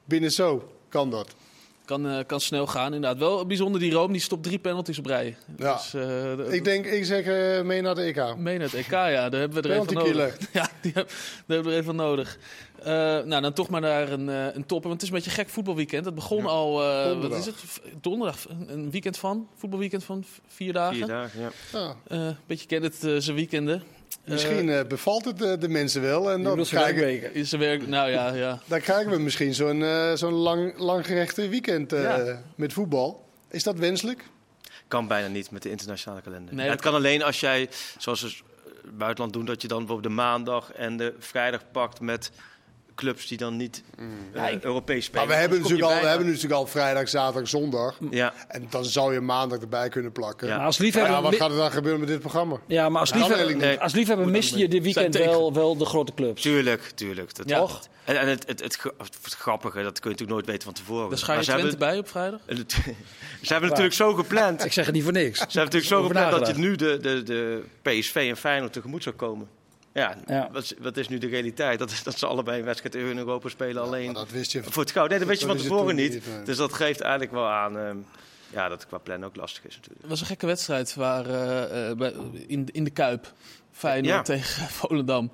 binnen 0.05 0.33
zo, 0.33 0.71
kan 0.97 1.11
dat. 1.11 1.35
Kan, 1.85 2.09
eh, 2.09 2.19
kan 2.27 2.41
snel 2.41 2.67
gaan, 2.67 2.95
inderdaad. 2.95 3.19
Wel 3.19 3.47
bijzonder, 3.47 3.81
die 3.81 3.93
Rome 3.93 4.13
die 4.13 4.21
stopt 4.23 4.43
drie 4.43 4.59
penalties 4.59 4.99
op 4.99 5.07
rij. 5.07 5.37
Ja. 5.59 5.73
Dus, 5.75 5.95
eh, 5.95 6.01
de- 6.03 6.47
Ik 6.51 6.65
denk, 6.65 6.87
ik 6.87 7.05
zeg 7.05 7.25
eh, 7.25 7.63
mee 7.63 7.81
naar 7.83 7.95
de 7.95 8.03
EK. 8.03 8.37
Meen 8.37 8.61
het, 8.61 8.75
EK, 8.75 8.91
ja, 8.91 9.29
daar 9.29 9.41
hebben 9.41 9.63
we 9.63 9.69
er 9.69 9.75
even 9.75 9.85
van 9.93 9.95
nodig. 10.05 10.39
Ja, 10.53 10.69
die 10.81 10.93
heb- 10.95 11.09
daar 11.09 11.57
hebben 11.57 11.65
we 11.65 11.71
er 11.71 11.75
even 11.83 11.85
van 11.85 11.97
nodig. 11.97 12.39
Eh, 12.79 12.85
nou, 13.25 13.43
dan 13.43 13.53
toch 13.53 13.69
maar 13.69 13.81
naar 13.81 14.13
een, 14.13 14.29
eh, 14.29 14.45
een 14.55 14.67
topper. 14.67 14.89
Want 14.89 14.93
het 14.93 15.03
is 15.03 15.09
een 15.09 15.15
beetje 15.15 15.31
een 15.31 15.37
gek 15.37 15.49
voetbalweekend. 15.49 16.05
Het 16.05 16.15
begon 16.15 16.47
al, 16.47 16.83
eh, 16.83 16.97
wat 17.03 17.11
Donderdag. 17.13 17.39
is 17.39 17.47
het? 17.47 17.55
V- 17.57 17.79
Donderdag. 18.01 18.39
Een- 18.67 18.91
weekend 18.91 19.19
van, 19.19 19.49
voetbalweekend 19.57 20.05
van 20.05 20.25
v- 20.25 20.39
vier 20.55 20.73
dagen. 20.73 20.97
Vier 20.97 21.07
dagen, 21.07 21.41
ja. 21.41 21.51
Ja. 21.73 21.95
Eh, 22.09 22.19
Een 22.27 22.37
beetje 22.47 22.67
kent 22.67 22.83
het 22.85 23.05
eh, 23.05 23.15
zijn 23.19 23.37
weekenden. 23.37 23.83
Misschien 24.27 24.69
eh, 24.71 24.87
bevalt 24.87 25.25
het 25.25 25.43
eh, 25.43 25.53
de 25.59 25.69
mensen 25.69 26.03
wel. 26.03 26.31
En 26.31 26.43
dan 26.43 26.65
krijgen. 26.65 27.35
Is 27.35 27.51
werk, 27.51 27.87
nou 27.87 28.11
ja, 28.11 28.35
ja. 28.35 28.61
dan 28.67 28.81
krijgen 28.81 29.11
we 29.11 29.19
misschien 29.19 29.55
zo'n 29.55 29.83
eh, 29.83 30.13
zo'n 30.15 30.33
lang, 30.33 30.79
langgerechte 30.79 31.49
weekend 31.49 31.93
eh, 31.93 32.03
Ja. 32.03 32.43
met 32.55 32.73
voetbal. 32.73 33.25
Is 33.51 33.63
dat 33.63 33.79
wenselijk? 33.79 34.25
Kan 34.89 35.07
bijna 35.09 35.29
niet 35.29 35.51
met 35.51 35.63
de 35.63 35.71
internationale 35.71 36.21
kalender. 36.23 36.55
Nee, 36.55 36.69
het 36.69 36.81
kan 36.81 36.95
alleen 36.95 37.23
als 37.23 37.41
jij, 37.41 37.69
zoals 37.99 38.21
ze 38.21 38.27
het 38.27 38.99
buitenland 38.99 39.33
doen, 39.33 39.45
dat 39.45 39.63
je 39.63 39.69
dan 39.69 39.79
bijvoorbeeld 39.79 40.15
de 40.15 40.21
maandag 40.21 40.73
en 40.73 40.97
de 40.97 41.15
vrijdag 41.19 41.71
pakt 41.73 42.01
met 42.01 42.31
clubs 42.97 43.27
die 43.27 43.39
dan 43.39 43.57
niet 43.57 43.83
eh, 44.35 44.63
Europees 44.63 45.05
spelen. 45.05 45.27
Maar 45.27 45.35
we 45.37 45.41
hebben, 45.41 45.61
natuurlijk 45.61 45.89
al, 45.89 46.01
we 46.01 46.07
hebben 46.07 46.27
natuurlijk 46.27 46.53
al 46.55 46.67
vrijdag, 46.67 47.09
zaterdag, 47.09 47.49
zondag. 47.49 47.99
Ja, 48.11 48.33
En 48.49 48.67
dan 48.71 48.85
zou 48.85 49.13
je 49.13 49.21
maandag 49.21 49.59
erbij 49.61 49.89
kunnen 49.89 50.13
plakken. 50.13 50.49
Ja. 50.49 50.57
Maar 50.57 50.67
als 50.67 50.79
liefhebber, 50.79 51.13
ja, 51.13 51.23
wat 51.23 51.35
gaat 51.35 51.51
er 51.51 51.57
dan 51.57 51.71
gebeuren 51.71 52.01
met 52.01 52.09
dit 52.09 52.21
programma? 52.21 52.57
ja, 52.67 52.89
maar 52.89 53.01
als 53.01 53.13
liefhebber, 53.13 53.57
niet. 53.57 53.79
als 53.79 53.93
liefhebber 53.93 54.29
miste 54.29 54.59
je 54.59 54.69
dit 54.69 54.83
weekend 54.83 55.17
wel, 55.17 55.53
wel 55.53 55.77
de 55.77 55.85
grote 55.85 56.15
clubs. 56.15 56.43
tuurlijk, 56.43 56.83
tuurlijk. 56.95 57.35
Dat, 57.35 57.49
Ja. 57.49 57.59
Toch? 57.59 57.89
En, 58.05 58.19
en 58.21 58.29
het, 58.29 58.47
het, 58.47 58.63
het, 58.63 58.77
gra- 58.77 58.93
het 58.99 59.35
grappige, 59.35 59.83
dat 59.83 60.01
kun 60.01 60.11
je 60.11 60.17
natuurlijk 60.17 60.31
nooit 60.31 60.47
weten 60.47 60.63
van 60.63 60.73
tevoren. 60.73 61.09
Daar 61.09 61.19
schaar 61.19 61.37
je 61.37 61.43
Twente 61.43 61.61
hebben, 61.63 61.79
bij 61.79 61.99
op 61.99 62.09
vrijdag. 62.09 62.41
ze 63.43 63.53
hebben 63.53 63.69
natuurlijk 63.69 63.95
zo 63.97 64.15
gepland. 64.15 64.65
Ik 64.65 64.73
zeg 64.73 64.85
het 64.85 64.95
niet 64.95 65.05
voor 65.05 65.13
niks. 65.13 65.39
Ze 65.39 65.45
hebben 65.45 65.65
natuurlijk 65.65 65.93
zo 65.93 66.03
gepland 66.03 66.31
dat 66.31 66.47
je 66.47 66.55
nu 66.55 66.77
de, 66.77 66.99
de, 67.01 67.23
de 67.23 67.63
PSV 67.83 68.27
en 68.31 68.37
Feyenoord 68.37 68.73
tegemoet 68.73 69.03
zou 69.03 69.15
komen. 69.15 69.49
Ja, 69.97 70.17
Ja. 70.27 70.49
Wat, 70.53 70.63
is, 70.63 70.73
wat 70.79 70.97
is 70.97 71.09
nu 71.09 71.19
de 71.19 71.27
realiteit? 71.27 71.79
Dat, 71.79 72.01
dat 72.05 72.19
ze 72.19 72.27
allebei 72.27 72.59
een 72.59 72.65
wedstrijd 72.65 72.95
in 72.95 73.19
Europa 73.19 73.49
spelen 73.49 73.83
alleen 73.83 74.05
Maar 74.05 74.15
dat 74.15 74.31
wist 74.31 74.53
je. 74.53 74.63
voor 74.63 74.83
het 74.83 74.91
goud. 74.93 75.09
Nee, 75.09 75.19
dat 75.19 75.29
weet 75.29 75.41
je 75.41 75.47
dat 75.47 75.57
van 75.57 75.65
tevoren 75.65 75.95
niet. 75.97 76.13
niet, 76.13 76.27
nee. 76.27 76.43
Dus 76.43 76.57
dat 76.57 76.73
geeft 76.73 77.01
eigenlijk 77.01 77.33
wel 77.33 77.47
aan 77.49 77.79
ehm, 77.79 77.97
ja, 78.51 78.69
dat 78.69 78.79
het 78.79 78.89
qua 78.89 78.99
plannen 78.99 79.29
ook 79.29 79.37
lastig 79.37 79.67
is 79.67 79.75
natuurlijk. 79.75 80.01
Het 80.01 80.11
was 80.11 80.21
een 80.21 80.27
gekke 80.27 80.47
wedstrijd 80.47 80.95
waar, 80.95 81.27
eh, 81.27 81.91
eh, 81.91 81.97
bij, 81.97 82.13
in, 82.47 82.69
in 82.73 82.85
de 82.85 82.91
Kuip. 82.91 83.33
Feyenoord 83.73 84.15
Ja. 84.15 84.23
tegen 84.23 84.67
Volendam. 84.69 85.31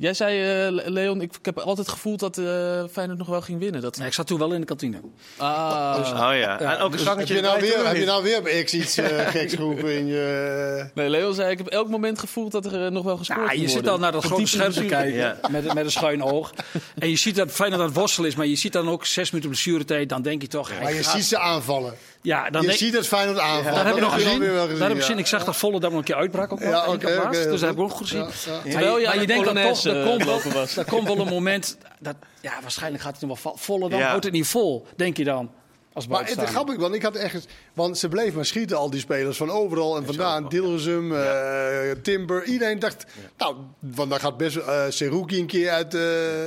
Jij 0.00 0.14
zei, 0.14 0.66
eh, 0.66 0.88
Leon, 0.90 1.20
ik, 1.20 1.36
ik 1.36 1.44
heb 1.44 1.58
altijd 1.58 1.88
gevoeld 1.88 2.20
dat 2.20 2.38
eh 2.38 2.84
Feyenoord 2.92 3.18
nog 3.18 3.26
wel 3.26 3.40
ging 3.40 3.58
winnen. 3.58 3.80
Dat, 3.80 3.96
Nee, 3.96 4.06
ik 4.06 4.12
zat 4.12 4.26
toen 4.26 4.38
wel 4.38 4.52
in 4.52 4.60
de 4.60 4.66
kantine. 4.66 5.00
ah, 5.36 5.96
oh 6.00 6.10
ja. 6.16 6.34
ja, 6.36 6.58
en 6.58 6.78
ook 6.78 6.92
een 6.92 6.96
dus 6.96 7.06
Heb 7.06 7.26
je, 7.26 7.40
nou 7.40 7.60
weer, 7.60 7.86
heb 7.86 7.96
je 7.96 8.04
nou 8.04 8.22
weer 8.22 8.42
bij 8.42 8.62
X 8.62 8.74
iets 8.74 8.96
eh, 8.96 9.26
geks 9.36 9.54
geroepen 9.54 9.98
in 9.98 10.06
je... 10.06 10.90
Nee, 10.94 11.08
Leon 11.08 11.34
zei, 11.34 11.50
ik 11.50 11.58
heb 11.58 11.66
elk 11.66 11.88
moment 11.88 12.18
gevoeld 12.18 12.52
dat 12.52 12.64
er 12.64 12.92
nog 12.92 13.04
wel 13.04 13.16
gescoord 13.16 13.40
Ja, 13.40 13.48
ging 13.48 13.62
je 13.62 13.68
zit 13.68 13.84
dan 13.84 14.00
naar 14.00 14.12
dat 14.12 14.24
grote 14.24 14.46
scherm 14.46 14.72
te 14.72 14.84
kijken 14.84 15.38
met, 15.50 15.74
met 15.74 15.84
een 15.84 15.90
schuin 15.90 16.22
oog. 16.22 16.52
En 16.98 17.08
je 17.08 17.16
ziet 17.16 17.36
dat 17.36 17.50
Feyenoord 17.50 17.80
aan 17.80 17.88
het 17.88 17.96
worstelen 17.96 18.28
is, 18.28 18.36
maar 18.36 18.46
je 18.46 18.56
ziet 18.56 18.72
dan 18.72 18.88
ook 18.88 19.06
zes 19.06 19.30
minuten 19.30 19.50
blessuretijd. 19.50 20.08
Dan 20.08 20.22
denk 20.22 20.42
je 20.42 20.48
toch... 20.48 20.70
ja, 20.70 20.80
Maar 20.82 20.94
je 20.94 21.02
ziet 21.02 21.24
ze 21.24 21.38
aanvallen. 21.38 21.94
Ja, 22.22 22.50
dan 22.50 22.60
Je 22.62 22.66
denk, 22.66 22.78
ziet 22.78 22.94
het 22.94 23.06
Feyenoord 23.06 23.38
aanvallen. 23.38 23.74
dat 23.74 23.84
heb 23.84 23.94
ik 23.94 24.00
nog 24.00 24.12
gezien. 24.14 24.30
alweer 24.32 24.52
wel 24.52 24.68
Dat 24.68 24.78
heb 24.78 24.88
ik 24.90 24.94
ja. 24.94 25.00
gezien. 25.00 25.18
Ik 25.18 25.26
zag 25.26 25.44
dat 25.44 25.56
Volendam 25.56 25.90
nog 25.90 25.98
een 25.98 26.04
keer 26.04 26.14
uitbrak. 26.14 26.52
Ook 26.52 26.60
Ja, 26.60 26.84
één 26.84 26.94
oké, 26.94 27.06
keer 27.06 27.14
plaats. 27.20 27.38
oké, 27.38 27.50
dus 27.50 27.60
dat 27.60 27.68
heb 27.68 27.70
ik 27.70 27.76
goed. 27.78 27.90
ook 27.92 27.96
gezien. 27.96 28.18
Ja, 28.20 28.26
ja. 28.46 28.52
Maar 28.52 28.62
Terwijl 28.70 28.98
je, 28.98 29.20
je 29.20 29.26
denkt 29.26 29.44
dan 29.44 29.54
toch, 29.62 29.84
er 29.84 30.00
eh, 30.00 30.06
komt, 30.06 30.24
wel, 30.24 30.34
lopen 30.34 30.52
was. 30.52 30.76
er 30.76 30.84
komt 30.84 31.06
wel 31.06 31.18
een 31.18 31.26
moment... 31.28 31.76
Dat, 32.00 32.14
ja, 32.40 32.52
waarschijnlijk 32.62 33.02
gaat 33.02 33.20
het 33.20 33.28
nog 33.28 33.42
wel... 33.42 33.56
Volendam 33.56 33.98
Ja. 33.98 34.08
houdt 34.08 34.24
het 34.24 34.32
niet 34.32 34.46
vol, 34.46 34.86
denk 34.96 35.16
je 35.16 35.24
dan. 35.24 35.50
Als 35.92 36.06
Maar 36.06 36.26
het 36.28 36.40
grappig, 36.48 36.76
want 36.76 36.94
ik 36.94 37.02
had 37.02 37.14
echt... 37.14 37.46
Want 37.74 37.98
ze 37.98 38.08
bleven 38.08 38.34
maar 38.34 38.44
schieten, 38.46 38.76
al 38.76 38.90
die 38.90 39.00
spelers 39.00 39.36
van 39.36 39.50
overal 39.50 39.96
en 39.96 40.04
vandaan. 40.06 40.48
Dilruzum, 40.48 41.14
eh, 41.14 41.90
Timber. 42.02 42.44
Iedereen 42.44 42.78
dacht, 42.78 43.04
nou, 43.38 43.56
want 43.78 44.10
daar 44.10 44.20
gaat 44.20 44.36
best 44.36 44.54
wel... 44.54 44.66
eh 44.68 44.84
Seruki 44.88 45.38
een 45.40 45.46
keer 45.46 45.70
uit, 45.70 45.94
eh 45.94 46.00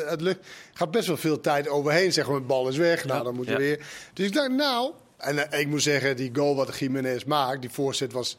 uit 0.07 0.17
de 0.19 0.23
lucht. 0.25 0.39
Gaat 0.73 0.91
best 0.91 1.07
wel 1.07 1.17
veel 1.17 1.41
tijd 1.41 1.67
overheen. 1.67 2.13
Zeg 2.13 2.27
maar, 2.27 2.35
de 2.39 2.45
bal 2.45 2.67
is 2.67 2.77
weg. 2.77 3.05
Nou, 3.05 3.23
dan 3.23 3.35
moet 3.35 3.45
je 3.45 3.51
Ja. 3.51 3.57
weer... 3.57 3.79
Dus 4.13 4.25
ik 4.25 4.33
dacht, 4.33 4.49
nou... 4.51 4.91
En 5.23 5.51
eh, 5.51 5.59
ik 5.59 5.67
moet 5.67 5.81
zeggen, 5.81 6.15
die 6.15 6.31
goal 6.35 6.55
wat 6.55 6.77
Jiménez 6.77 7.23
maakt, 7.23 7.61
die 7.61 7.69
voorzet 7.69 8.11
was 8.11 8.37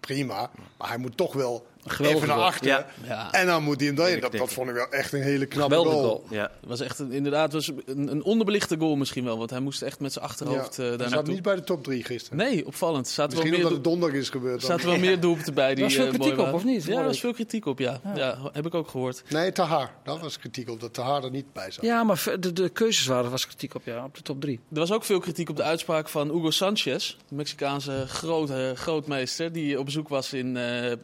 prima. 0.00 0.50
Maar 0.78 0.88
hij 0.88 0.98
moet 0.98 1.16
toch 1.16 1.32
wel 1.32 1.66
even 2.00 2.28
naar 2.28 2.36
achter. 2.36 2.66
Ja. 2.66 2.86
Ja. 3.06 3.32
En 3.32 3.46
dan 3.46 3.62
moet 3.62 3.80
hij 3.80 3.92
hem. 3.94 4.06
Ik 4.14 4.20
Dat, 4.20 4.32
dat 4.32 4.52
vond 4.52 4.68
ik 4.68 4.74
wel 4.74 4.88
echt 4.90 5.12
een 5.12 5.22
hele 5.22 5.46
knappe 5.46 5.74
goal. 5.74 5.90
goal. 5.90 6.24
Ja. 6.30 6.42
Het 6.60 6.68
was 6.68 6.80
echt 6.80 6.98
een, 6.98 7.12
inderdaad 7.12 7.52
was 7.52 7.70
een, 7.86 8.10
een 8.10 8.22
onderbelichte 8.22 8.76
goal 8.78 8.96
misschien 8.96 9.24
wel. 9.24 9.38
Want 9.38 9.50
hij 9.50 9.60
moest 9.60 9.82
echt 9.82 10.00
met 10.00 10.12
zijn 10.12 10.24
achterhoofd 10.24 10.76
Ja. 10.76 10.82
hij 10.82 10.96
daar 10.96 11.08
zat 11.08 11.26
niet 11.26 11.42
bij 11.42 11.54
de 11.54 11.64
top 11.64 11.84
3 11.84 12.04
gisteren. 12.04 12.38
Nee, 12.38 12.66
opvallend. 12.66 13.08
Zaten 13.08 13.22
wel 13.22 13.28
Misschien 13.28 13.50
meer, 13.50 13.58
omdat 13.58 13.72
het 13.72 13.84
donderdag 13.84 14.20
is 14.20 14.30
gebeurd. 14.30 14.62
er 14.62 14.68
dan. 14.68 14.78
zaten 14.78 14.90
wel 14.90 14.98
meer 14.98 15.20
doelpunten 15.20 15.54
bij. 15.54 15.74
Die, 15.74 15.84
was 15.84 15.94
veel 15.94 16.06
eh, 16.06 16.12
kritiek 16.12 16.38
op, 16.38 16.52
of 16.52 16.64
niet? 16.64 16.84
Ja, 16.84 16.98
er 16.98 17.04
was 17.04 17.20
veel 17.20 17.32
kritiek 17.32 17.66
op, 17.66 17.78
ja. 17.78 18.00
ja. 18.14 18.38
heb 18.52 18.66
ik 18.66 18.74
ook 18.74 18.88
gehoord. 18.88 19.22
Nee, 19.28 19.52
Tahar. 19.52 19.90
Daar 20.04 20.18
was 20.18 20.38
kritiek 20.38 20.70
op 20.70 20.80
dat 20.80 20.94
Tahar 20.94 21.24
er 21.24 21.30
niet 21.30 21.52
bij 21.52 21.70
zat. 21.70 21.84
Ja, 21.84 22.04
maar 22.04 22.24
de, 22.40 22.52
de 22.52 22.68
keuzes 22.68 23.06
waren, 23.06 23.30
was 23.30 23.46
kritiek 23.46 23.74
op, 23.74 23.82
ja, 23.84 24.04
op 24.04 24.14
de 24.16 24.22
top 24.22 24.40
drie. 24.40 24.60
Er 24.72 24.78
was 24.78 24.92
ook 24.92 25.04
veel 25.04 25.20
kritiek 25.20 25.48
op 25.50 25.56
de 25.56 25.62
uitspraak 25.62 26.08
van 26.08 26.30
Hugo 26.30 26.50
Sanchez, 26.50 27.16
de 27.28 27.34
Mexicaanse 27.34 28.04
grote, 28.08 28.72
grootmeester, 28.76 29.52
die 29.52 29.78
op 29.78 29.84
bezoek 29.84 30.08
was 30.08 30.32
in 30.32 30.56
eh, 30.56 30.92
eh, 30.92 30.98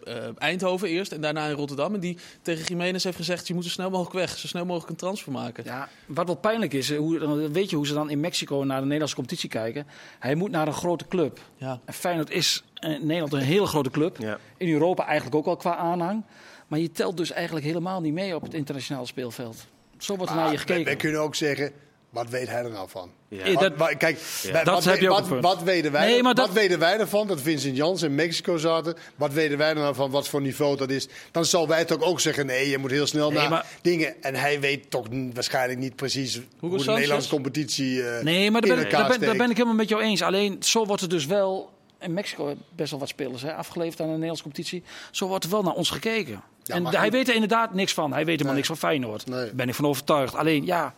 Eindhoven 0.75 0.99
eerst 0.99 1.13
en 1.13 1.21
daarna 1.21 1.47
in 1.47 1.57
Rotterdam. 1.57 1.95
En 1.95 2.01
die 2.01 2.19
tegen 2.43 2.65
Jiménez 2.65 3.05
heeft 3.05 3.17
gezegd, 3.17 3.49
je 3.49 3.55
moet 3.55 3.65
zo 3.65 3.71
snel 3.71 3.91
mogelijk 3.91 4.15
weg, 4.15 4.39
zo 4.39 4.47
snel 4.47 4.65
mogelijk 4.65 4.91
een 4.91 4.97
transfer 4.97 5.33
maken. 5.33 5.65
Ja, 5.65 5.89
wat 6.07 6.27
wel 6.27 6.37
pijnlijk 6.37 6.73
is, 6.73 6.91
eh, 6.91 6.99
hoe, 6.99 7.19
dan 7.19 7.53
weet 7.53 7.71
je 7.71 7.77
hoe 7.77 7.87
ze 7.87 7.95
dan 7.95 8.11
in 8.11 8.21
Mexico 8.21 8.57
naar 8.65 8.77
de 8.77 8.83
Nederlandse 8.83 9.17
competitie 9.17 9.49
kijken. 9.49 9.87
Hij 10.19 10.35
moet 10.35 10.51
naar 10.51 10.67
een 10.67 10.73
grote 10.73 11.09
club. 11.09 11.41
Ja. 11.57 11.81
En 11.85 11.95
Feyenoord 11.95 12.31
is 12.31 12.65
in 12.75 13.07
Nederland 13.07 13.33
een 13.33 13.41
hele 13.41 13.67
grote 13.67 13.91
club. 13.91 14.17
Ja. 14.19 14.39
In 14.57 14.73
Europa 14.73 15.05
eigenlijk 15.07 15.37
ook 15.37 15.45
wel 15.45 15.57
qua 15.57 15.77
aanhang. 15.77 16.25
Maar 16.67 16.79
je 16.79 16.93
telt 16.93 17.17
dus 17.17 17.31
eigenlijk 17.31 17.67
helemaal 17.67 18.01
niet 18.01 18.13
mee 18.13 18.35
op 18.35 18.43
het 18.43 18.55
internationale 18.55 19.07
speelveld. 19.07 19.67
Zo 19.99 20.17
wordt 20.17 20.31
er 20.31 20.37
naar 20.39 20.51
je 20.51 20.57
Maar 20.57 20.67
wij, 20.67 20.75
wij 20.75 20.85
gekeken. 20.85 20.99
kunnen 21.03 21.21
ook 21.21 21.35
zeggen, 21.35 21.73
Wat 22.15 22.29
weet 22.29 22.49
hij 22.49 22.63
er 22.65 22.71
nou 22.71 22.89
van? 22.89 23.11
Ja. 23.29 23.45
Eh, 23.45 23.53
Wat- 23.55 23.63
dat- 23.63 23.77
wa- 23.77 23.95
kijk, 23.95 24.19
Dat 24.53 24.65
wat, 24.65 24.85
heb 24.85 25.01
je 25.01 25.09
ook 25.09 25.15
wat, 25.15 25.23
een 25.25 25.29
punt. 25.29 25.43
wat 25.43 25.63
weten 25.63 25.93
wij, 25.93 26.07
Nee, 26.07 26.23
wat 26.23 26.37
dat- 26.37 26.53
weten 26.53 26.79
wij 26.79 26.99
ervan 26.99 27.27
dat 27.27 27.41
Vincent 27.41 27.77
Jans 27.77 28.03
in 28.03 28.15
Mexico 28.15 28.57
zaten? 28.57 28.95
Wat 29.17 29.33
weten 29.33 29.59
wij 29.59 29.69
er 29.69 29.75
nou 29.75 29.95
van 29.95 30.11
wat 30.11 30.29
voor 30.29 30.41
niveau 30.41 30.77
dat 30.77 30.91
is? 30.91 31.09
Dan 31.31 31.45
zal 31.45 31.69
wij 31.69 31.85
toch 31.85 32.01
ook 32.03 32.21
zeggen: 32.21 32.47
nee, 32.47 32.69
je 32.71 32.79
moet 32.79 32.91
heel 32.91 33.07
snel 33.07 33.31
Nee, 33.31 33.39
naar 33.39 33.51
maar- 33.51 33.67
dingen. 33.83 34.23
En 34.23 34.35
hij 34.35 34.61
weet 34.61 34.91
toch 34.91 35.07
waarschijnlijk 35.35 35.79
niet 35.79 35.97
precies 35.97 36.41
hoe 36.59 36.79
de? 36.79 36.85
Nederlandse 36.93 37.29
competitie. 37.31 38.03
eh, 38.09 38.23
Nee, 38.23 38.51
maar 38.51 38.61
daar 38.61 38.77
ben, 38.77 38.85
ik, 38.85 38.91
daar, 38.91 39.01
ben, 39.01 39.09
daar 39.11 39.19
steekt. 39.23 39.39
ben 39.39 39.51
ik 39.51 39.57
helemaal 39.57 39.77
met 39.77 39.89
jou 39.89 40.03
eens. 40.03 40.23
Alleen 40.23 40.57
zo 40.61 40.87
wordt 40.87 41.03
het 41.03 41.11
dus 41.11 41.27
wel. 41.27 41.73
In 42.01 42.13
Mexico 42.15 42.55
best 42.77 42.91
wel 42.91 43.01
wat 43.01 43.09
spelers 43.09 43.43
hè, 43.43 43.55
afgeleverd 43.55 44.01
aan 44.01 44.07
de 44.07 44.13
Nederlandse 44.13 44.43
competitie. 44.43 44.83
Zo 45.11 45.27
wordt 45.27 45.45
er 45.45 45.51
wel 45.51 45.63
naar 45.63 45.73
ons 45.75 45.91
gekeken. 45.91 46.43
Ja, 46.63 46.75
en 46.75 46.87
hij 46.87 47.11
weet 47.11 47.29
er 47.29 47.35
inderdaad 47.35 47.75
niks 47.75 47.93
van. 47.95 48.11
Hij 48.13 48.19
weet 48.25 48.27
helemaal 48.39 48.47
Nee. 48.53 48.55
niks 48.55 48.67
van 48.81 48.89
Feyenoord. 48.91 49.27
Nee. 49.27 49.45
Daar 49.45 49.55
ben 49.55 49.69
ik 49.69 49.75
van 49.75 49.87
overtuigd. 49.87 50.35
Alleen 50.35 50.65
ja, 50.67 50.95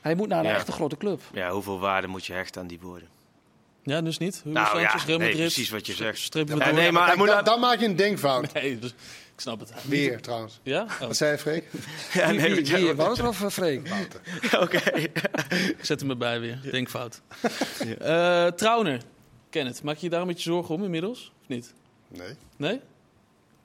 hij 0.00 0.14
moet 0.14 0.28
naar 0.28 0.38
een 0.44 0.50
Ja. 0.50 0.54
echte 0.56 0.72
grote 0.72 0.96
club. 0.96 1.20
Ja, 1.32 1.50
hoeveel 1.50 1.78
waarde 1.80 2.06
moet 2.06 2.26
je 2.26 2.32
hechten 2.32 2.60
aan 2.60 2.66
die 2.66 2.80
woorden? 2.80 3.08
Ja, 3.82 4.00
dus 4.00 4.18
niet. 4.18 4.34
Hugo 4.44 4.50
Nou 4.50 4.66
Sanchez, 4.80 5.04
ja, 5.06 5.16
nee, 5.16 5.34
precies 5.36 5.70
wat 5.70 5.86
je 5.86 5.92
zegt. 5.92 6.18
Strip 6.18 6.48
Ja, 6.48 6.54
met 6.54 6.64
Ja, 6.64 6.70
door. 6.72 6.80
nee, 6.80 6.92
maar 6.92 7.06
hij 7.06 7.16
Kijk, 7.16 7.34
moet 7.36 7.44
dan, 7.46 7.60
maak 7.60 7.80
je 7.80 7.86
een 7.86 7.96
denkfout. 7.96 8.52
Nee, 8.54 8.78
dus, 8.78 8.90
ik 9.34 9.40
snap 9.40 9.60
het. 9.60 9.72
Weer 9.84 10.20
trouwens. 10.20 10.60
Ja? 10.62 10.82
Oh, 10.82 11.00
Wat 11.00 11.16
zei 11.16 11.30
je, 11.32 11.38
Freek? 11.38 11.64
Ja, 12.12 12.28
Wie, 12.30 12.40
nee, 12.40 12.54
wie, 12.54 12.72
wie, 12.76 12.94
Wouter 12.94 13.28
of 13.28 13.36
Freek? 13.52 13.90
Oké. 14.60 14.76
ik 15.50 15.78
zet 15.80 16.00
hem 16.00 16.10
erbij 16.10 16.40
weer. 16.40 16.60
Denkfout. 16.70 17.20
Eh 17.98 18.46
Trauner. 18.46 19.00
Kenneth, 19.50 19.82
maak 19.82 19.96
je 19.96 20.04
je 20.04 20.10
daar 20.10 20.20
een 20.20 20.26
beetje 20.26 20.50
zorgen 20.50 20.74
om 20.74 20.84
inmiddels? 20.84 21.32
Of 21.42 21.48
niet? 21.48 21.72
Nee. 22.08 22.34
Nee? 22.56 22.80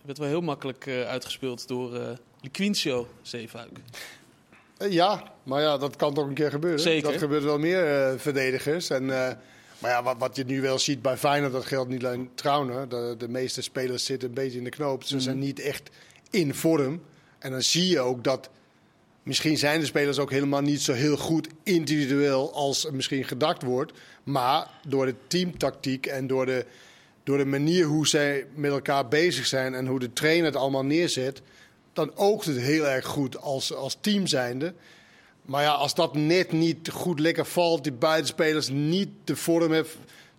Werd 0.02 0.18
wel 0.18 0.28
heel 0.28 0.42
makkelijk 0.42 0.86
eh, 0.88 1.02
uitgespeeld 1.08 1.68
door 1.68 1.96
eh 1.96 2.10
Liquincio 2.42 3.08
Zeefuik. 3.22 3.70
Eh, 4.78 4.92
Ja, 4.92 5.24
maar 5.44 5.62
ja, 5.62 5.78
dat 5.78 5.96
kan 5.96 6.14
toch 6.14 6.28
een 6.28 6.34
keer 6.34 6.50
gebeuren. 6.50 6.80
Zeker. 6.80 7.12
Dat 7.12 7.22
gebeurt 7.22 7.44
wel 7.44 7.60
meer 7.60 7.86
eh, 7.86 8.14
verdedigers. 8.18 8.90
En, 8.90 9.04
eh, 9.04 9.34
maar 9.80 9.92
ja, 9.92 10.04
wat, 10.04 10.16
wat 10.20 10.36
je 10.36 10.46
nu 10.46 10.62
wel 10.62 10.80
ziet 10.80 11.02
bij 11.02 11.18
Feyenoord, 11.18 11.54
dat 11.54 11.66
geldt 11.66 11.90
niet 11.90 12.06
alleen 12.06 12.30
Trauner. 12.36 12.90
De, 12.90 13.16
de 13.18 13.30
meeste 13.30 13.62
spelers 13.62 14.06
zitten 14.06 14.28
een 14.28 14.36
beetje 14.36 14.58
in 14.58 14.64
de 14.64 14.70
knoop. 14.70 15.04
Ze 15.04 15.20
zijn 15.20 15.40
niet 15.40 15.60
echt 15.60 15.90
in 16.30 16.54
vorm. 16.54 17.02
En 17.40 17.52
dan 17.52 17.62
zie 17.62 17.88
je 17.88 18.00
ook 18.00 18.24
dat... 18.24 18.50
Misschien 19.24 19.58
zijn 19.58 19.80
de 19.80 19.86
spelers 19.86 20.20
ook 20.20 20.32
helemaal 20.32 20.62
niet 20.62 20.82
zo 20.82 20.94
heel 20.94 21.18
goed 21.18 21.48
individueel 21.64 22.54
als 22.54 22.86
er 22.86 22.94
misschien 22.94 23.24
gedacht 23.24 23.64
wordt. 23.64 23.92
Maar 24.24 24.70
door 24.88 25.06
de 25.06 25.16
teamtactiek 25.28 26.06
en 26.06 26.28
door 26.28 26.46
de, 26.46 26.66
door 27.24 27.38
de 27.38 27.46
manier 27.46 27.86
hoe 27.86 28.08
zij 28.08 28.46
met 28.56 28.72
elkaar 28.72 29.08
bezig 29.08 29.46
zijn 29.46 29.74
en 29.74 29.88
hoe 29.88 30.00
de 30.00 30.14
trainer 30.14 30.46
het 30.46 30.56
allemaal 30.56 30.86
neerzet, 30.86 31.42
dan 31.96 32.16
oogt 32.16 32.46
het 32.46 32.58
heel 32.58 32.88
erg 32.88 33.06
goed 33.06 33.38
als, 33.38 33.74
als 33.74 33.98
team 34.02 34.28
zijnde. 34.28 34.74
Maar 35.42 35.64
ja, 35.64 35.72
als 35.72 35.96
dat 35.96 36.16
net 36.16 36.52
niet 36.52 36.90
goed 36.90 37.20
lekker 37.20 37.46
valt, 37.46 37.84
die 37.84 37.92
buitenspelers 37.94 38.70
niet 38.70 39.10
de 39.24 39.36
vorm 39.36 39.72
hebben, 39.72 39.92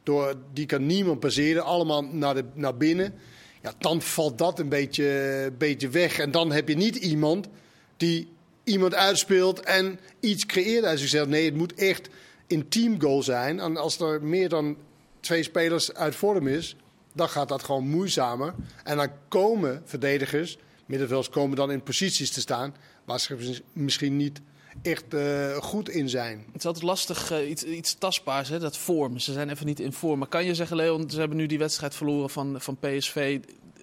door, 0.03 0.35
die 0.53 0.67
kan 0.67 0.87
niemand 0.87 1.21
passeren, 1.21 1.65
allemaal 1.65 2.03
naar, 2.03 2.35
de, 2.35 2.45
naar 2.55 2.77
binnen. 2.77 3.15
Ja, 3.63 3.73
dan 3.79 4.03
valt 4.03 4.39
dat 4.39 4.59
een 4.59 4.69
beetje, 4.69 5.53
beetje 5.59 5.89
weg. 5.89 6.19
En 6.19 6.31
dan 6.31 6.53
heb 6.53 6.69
je 6.69 6.77
niet 6.77 6.97
iemand 6.97 7.49
die 7.97 8.29
iemand 8.65 8.95
uitspeelt 8.95 9.61
en 9.61 9.99
iets 10.21 10.47
creëert 10.47 10.85
uit 10.85 10.99
zichzelf. 10.99 11.27
Nee, 11.27 11.45
het 11.45 11.57
moet 11.57 11.75
echt 11.75 12.09
een 12.47 12.69
teamgoal 12.69 13.23
zijn. 13.23 13.61
En 13.61 13.77
als 13.77 14.01
er 14.01 14.23
meer 14.23 14.49
dan 14.49 14.77
twee 15.21 15.43
spelers 15.43 15.95
uit 15.95 16.15
vorm 16.15 16.47
is, 16.47 16.77
dan 17.13 17.29
gaat 17.29 17.49
dat 17.49 17.63
gewoon 17.63 17.89
moeizamer. 17.89 18.55
En 18.85 18.97
dan 18.97 19.11
komen 19.29 19.83
verdedigers, 19.85 20.59
middenvelders 20.87 21.29
komen 21.29 21.57
dan 21.57 21.71
in 21.71 21.83
posities 21.83 22.31
te 22.31 22.41
staan 22.41 22.75
waar 23.05 23.21
ze 23.21 23.63
misschien 23.73 24.17
niet 24.17 24.41
echt 24.83 25.15
eh, 25.15 25.57
goed 25.57 25.89
in 25.89 26.09
zijn. 26.09 26.45
Het 26.47 26.57
is 26.57 26.67
altijd 26.67 26.85
lastig, 26.85 27.31
eh, 27.31 27.51
iets, 27.51 27.65
iets 27.65 27.95
tastbaars, 27.95 28.49
hè, 28.49 28.59
dat 28.59 28.77
vorm. 28.77 29.19
Ze 29.19 29.33
zijn 29.33 29.51
even 29.51 29.67
niet 29.67 29.81
in 29.81 29.93
vorm. 29.93 30.19
Maar 30.19 30.29
kan 30.29 30.45
je 30.45 30.55
zeggen, 30.55 30.77
Leon, 30.77 31.11
ze 31.11 31.19
hebben 31.19 31.37
nu 31.37 31.47
die 31.47 31.59
wedstrijd 31.59 31.95
verloren 31.95 32.31
van, 32.31 32.61
van 32.61 32.77
PSV. 32.77 33.39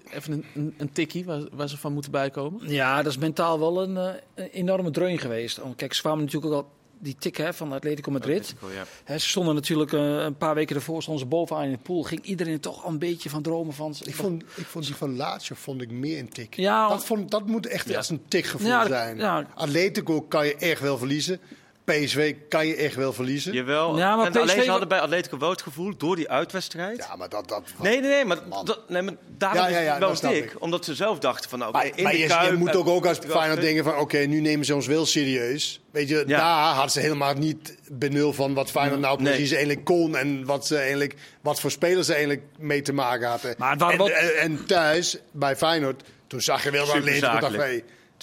Even 0.10 0.34
een, 0.34 0.46
een, 0.56 0.74
een 0.78 0.92
tikkie 0.92 1.26
waar, 1.26 1.42
waar 1.52 1.70
ze 1.70 1.78
van 1.78 1.94
moeten 1.94 2.12
bijkomen? 2.12 2.70
Ja, 2.70 3.02
dat 3.02 3.12
is 3.12 3.18
mentaal 3.18 3.60
wel 3.60 3.84
een, 3.84 3.98
eh, 3.98 4.14
een 4.36 4.50
enorme 4.50 4.92
dreun 4.92 5.20
geweest. 5.20 5.60
Oh, 5.62 5.76
Kijk, 5.76 5.94
ze 5.94 6.02
kwamen 6.02 6.24
natuurlijk 6.24 6.54
ook 6.54 6.64
al 6.64 6.70
die 7.04 7.16
tik 7.20 7.38
hè, 7.38 7.54
van 7.54 7.72
Atletico 7.72 8.12
Madrid. 8.12 8.40
Atletico, 8.40 8.72
ja. 8.72 8.84
Hè, 9.04 9.18
ze 9.18 9.28
stonden 9.28 9.56
natuurlijk 9.56 9.94
eh, 9.94 10.18
een 10.18 10.38
paar 10.38 10.56
weken 10.56 10.76
ervoor 10.76 11.02
stonden 11.02 11.24
ze 11.24 11.30
bovenaan 11.30 11.64
in 11.64 11.72
de 11.72 11.78
pool. 11.78 12.04
Ging 12.04 12.24
iedereen 12.24 12.60
toch 12.60 12.86
een 12.86 13.00
beetje 13.00 13.30
van 13.30 13.42
dromen 13.42 13.74
van. 13.74 13.96
Ik 14.04 14.16
vond, 14.16 14.44
ik 14.56 14.66
vond 14.66 14.86
die 14.86 14.96
van 14.96 15.16
Lazio 15.16 15.56
vond 15.60 15.82
ik 15.82 15.92
meer 15.92 16.20
een 16.20 16.30
tik. 16.30 16.56
Ja, 16.56 16.88
dat, 16.88 17.06
vond, 17.06 17.32
dat 17.32 17.48
moet 17.48 17.68
echt 17.68 17.96
als 17.96 18.10
een 18.10 18.22
tikgevoel 18.28 18.86
zijn. 18.88 19.18
ja. 19.18 19.48
Atletico 19.56 20.22
kan 20.22 20.46
je 20.46 20.56
echt 20.56 20.82
wel 20.82 20.98
verliezen. 20.98 21.39
PSV 21.86 22.36
kan 22.50 22.67
je 22.67 22.76
echt 22.76 22.96
wel 22.96 23.13
verliezen. 23.13 23.54
Jawel. 23.54 23.98
Ja, 23.98 24.15
maar 24.15 24.26
en 24.26 24.32
PSV 24.32 24.41
alleen 24.41 24.63
ze 24.63 24.69
hadden 24.69 24.88
bij 24.88 25.00
Atletico 25.00 25.38
wel 25.38 25.50
het 25.50 25.62
gevoel, 25.62 25.98
door 25.98 26.15
die 26.15 26.30
uitwedstrijd... 26.30 26.98
Ja, 26.98 27.15
maar 27.15 27.30
dat... 27.30 27.48
dat 27.48 27.63
Nee, 27.82 28.00
nee, 28.00 28.10
nee, 28.10 28.26
maar, 28.26 28.38
dat, 28.63 28.89
nee, 28.89 29.02
maar 29.02 29.13
daarom 29.38 29.62
Ja, 29.62 29.67
ja, 29.67 29.80
ja, 29.80 29.96
is 29.96 30.10
het 30.10 30.22
wel 30.22 30.32
dik. 30.32 30.43
ik. 30.43 30.56
Omdat 30.62 30.86
ze 30.86 30.96
zelf 30.96 31.19
dachten 31.19 31.50
van, 31.50 31.60
nou, 31.60 31.72
Maar, 31.72 31.86
in 31.96 32.04
maar 32.04 32.12
de 32.12 32.17
je, 32.17 32.28
Kuip 32.28 32.52
je 32.52 32.58
moet 32.58 32.76
ook, 32.76 32.88
ook 32.88 33.06
als. 33.06 33.17
Feyenoord 33.28 33.62
denken 33.62 33.84
van... 33.84 33.98
oké, 33.98 34.17
nu 34.17 34.39
nemen 34.39 34.65
ze 34.65 34.76
ons 34.76 34.88
wel 34.88 35.06
serieus. 35.06 35.82
Weet 35.91 36.10
je, 36.10 36.24
Ja. 36.28 36.38
daar 36.38 36.74
hadden 36.74 36.91
ze 36.91 37.00
helemaal 37.00 37.34
niet 37.34 37.78
benul 37.91 38.34
van... 38.34 38.54
wat 38.54 38.72
Feyenoord 38.72 39.00
nou 39.02 39.22
Nee. 39.22 39.34
precies 39.34 39.52
eigenlijk 39.52 39.86
kon... 39.86 40.17
en 40.17 40.46
wat, 40.46 40.67
ze 40.67 40.78
eigenlijk, 40.78 41.15
wat 41.41 41.60
voor 41.60 41.72
spelers 41.72 42.06
ze 42.06 42.12
eigenlijk 42.13 42.43
mee 42.58 42.82
te 42.82 42.93
maken 42.93 43.28
hadden. 43.30 43.56
Maar 43.58 43.78
en, 43.78 44.00
en, 44.00 44.38
en 44.39 44.65
thuis, 44.65 45.17
bij 45.32 45.56
Feyenoord... 45.56 46.04
toen 46.28 46.41
zag 46.41 46.63
je 46.63 46.72
wel 46.72 46.86
dat 46.86 46.96
Atletico 46.96 47.39
dacht... 47.39 47.56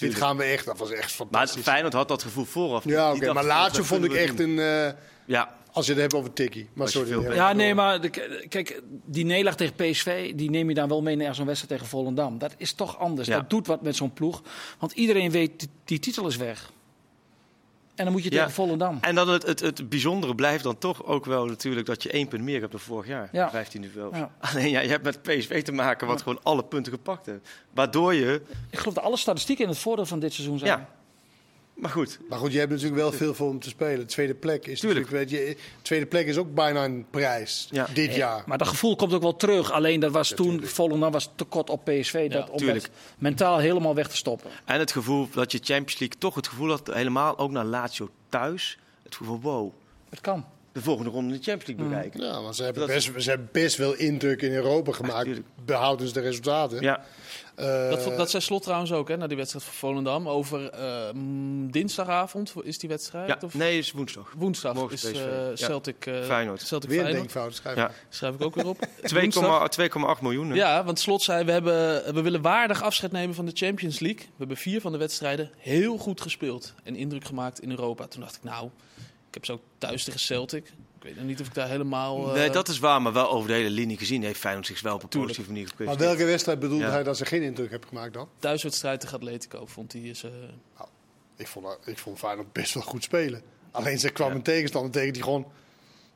Dit 0.01 0.15
gaan 0.15 0.37
we 0.37 0.43
echt... 0.45 0.65
Dat 0.65 0.79
was 0.79 0.91
echt 0.91 1.01
Maar 1.19 1.27
fantastisch. 1.29 1.63
Feyenoord 1.63 1.93
had 1.93 2.09
dat 2.09 2.23
gevoel 2.23 2.45
vooraf. 2.45 2.85
ja, 2.85 3.13
oké. 3.13 3.33
Maar 3.33 3.45
Lazio 3.45 3.83
vond 3.83 4.05
ik 4.05 4.13
echt 4.13 4.37
doen. 4.37 4.59
een... 4.59 4.87
eh, 4.89 4.93
Ja, 5.27 5.55
als 5.73 5.87
je 5.87 5.93
het 5.93 6.01
hebt 6.01 6.15
over 6.15 6.33
tikkie. 6.33 6.69
Maar 6.73 6.89
sorry. 6.89 7.09
veel 7.09 7.23
ja. 7.23 7.33
Ja, 7.33 7.53
nee, 7.53 7.75
maar 7.75 8.01
de- 8.01 8.45
kijk, 8.49 8.81
die 9.05 9.25
nederlaag 9.25 9.57
tegen 9.57 9.75
PSV, 9.75 10.35
die 10.35 10.51
neem 10.51 10.69
je 10.69 10.75
dan 10.75 10.89
wel 10.89 11.03
mee 11.03 11.17
naar 11.17 11.35
zo'n 11.35 11.47
wedstrijd 11.47 11.73
tegen 11.73 11.91
Volendam. 11.91 12.39
Dat 12.39 12.55
is 12.57 12.73
toch 12.73 12.99
anders. 12.99 13.29
Ja. 13.29 13.37
Dat 13.37 13.51
doet 13.51 13.67
wat 13.67 13.83
met 13.83 13.97
zo'n 13.97 14.13
ploeg. 14.13 14.43
Want 14.79 14.93
iedereen 14.93 15.31
weet, 15.31 15.59
die, 15.61 15.69
die 15.85 15.99
titel 15.99 16.27
is 16.27 16.37
weg. 16.37 16.71
En 18.01 18.07
dan 18.07 18.15
moet 18.15 18.25
je 18.25 18.31
Ja. 18.31 18.37
tegen 18.39 18.53
Volendam. 18.53 18.99
en 19.01 19.15
dan 19.15 19.29
het, 19.29 19.47
het, 19.47 19.61
het 19.61 19.89
bijzondere 19.89 20.35
blijft 20.35 20.65
dan 20.65 20.79
toch 20.79 21.05
ook 21.05 21.25
wel 21.25 21.45
natuurlijk 21.47 21.87
dat 21.87 22.03
je 22.03 22.11
één 22.11 22.29
punt 22.29 22.43
meer 22.43 22.61
hebt 22.61 22.73
dan 22.73 22.81
vorig 22.81 23.07
jaar. 23.07 23.29
Ja. 23.33 23.51
15 23.51 23.91
duels. 23.95 24.17
Ja. 24.17 24.31
Alleen 24.41 24.71
ja, 24.71 24.81
je 24.81 24.89
hebt 24.89 25.05
met 25.05 25.23
PSV 25.23 25.63
te 25.63 25.73
maken 25.73 26.07
wat 26.07 26.23
gewoon 26.23 26.39
alle 26.43 26.65
punten 26.65 26.93
gepakt 26.93 27.27
heeft. 27.27 27.49
Waardoor 27.75 28.15
je, 28.15 28.43
Ik 28.71 28.79
geloof 28.79 28.95
dat 28.95 29.05
alle 29.05 29.17
statistieken 29.17 29.65
in 29.65 29.71
het 29.71 29.79
voordeel 29.79 30.07
van 30.07 30.19
dit 30.19 30.33
seizoen 30.33 30.59
zijn. 30.59 30.71
ja, 30.71 30.89
maar 31.81 31.91
goed. 31.91 32.19
Maar 32.29 32.39
goed, 32.39 32.53
je 32.53 32.59
hebt 32.59 32.71
natuurlijk 32.71 33.01
wel 33.01 33.13
veel 33.13 33.35
voor 33.35 33.49
om 33.49 33.59
te 33.59 33.69
spelen. 33.69 33.99
De 33.99 34.05
tweede 34.05 34.35
plek 34.35 34.67
is 34.67 34.81
Tuurlijk. 34.81 35.11
natuurlijk... 35.11 35.31
Weet 35.31 35.49
je, 35.49 35.57
tweede 35.83 36.07
plek 36.07 36.27
is 36.27 36.37
ook 36.37 36.55
bijna 36.55 36.85
een 36.85 37.07
prijs. 37.11 37.69
Ja. 37.71 37.87
Dit 37.95 38.15
jaar. 38.15 38.43
Maar 38.47 38.59
dat 38.59 38.69
gevoel 38.69 38.97
komt 38.97 39.13
ook 39.13 39.23
wel 39.23 39.37
terug. 39.37 39.73
Alleen 39.73 40.01
dat 40.01 40.13
was 40.13 40.29
toen, 40.29 40.65
Volendam 40.65 41.13
was 41.13 41.31
te 41.35 41.45
kort 41.45 41.71
op 41.71 41.85
PSV. 41.85 42.31
Dat, 42.31 42.51
om 42.51 42.67
dat 42.67 42.91
mentaal 43.19 43.59
helemaal 43.59 43.95
weg 43.95 44.09
te 44.09 44.17
stoppen. 44.17 44.51
En 44.65 44.79
het 44.79 44.93
gevoel 44.93 45.29
dat 45.33 45.53
je 45.53 45.59
Champions 45.59 45.99
League 45.99 46.19
toch 46.19 46.35
het 46.35 46.49
gevoel 46.49 46.69
had, 46.69 46.95
helemaal 46.95 47.39
ook 47.39 47.51
naar 47.51 47.65
Lazio 47.65 48.09
thuis. 48.29 48.79
Het 49.03 49.17
gevoel, 49.17 49.41
wow, 49.41 49.73
Het 50.11 50.21
kan. 50.21 50.45
De 50.73 50.83
volgende 50.83 51.11
ronde 51.11 51.33
in 51.35 51.39
de 51.41 51.45
Champions 51.45 51.67
League 51.79 51.89
bereiken. 51.89 52.25
Ja, 52.25 52.41
maar 52.41 52.55
ze 52.55 52.63
hebben, 52.63 52.87
Dat- 52.87 52.95
best, 52.95 53.23
ze 53.23 53.29
hebben 53.31 53.49
best 53.53 53.77
wel 53.77 53.95
indruk 53.95 54.43
in 54.43 54.53
Europa 54.53 54.93
gemaakt. 54.93 55.29
behouden 55.65 56.07
ze 56.07 56.13
de 56.13 56.21
resultaten. 56.21 56.81
Ja, 56.81 57.05
Eh, 57.55 57.91
Dat, 57.91 58.17
dat 58.17 58.31
zei 58.31 58.43
Slot 58.43 58.63
trouwens 58.63 58.93
ook, 58.93 59.09
hè, 59.09 59.17
na 59.17 59.27
die 59.27 59.37
wedstrijd 59.37 59.65
van 59.65 59.75
Volendam. 59.75 60.29
Over 60.29 60.71
eh, 60.71 61.13
mm, 61.13 61.71
dinsdagavond 61.71 62.53
is 62.63 62.79
die 62.79 62.89
wedstrijd? 62.89 63.29
ja. 63.29 63.39
Of? 63.45 63.55
nee, 63.55 63.79
is 63.79 63.93
woensdag. 63.93 64.33
Woensdag 64.37 64.75
Morgen 64.75 64.95
is 64.95 65.01
PSV. 65.03 65.15
eh, 65.15 65.21
Ja. 65.55 65.57
Celtic, 65.57 66.07
eh, 66.07 66.23
Feyenoord. 66.23 66.61
Celtic 66.63 66.89
weer 66.89 66.99
een 66.99 67.05
Feyenoord. 67.05 67.33
denkfout. 67.33 67.55
Schrijf. 67.55 67.77
Ja. 67.77 67.91
Schrijf 68.09 68.35
ik 68.35 68.43
ook 68.43 68.55
weer 68.55 68.67
op. 68.67 68.79
2,8 69.03 69.35
Woensdag. 69.35 69.69
2,8 70.17 70.23
miljoen. 70.23 70.49
hè? 70.51 70.55
Ja, 70.57 70.85
want 70.85 70.99
Slot 71.01 71.23
zei, 71.23 71.45
we, 71.45 71.53
hebben, 71.53 72.15
we 72.15 72.23
willen 72.23 72.43
waardig 72.43 72.83
afscheid 72.83 73.13
nemen 73.13 73.35
van 73.35 73.47
de 73.47 73.53
Champions 73.55 73.99
League. 73.99 74.21
We 74.25 74.35
hebben 74.39 74.57
vier 74.57 74.81
van 74.81 74.93
de 74.93 74.99
wedstrijden 74.99 75.51
heel 75.59 75.97
goed 75.99 76.21
gespeeld 76.21 76.75
en 76.85 76.97
indruk 76.97 77.25
gemaakt 77.25 77.61
in 77.61 77.71
Europa. 77.71 78.07
Toen 78.07 78.21
dacht 78.21 78.37
ik, 78.37 78.43
nou, 78.43 78.71
ik 79.31 79.35
heb 79.37 79.45
zo 79.45 79.61
thuis 79.79 80.05
tegen 80.05 80.21
Celtic. 80.21 80.67
Ik 80.67 81.07
weet 81.07 81.17
nog 81.17 81.25
niet 81.25 81.41
of 81.41 81.47
ik 81.47 81.55
daar 81.55 81.69
helemaal... 81.69 82.29
eh, 82.29 82.35
Nee, 82.35 82.51
dat 82.51 82.69
is 82.69 82.79
waar, 82.79 83.03
maar 83.03 83.13
wel 83.13 83.31
over 83.31 83.49
de 83.49 83.55
hele 83.55 83.71
linie 83.71 83.99
gezien 83.99 84.23
heeft 84.23 84.41
Feyenoord 84.41 84.67
zich 84.67 84.81
wel 84.81 84.95
op 84.95 85.03
een 85.03 85.09
Tuurlijk. 85.09 85.37
positieve 85.37 85.51
manier 85.53 85.67
Maar 85.69 85.77
gepresenteerd. 85.79 86.17
welke 86.19 86.31
wedstrijd 86.31 86.59
bedoelde 86.59 86.85
Ja. 86.85 86.91
hij 86.91 87.03
dat 87.03 87.17
ze 87.17 87.25
geen 87.25 87.43
indruk 87.43 87.71
hebben 87.71 87.89
gemaakt 87.89 88.13
dan? 88.15 88.29
thuiswedstrijd 88.39 89.01
tegen 89.01 89.17
Atletico 89.17 89.67
vond 89.67 89.93
hij 89.93 90.01
is... 90.03 90.23
eh, 90.23 90.31
Ik 91.37 91.47
vond, 91.47 91.67
ik 91.85 91.99
vond 91.99 92.19
Feyenoord 92.19 92.53
best 92.53 92.75
wel 92.75 92.83
goed 92.83 93.03
spelen. 93.03 93.43
Alleen 93.71 93.99
ze 93.99 94.11
kwam 94.11 94.29
Ja. 94.29 94.35
een 94.35 94.43
tegenstander 94.43 94.91
tegen 94.91 95.13
die 95.13 95.23
gewoon 95.23 95.47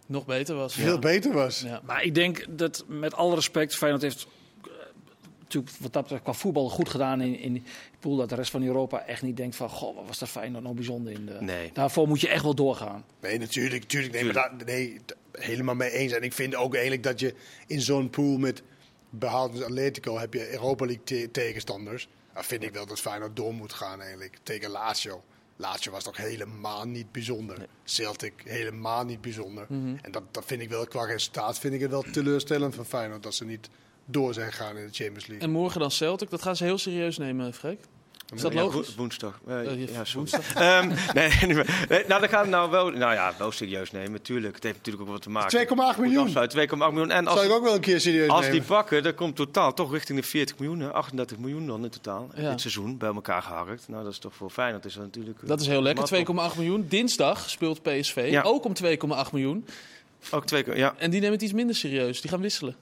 nog 0.07 0.27
beter 0.27 0.55
was. 0.55 0.75
veel 0.75 0.99
beter 0.99 1.33
was. 1.33 1.61
Ja. 1.61 1.81
Maar 1.85 2.03
ik 2.03 2.15
denk 2.15 2.45
dat 2.49 2.85
met 2.89 3.15
alle 3.15 3.35
respect, 3.35 3.75
Feyenoord 3.77 4.03
heeft 4.03 4.23
eh, 4.23 4.29
natuurlijk 5.55 5.83
wat 5.83 5.93
dat 5.93 6.03
betreft 6.03 6.23
qua 6.23 6.33
voetbal 6.33 6.69
goed 6.69 6.89
gedaan 6.89 7.21
in, 7.21 7.39
in 7.39 7.65
pool. 8.01 8.17
Dat 8.17 8.29
de 8.29 8.35
rest 8.35 8.51
van 8.51 8.63
Europa 8.63 9.07
echt 9.07 9.23
niet 9.23 9.37
denkt 9.37 9.57
van, 9.57 9.69
goh, 9.69 9.97
wat 9.97 10.07
was 10.07 10.19
dat 10.19 10.29
Feyenoord 10.29 10.63
nou 10.63 10.75
bijzonder 10.75 11.13
in 11.13 11.27
de... 11.27 11.37
Nee. 11.41 11.71
Daarvoor 11.73 12.09
moet 12.09 12.21
je 12.21 12.29
echt 12.29 12.43
wel 12.43 12.55
doorgaan. 12.55 13.05
Nee, 13.21 13.39
natuurlijk. 13.39 13.83
natuurlijk 13.83 14.13
nee, 14.15 14.25
maar 14.25 14.33
daar, 14.33 14.53
nee, 14.65 15.01
helemaal 15.33 15.75
mee 15.75 15.91
eens. 15.91 16.13
En 16.13 16.23
ik 16.23 16.33
vind 16.33 16.55
ook 16.55 16.73
eigenlijk 16.73 17.03
dat 17.03 17.21
je 17.21 17.35
in 17.67 17.81
zo'n 17.81 18.11
pool 18.11 18.39
met 18.39 18.63
behouden 19.11 19.65
Atletico 19.65 20.19
heb 20.19 20.35
je 20.35 20.53
Europa 20.53 20.85
League 20.85 21.05
te- 21.05 21.29
tegenstanders. 21.33 22.09
Dan 22.33 22.45
vind 22.45 22.63
ik 22.63 22.73
wel 22.73 22.87
dat 22.87 23.01
Feyenoord 23.01 23.37
door 23.37 23.55
moet 23.55 23.73
gaan 23.73 24.01
eigenlijk 24.01 24.39
tegen 24.43 24.71
Lazio. 24.71 25.23
Lazio 25.57 25.93
was 25.93 26.05
toch 26.05 26.17
helemaal 26.17 26.85
niet 26.85 27.13
bijzonder. 27.13 27.67
Celtic 27.85 28.33
helemaal 28.45 29.05
niet 29.05 29.21
bijzonder. 29.21 29.67
Mhm. 29.69 29.97
En 30.03 30.11
dat, 30.11 30.23
dat 30.31 30.45
vind 30.45 30.61
ik 30.61 30.69
wel, 30.69 30.87
qua 30.87 31.05
resultaat 31.05 31.59
vind 31.59 31.75
ik 31.75 31.81
het 31.81 31.91
wel 31.91 32.03
teleurstellend 32.13 32.75
van 32.75 32.87
Feyenoord 32.87 33.23
dat 33.23 33.35
ze 33.35 33.45
niet 33.45 33.69
door 34.05 34.35
zijn 34.35 34.53
gegaan 34.53 34.77
in 34.77 34.87
de 34.87 34.93
Champions 34.93 35.27
League. 35.27 35.47
En 35.47 35.51
morgen 35.53 35.81
dan 35.81 35.91
Celtic. 35.91 36.31
Dat 36.31 36.43
gaan 36.43 36.57
ze 36.57 36.65
heel 36.65 36.79
serieus 36.79 37.19
nemen, 37.19 37.55
Freek. 37.55 37.81
Is 38.35 38.41
dat 38.41 38.55
logisch? 38.55 38.89
wo- 38.89 38.95
woensdag. 38.97 39.41
Ja, 39.47 40.05
woensdag. 40.15 40.55
Ehm, 40.55 40.89
nee, 41.15 42.05
nou, 42.09 42.21
dan 42.21 42.29
gaan 42.29 42.45
we 42.45 42.51
nou 42.51 42.71
wel, 42.71 42.91
nou 42.91 43.13
ja, 43.13 43.35
wel 43.39 43.51
serieus 43.53 43.91
nemen. 43.91 44.23
Tuurlijk, 44.23 44.55
het 44.55 44.63
heeft 44.65 44.77
natuurlijk 44.77 45.05
ook 45.05 45.11
wat 45.11 45.23
te 45.23 45.31
maken. 45.31 45.67
2,8 45.69 45.75
Moet 45.77 45.97
miljoen. 45.99 46.25
afsluiten, 46.25 46.69
2,8 46.69 46.77
miljoen. 46.79 47.11
En 47.11 47.27
als, 47.27 47.35
Zou 47.39 47.51
ik 47.51 47.57
ook 47.57 47.63
wel 47.65 47.75
een 47.75 47.81
keer 47.81 48.01
serieus 48.01 48.29
als 48.29 48.51
die 48.51 48.63
pakken, 48.63 49.03
dan 49.03 49.15
komt 49.15 49.37
totaal 49.37 49.75
toch 49.75 49.93
richting 49.93 50.21
de 50.21 50.27
40 50.27 50.59
miljoen. 50.59 50.81
hè, 50.81 50.93
38 50.93 51.39
miljoen 51.39 51.67
dan 51.67 51.85
in 51.85 51.91
totaal. 51.91 52.29
Ja. 52.37 52.51
Dit 52.51 52.61
seizoen 52.61 52.97
bij 52.99 53.09
elkaar 53.15 53.43
geharkt. 53.43 53.89
Nou, 53.89 54.05
dat 54.05 54.13
is 54.13 54.19
toch 54.19 54.35
voor 54.35 54.51
Feyenoord 54.51 54.85
is 54.85 54.95
dat 54.95 55.03
natuurlijk... 55.05 55.43
eh, 55.43 55.49
Dat 55.49 55.61
is 55.61 55.67
heel 55.67 55.83
lekker. 55.83 56.09
helemaal 56.11 56.51
2,8 56.51 56.57
miljoen. 56.57 56.87
Dinsdag 56.89 57.51
speelt 57.51 57.83
PSV. 57.83 58.27
Ja. 58.31 58.43
Ook 58.43 58.65
om 58.65 58.73
2,8 59.27 59.31
miljoen. 59.33 59.67
Ook 60.31 60.47
twee 60.47 60.65
ja. 60.77 60.95
En 60.99 61.11
die 61.11 61.21
nemen 61.21 61.35
het 61.35 61.43
iets 61.45 61.53
minder 61.53 61.77
serieus. 61.77 62.21
Die 62.21 62.31
gaan 62.31 62.41
wisselen. 62.41 62.77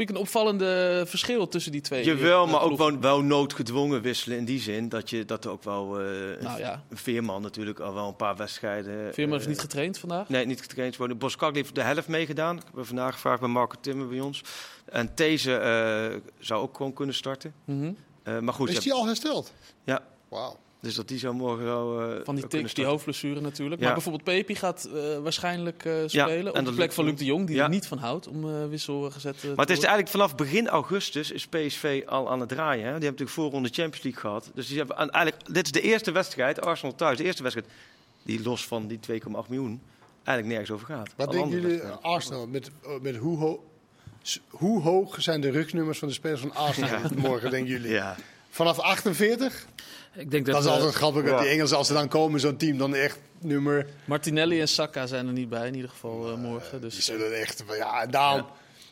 Vind 0.00 0.12
ik 0.12 0.18
een 0.18 0.22
opvallende 0.22 1.04
verschil 1.06 1.48
tussen 1.48 1.72
die 1.72 1.80
twee. 1.80 2.04
Jawel, 2.04 2.44
eh, 2.44 2.50
maar 2.52 2.62
ook 2.62 2.78
wel, 2.78 2.98
wel 3.00 3.20
noodgedwongen 3.22 4.02
wisselen 4.02 4.38
in 4.38 4.44
die 4.44 4.60
zin. 4.60 4.88
Dat, 4.88 5.10
je, 5.10 5.24
dat 5.24 5.44
er 5.44 5.50
ook 5.50 5.64
wel... 5.64 6.00
eh, 6.00 6.42
Nou 6.42 6.58
ja, 6.58 6.82
Veerman 6.90 7.42
natuurlijk 7.42 7.80
al 7.80 7.94
wel 7.94 8.08
een 8.08 8.16
paar 8.16 8.36
wedstrijden... 8.36 9.14
Veerman 9.14 9.32
eh, 9.38 9.44
heeft 9.44 9.48
niet 9.48 9.60
getraind 9.60 9.98
vandaag. 9.98 10.28
Nee, 10.28 10.46
niet 10.46 10.60
getraind 10.60 10.96
worden. 10.96 11.18
Boskak 11.18 11.54
heeft 11.54 11.74
de 11.74 11.82
helft 11.82 12.08
meegedaan. 12.08 12.56
Ik 12.56 12.62
heb 12.74 12.86
vandaag 12.86 13.12
gevraagd 13.14 13.40
bij 13.40 13.48
Marco 13.48 13.76
Timmer 13.80 14.08
bij 14.08 14.20
ons. 14.20 14.42
En 14.84 15.14
These 15.14 15.56
eh, 15.56 16.32
zou 16.38 16.62
ook 16.62 16.76
gewoon 16.76 16.92
kunnen 16.92 17.14
starten. 17.14 17.54
Mhm. 17.64 17.92
Eh, 18.22 18.38
maar 18.38 18.54
goed, 18.54 18.68
Is 18.68 18.78
die 18.80 18.92
al 18.92 19.06
hersteld? 19.06 19.52
Ja. 19.84 20.00
Wauw. 20.28 20.56
Dus 20.80 20.94
dat 20.94 21.08
die 21.08 21.18
zou 21.18 21.34
morgen 21.34 21.64
wel... 21.64 22.00
eh, 22.00 22.20
Van 22.24 22.34
die 22.34 22.46
tik, 22.46 22.74
die 22.74 22.84
hoofdblessure 22.84 23.40
natuurlijk. 23.40 23.80
Ja. 23.80 23.84
Maar 23.86 23.94
bijvoorbeeld 23.94 24.24
Pepi 24.24 24.54
gaat 24.54 24.84
eh, 24.94 25.18
waarschijnlijk 25.18 25.84
eh, 25.84 25.92
spelen. 26.06 26.48
op 26.48 26.56
en 26.56 26.64
de 26.64 26.72
plek 26.72 26.92
van 26.92 27.04
Luc 27.04 27.14
de 27.18 27.24
Jong, 27.24 27.46
die 27.46 27.56
Ja. 27.56 27.62
er 27.64 27.68
niet 27.70 27.86
van 27.86 27.98
houdt 27.98 28.28
om 28.28 28.48
eh, 28.48 28.66
wissel 28.68 29.10
gezet 29.10 29.40
te 29.40 29.46
Maar 29.46 29.56
het 29.66 29.70
is 29.70 29.78
eigenlijk 29.78 30.08
vanaf 30.08 30.34
begin 30.34 30.68
augustus 30.68 31.30
is 31.30 31.46
PSV 31.46 32.02
al 32.06 32.30
aan 32.30 32.40
het 32.40 32.48
draaien. 32.48 32.72
Hè? 32.72 32.80
Die 32.82 32.90
hebben 32.90 33.02
natuurlijk 33.10 33.30
voorronde 33.30 33.68
Champions 33.68 34.02
League 34.02 34.20
gehad. 34.20 34.50
Dus 34.54 34.68
die 34.68 34.78
hebben 34.78 34.96
aan, 34.96 35.10
eigenlijk, 35.10 35.54
dit 35.54 35.64
is 35.64 35.72
de 35.72 35.80
eerste 35.80 36.12
wedstrijd, 36.12 36.60
Arsenal 36.60 36.94
thuis, 36.94 37.16
de 37.18 37.24
eerste 37.24 37.42
wedstrijd 37.42 37.70
die 38.22 38.42
los 38.42 38.66
van 38.66 38.86
die 38.86 38.98
2,8 39.12 39.20
miljoen 39.48 39.80
eigenlijk 40.24 40.46
nergens 40.46 40.70
over 40.70 40.86
gaat. 40.86 41.12
Wat 41.16 41.30
denken 41.32 41.60
jullie. 41.60 41.82
Arsenal, 41.82 42.46
met, 42.46 42.70
met 43.02 43.16
hoe, 43.16 43.38
ho 43.38 43.64
hoe 44.48 44.82
hoog 44.82 45.22
zijn 45.22 45.40
de 45.40 45.50
rugnummers 45.50 45.98
van 45.98 46.08
de 46.08 46.14
spelers 46.14 46.40
van 46.40 46.54
Arsenal 46.54 47.00
morgen, 47.16 47.50
denken 47.50 47.70
jullie? 47.70 47.90
Ja. 47.90 48.16
Vanaf 48.50 48.78
48? 48.78 49.66
Ik 50.14 50.30
denk 50.30 50.46
dat, 50.46 50.54
Dat 50.54 50.64
is 50.64 50.70
eh, 50.70 50.76
altijd 50.76 50.94
grappig, 50.94 51.22
dat 51.24 51.32
ja. 51.32 51.40
die 51.40 51.48
Engelsen, 51.50 51.76
als 51.76 51.86
ze 51.86 51.92
dan 51.92 52.08
komen, 52.08 52.40
zo'n 52.40 52.56
team, 52.56 52.78
dan 52.78 52.94
echt 52.94 53.18
nummer... 53.38 53.86
Martinelli 54.04 54.60
en 54.60 54.68
Saka 54.68 55.06
zijn 55.06 55.26
er 55.26 55.32
niet 55.32 55.48
bij, 55.48 55.66
in 55.66 55.74
ieder 55.74 55.90
geval 55.90 56.30
eh, 56.30 56.36
morgen. 56.36 56.80
Die 56.80 56.90
Dus, 56.90 57.04
zullen 57.04 57.40
echt... 57.40 57.64
Ja, 57.78 58.06
daarom, 58.06 58.46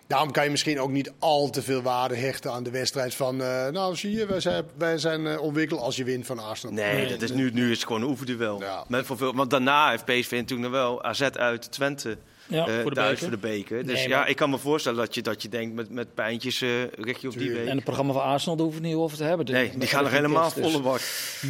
daarom 0.06 0.30
kan 0.30 0.44
je 0.44 0.50
misschien 0.50 0.80
ook 0.80 0.90
niet 0.90 1.12
al 1.18 1.50
te 1.50 1.62
veel 1.62 1.82
waarde 1.82 2.16
hechten 2.16 2.52
aan 2.52 2.62
de 2.62 2.70
wedstrijd 2.70 3.14
van... 3.14 3.42
eh, 3.42 3.68
nou, 3.68 3.96
zie 3.96 4.10
je, 4.12 4.26
wij 4.26 4.40
zijn, 4.40 4.64
wij 4.76 4.98
zijn 4.98 5.26
eh, 5.26 5.40
ontwikkeld 5.40 5.80
als 5.80 5.96
je 5.96 6.04
wint 6.04 6.26
van 6.26 6.38
Arsenal. 6.38 6.74
Nee, 6.74 7.08
dat 7.08 7.22
is 7.22 7.30
nu, 7.30 7.50
nu 7.50 7.70
is 7.70 7.76
het 7.76 7.86
gewoon 7.86 8.02
een 8.02 8.08
oefenduel. 8.08 8.60
Ja. 8.60 8.84
Met 8.88 9.06
veel, 9.06 9.34
want 9.34 9.50
daarna 9.50 9.90
heeft 9.90 10.04
PSV 10.04 10.30
natuurlijk 10.30 10.70
nog 10.70 10.80
wel 10.80 11.02
AZ 11.04 11.20
uit 11.22 11.72
Twente 11.72 12.18
Ja, 12.48 12.66
eh, 12.66 12.80
voor 12.80 12.90
de 12.90 12.96
thuis 12.96 13.08
beker. 13.10 13.18
voor 13.18 13.30
de 13.40 13.46
beker. 13.48 13.86
Dus 13.86 13.94
Nee, 13.94 14.08
ja, 14.08 14.18
maar- 14.18 14.28
ik 14.28 14.36
kan 14.36 14.50
me 14.50 14.58
voorstellen 14.58 14.98
dat 14.98 15.14
je, 15.14 15.22
dat 15.22 15.42
je 15.42 15.48
denkt 15.48 15.74
met, 15.74 15.90
met 15.90 16.14
pijntjes 16.14 16.60
eh 16.62 16.68
richt 16.84 17.20
je 17.20 17.28
op 17.28 17.38
die 17.38 17.50
week. 17.52 17.66
En 17.68 17.74
het 17.74 17.84
programma 17.84 18.12
van 18.12 18.22
Arsenal, 18.22 18.56
daar 18.56 18.64
hoeven 18.64 18.82
we 18.82 18.88
het 18.88 18.96
niet 18.96 19.04
over 19.06 19.16
te 19.18 19.24
hebben. 19.24 19.46
Nee, 19.52 19.72
die 19.78 19.88
gaan 19.88 20.04
er 20.04 20.10
helemaal 20.12 20.52
Dus 20.54 20.62
volle 20.62 20.80
bak. 20.82 21.00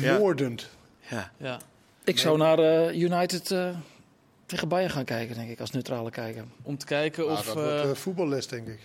Ja. 0.00 0.18
Moordend. 0.18 0.68
Ja. 1.11 1.32
ja. 1.37 1.61
Ik 2.04 2.18
zou 2.18 2.37
naar 2.38 2.58
eh, 2.58 3.00
United 3.00 3.50
eh, 3.50 3.68
tegen 4.46 4.68
Bayern 4.68 4.90
gaan 4.90 5.04
kijken, 5.04 5.37
denk 5.37 5.50
ik, 5.50 5.61
als 5.61 5.70
neutrale 5.70 6.11
kijker. 6.11 6.44
Om 6.62 6.78
te 6.78 6.87
kijken 6.87 7.24
Nou, 7.26 7.38
of... 7.38 7.44
dat 7.44 7.54
wordt 7.54 7.84
eh, 7.84 7.90
voetballes, 7.94 8.46
denk 8.46 8.66
ik. 8.68 8.78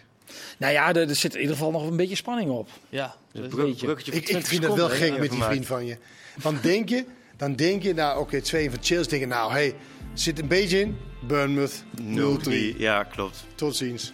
Nou 0.57 0.73
ja, 0.73 0.89
er, 0.93 1.09
er 1.09 1.15
zit 1.15 1.33
in 1.35 1.41
ieder 1.41 1.55
geval 1.55 1.71
nog 1.71 1.87
een 1.89 1.97
beetje 1.97 2.15
spanning 2.15 2.49
op. 2.51 2.69
ja, 2.89 3.15
Dus 3.31 3.47
brug- 3.47 3.75
bruggetje 3.77 4.11
Ik, 4.11 4.17
ik 4.17 4.25
20 4.25 4.47
vind 4.49 4.63
het 4.63 4.73
wel 4.73 4.89
gek 4.89 5.17
met 5.19 5.31
die 5.31 5.43
vriend 5.43 5.65
van 5.65 5.85
je. 5.85 5.97
Dan 6.41 6.57
denk 6.61 6.89
je, 6.89 7.05
dan 7.37 7.55
denk 7.55 7.83
je 7.83 7.93
nou, 7.93 8.19
oké, 8.19 8.41
twee 8.41 8.69
van 8.69 8.79
Chelsea. 8.81 9.09
Denk 9.09 9.21
je, 9.21 9.27
nou, 9.27 9.51
hey, 9.51 9.75
zit 10.13 10.39
een 10.39 10.47
beetje 10.47 10.79
in. 10.79 10.97
Bournemouth, 11.19 11.83
0-3. 12.01 12.03
0-3. 12.47 12.77
Ja, 12.77 13.03
klopt. 13.03 13.45
Tot 13.55 13.75
ziens. 13.75 14.13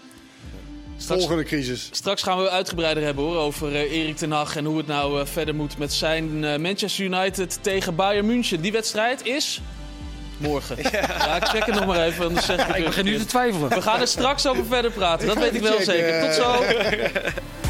Straks, 0.97 1.19
Volgende 1.21 1.43
crisis. 1.43 1.89
straks 1.91 2.23
gaan 2.23 2.37
we 2.37 2.49
uitgebreider 2.49 3.03
hebben 3.03 3.23
hoor, 3.23 3.37
over 3.37 3.75
eh, 3.75 3.91
Erik 3.91 4.17
ten 4.17 4.31
Hag 4.31 4.55
en 4.55 4.65
hoe 4.65 4.77
het 4.77 4.87
nou 4.87 5.19
eh, 5.19 5.25
verder 5.25 5.55
moet 5.55 5.77
met 5.77 5.93
zijn 5.93 6.43
eh, 6.43 6.57
Manchester 6.57 7.05
United 7.05 7.59
tegen 7.61 7.95
Bayern 7.95 8.25
München. 8.25 8.61
Die 8.61 8.71
wedstrijd 8.71 9.25
is 9.25 9.61
morgen. 10.37 10.77
Ja, 10.91 11.35
ik 11.35 11.47
check 11.47 11.65
het 11.65 11.75
nog 11.75 11.85
maar 11.85 12.05
even, 12.05 12.25
anders 12.25 12.45
zeg 12.45 12.67
ik 12.67 12.75
Ik 12.75 12.85
begin 12.85 13.05
nu 13.05 13.17
te 13.17 13.25
twijfelen. 13.25 13.69
We 13.69 13.81
gaan 13.81 13.99
er 13.99 14.07
straks 14.07 14.47
over 14.47 14.65
verder 14.65 14.91
praten, 14.91 15.27
dat 15.27 15.37
weet 15.37 15.55
ik 15.55 15.61
wel 15.61 15.77
checken, 15.77 15.85
zeker. 15.85 16.21
Tot 16.21 16.33
zo! 16.33 16.63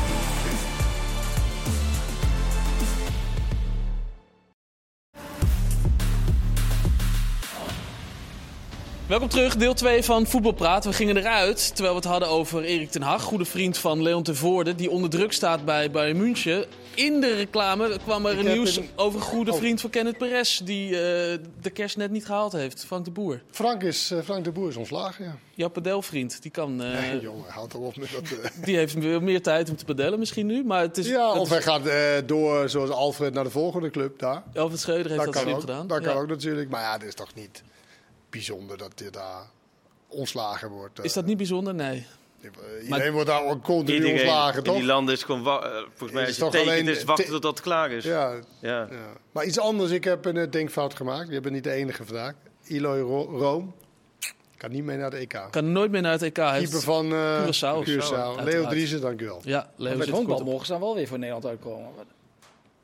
Welkom 9.10 9.30
terug, 9.30 9.56
deel 9.56 9.74
2 9.74 10.04
van 10.04 10.26
Voetbal 10.28 10.52
Praat. 10.52 10.86
We 10.86 10.93
gingen 10.93 11.17
eruit 11.17 11.67
terwijl 11.76 11.89
we 11.95 12.00
het 12.02 12.10
hadden 12.10 12.30
over 12.30 12.63
Erik 12.63 12.89
ten 12.91 13.02
Hag, 13.02 13.22
goede 13.24 13.45
vriend 13.45 13.78
van 13.78 14.02
Leon 14.04 14.24
ten 14.24 14.36
Voorde, 14.36 14.76
die 14.76 14.89
onder 14.89 15.10
druk 15.10 15.34
staat 15.34 15.65
bij 15.65 15.91
Bayern 15.91 16.17
München. 16.17 16.65
In 16.95 17.22
de 17.22 17.36
reclame 17.36 17.98
kwam 18.04 18.26
er 18.26 18.43
nieuws 18.43 18.78
een- 18.78 18.89
over 18.95 19.19
een 19.19 19.26
goede 19.26 19.52
Oh. 19.52 19.58
vriend 19.58 19.82
van 19.82 19.89
Kenneth 19.89 20.17
Perez, 20.17 20.58
die 20.60 20.86
eh, 20.89 21.38
de 21.62 21.69
kerst 21.74 21.98
net 21.98 22.12
niet 22.12 22.26
gehaald 22.26 22.52
heeft, 22.52 22.86
Frank 22.86 23.06
de 23.06 23.12
Boer. 23.12 23.41
Frank, 23.52 23.84
is, 23.84 24.12
eh, 24.12 24.19
Frank 24.24 24.43
de 24.43 24.52
Boer 24.52 24.69
is 24.69 24.76
ontslagen, 24.76 25.26
ja. 25.26 25.38
Jouw 25.56 25.69
padelvriend, 25.69 26.41
die 26.41 26.52
kan... 26.52 26.82
eh, 26.84 26.91
Nee, 27.00 27.19
jongen, 27.22 27.43
houd 27.50 27.74
erop 27.74 27.95
met 27.98 28.10
dat... 28.12 28.24
Die 28.65 28.76
heeft 28.78 28.93
weer 28.93 29.24
meer 29.24 29.41
tijd 29.41 29.69
om 29.69 29.76
te 29.76 29.86
padellen 29.86 30.19
misschien 30.19 30.45
nu, 30.45 30.63
maar 30.63 30.82
het 30.82 30.98
is... 30.98 31.08
Ja, 31.08 31.28
dat 31.34 31.38
of 31.38 31.50
hij 31.50 31.62
gaat 31.62 31.82
door 32.28 32.69
zoals 32.69 32.89
Alfred 32.89 33.34
naar 33.34 33.43
de 33.43 33.50
volgende 33.50 33.89
club 33.89 34.19
daar. 34.19 34.43
Alfred 34.56 34.80
Schreuder 34.80 35.12
heeft 35.12 35.24
Dat 35.24 35.26
dat, 35.26 35.34
kan 35.34 35.41
slim 35.43 35.54
ook, 35.54 35.60
gedaan. 35.62 35.88
dat 35.88 36.02
kan 36.02 36.13
Ja. 36.13 36.19
ook 36.22 36.28
natuurlijk. 36.28 36.69
Maar 36.69 36.82
ja, 36.82 36.93
het 36.93 37.04
is 37.04 37.13
toch 37.13 37.34
niet 37.36 37.63
bijzonder 38.29 38.77
dat 38.77 38.91
hij 38.95 39.09
daar 39.09 39.45
ontslagen 40.07 40.69
wordt. 40.69 40.99
eh. 40.99 41.05
Is 41.05 41.13
dat 41.13 41.25
niet 41.25 41.37
bijzonder? 41.37 41.75
Nee. 41.75 42.05
Eh, 42.41 42.83
Iedereen 42.83 43.11
wordt 43.13 43.27
daar 43.27 43.43
ook 43.45 43.63
continu 43.63 43.93
Iedereen 43.97 44.15
ontslagen, 44.15 44.57
in 44.57 44.63
toch? 44.63 44.75
die 44.75 44.85
landen 44.85 45.13
is 45.13 45.23
gewoon, 45.23 45.45
eh, 45.45 45.71
volgens 45.71 45.97
mij 45.99 46.07
Het 46.09 46.15
als 46.15 46.29
is 46.29 46.35
je 46.35 46.41
toch 46.41 46.55
alleen 46.61 46.87
is 46.87 47.03
wachten 47.03 47.25
te- 47.25 47.31
tot 47.31 47.41
dat 47.41 47.61
klaar 47.61 47.91
is. 47.91 48.03
Ja. 48.03 48.31
Ja, 48.59 48.87
ja. 48.91 48.97
Maar 49.31 49.45
iets 49.45 49.59
anders, 49.59 49.91
ik 49.91 50.03
heb 50.03 50.25
een 50.25 50.37
eh, 50.37 50.51
denkfout 50.51 50.93
gemaakt. 50.93 51.29
Je 51.29 51.39
bent 51.41 51.53
niet 51.53 51.63
de 51.63 51.71
enige 51.71 52.05
vandaag. 52.05 52.33
Eloy 52.67 52.99
Ro 52.99 53.23
Room 53.37 53.73
kan 54.57 54.71
niet 54.71 54.83
mee 54.83 54.97
naar 54.97 55.09
de 55.09 55.17
EK. 55.17 55.47
Kan 55.49 55.71
nooit 55.71 55.91
meer 55.91 56.01
naar 56.01 56.11
het 56.11 56.21
EK. 56.21 56.33
Keeper 56.33 56.81
van 56.81 57.11
eh 57.13 57.43
Curaçao. 57.45 57.89
Curaçao. 57.89 58.43
Leo 58.43 58.67
Driessen, 58.67 59.01
dankjewel. 59.01 59.41
Ja, 59.43 59.69
Leo 59.75 59.97
Met 59.97 60.09
goed 60.09 60.27
mogen 60.45 60.65
ze 60.65 60.71
dan 60.71 60.81
wel 60.81 60.95
weer 60.95 61.07
voor 61.07 61.17
Nederland 61.17 61.45
uitkomen. 61.45 61.89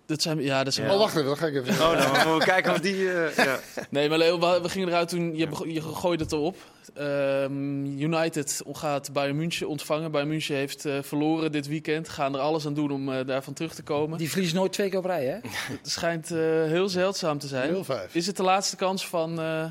Dat 0.06 0.22
zijn, 0.22 0.42
ja, 0.42 0.64
dat 0.64 0.74
zijn 0.74 0.92
Oh, 0.92 0.98
wacht 0.98 1.16
even, 1.16 1.26
dat 1.28 1.38
ga 1.38 1.46
ik 1.48 1.56
even. 1.56 1.74
Oh, 1.74 1.92
nou, 2.14 2.38
we 2.40 2.46
kijken 2.46 2.72
of 2.74 2.80
die... 2.80 3.12
eh, 3.12 3.46
ja. 3.46 3.60
Nee, 3.90 4.10
maar 4.10 4.18
Leo, 4.18 4.40
we, 4.40 4.60
we 4.62 4.70
gingen 4.70 4.88
eruit 4.88 5.10
toen 5.10 5.36
je, 5.36 5.48
je 5.74 5.82
gooide 5.82 6.24
het 6.24 6.32
erop. 6.32 6.58
Ehm, 6.94 7.86
United 7.86 8.62
gaat 8.72 9.14
Bayern 9.14 9.36
München 9.36 9.68
ontvangen. 9.68 10.12
Bayern 10.12 10.30
München 10.30 10.56
heeft 10.56 10.86
eh, 10.86 11.02
verloren 11.02 11.52
dit 11.52 11.68
weekend. 11.68 12.10
Gaan 12.10 12.34
er 12.34 12.40
alles 12.40 12.66
aan 12.66 12.74
doen 12.74 12.92
om 12.92 13.12
eh, 13.14 13.26
daarvan 13.26 13.54
terug 13.54 13.76
te 13.76 13.84
komen. 13.84 14.18
Die 14.18 14.30
verliezen 14.30 14.58
nooit 14.58 14.74
twee 14.74 14.90
keer 14.90 14.98
op 15.00 15.06
rij, 15.06 15.26
hè? 15.26 15.38
Het 15.52 15.90
schijnt 15.90 16.32
eh, 16.32 16.38
heel 16.64 16.90
zeldzaam 16.90 17.38
te 17.40 17.48
zijn. 17.48 17.70
Heel 17.70 17.84
vijf. 17.84 18.16
Is 18.16 18.28
het 18.28 18.38
de 18.38 18.44
laatste 18.44 18.76
kans 18.76 19.08
van 19.08 19.40
eh, 19.42 19.66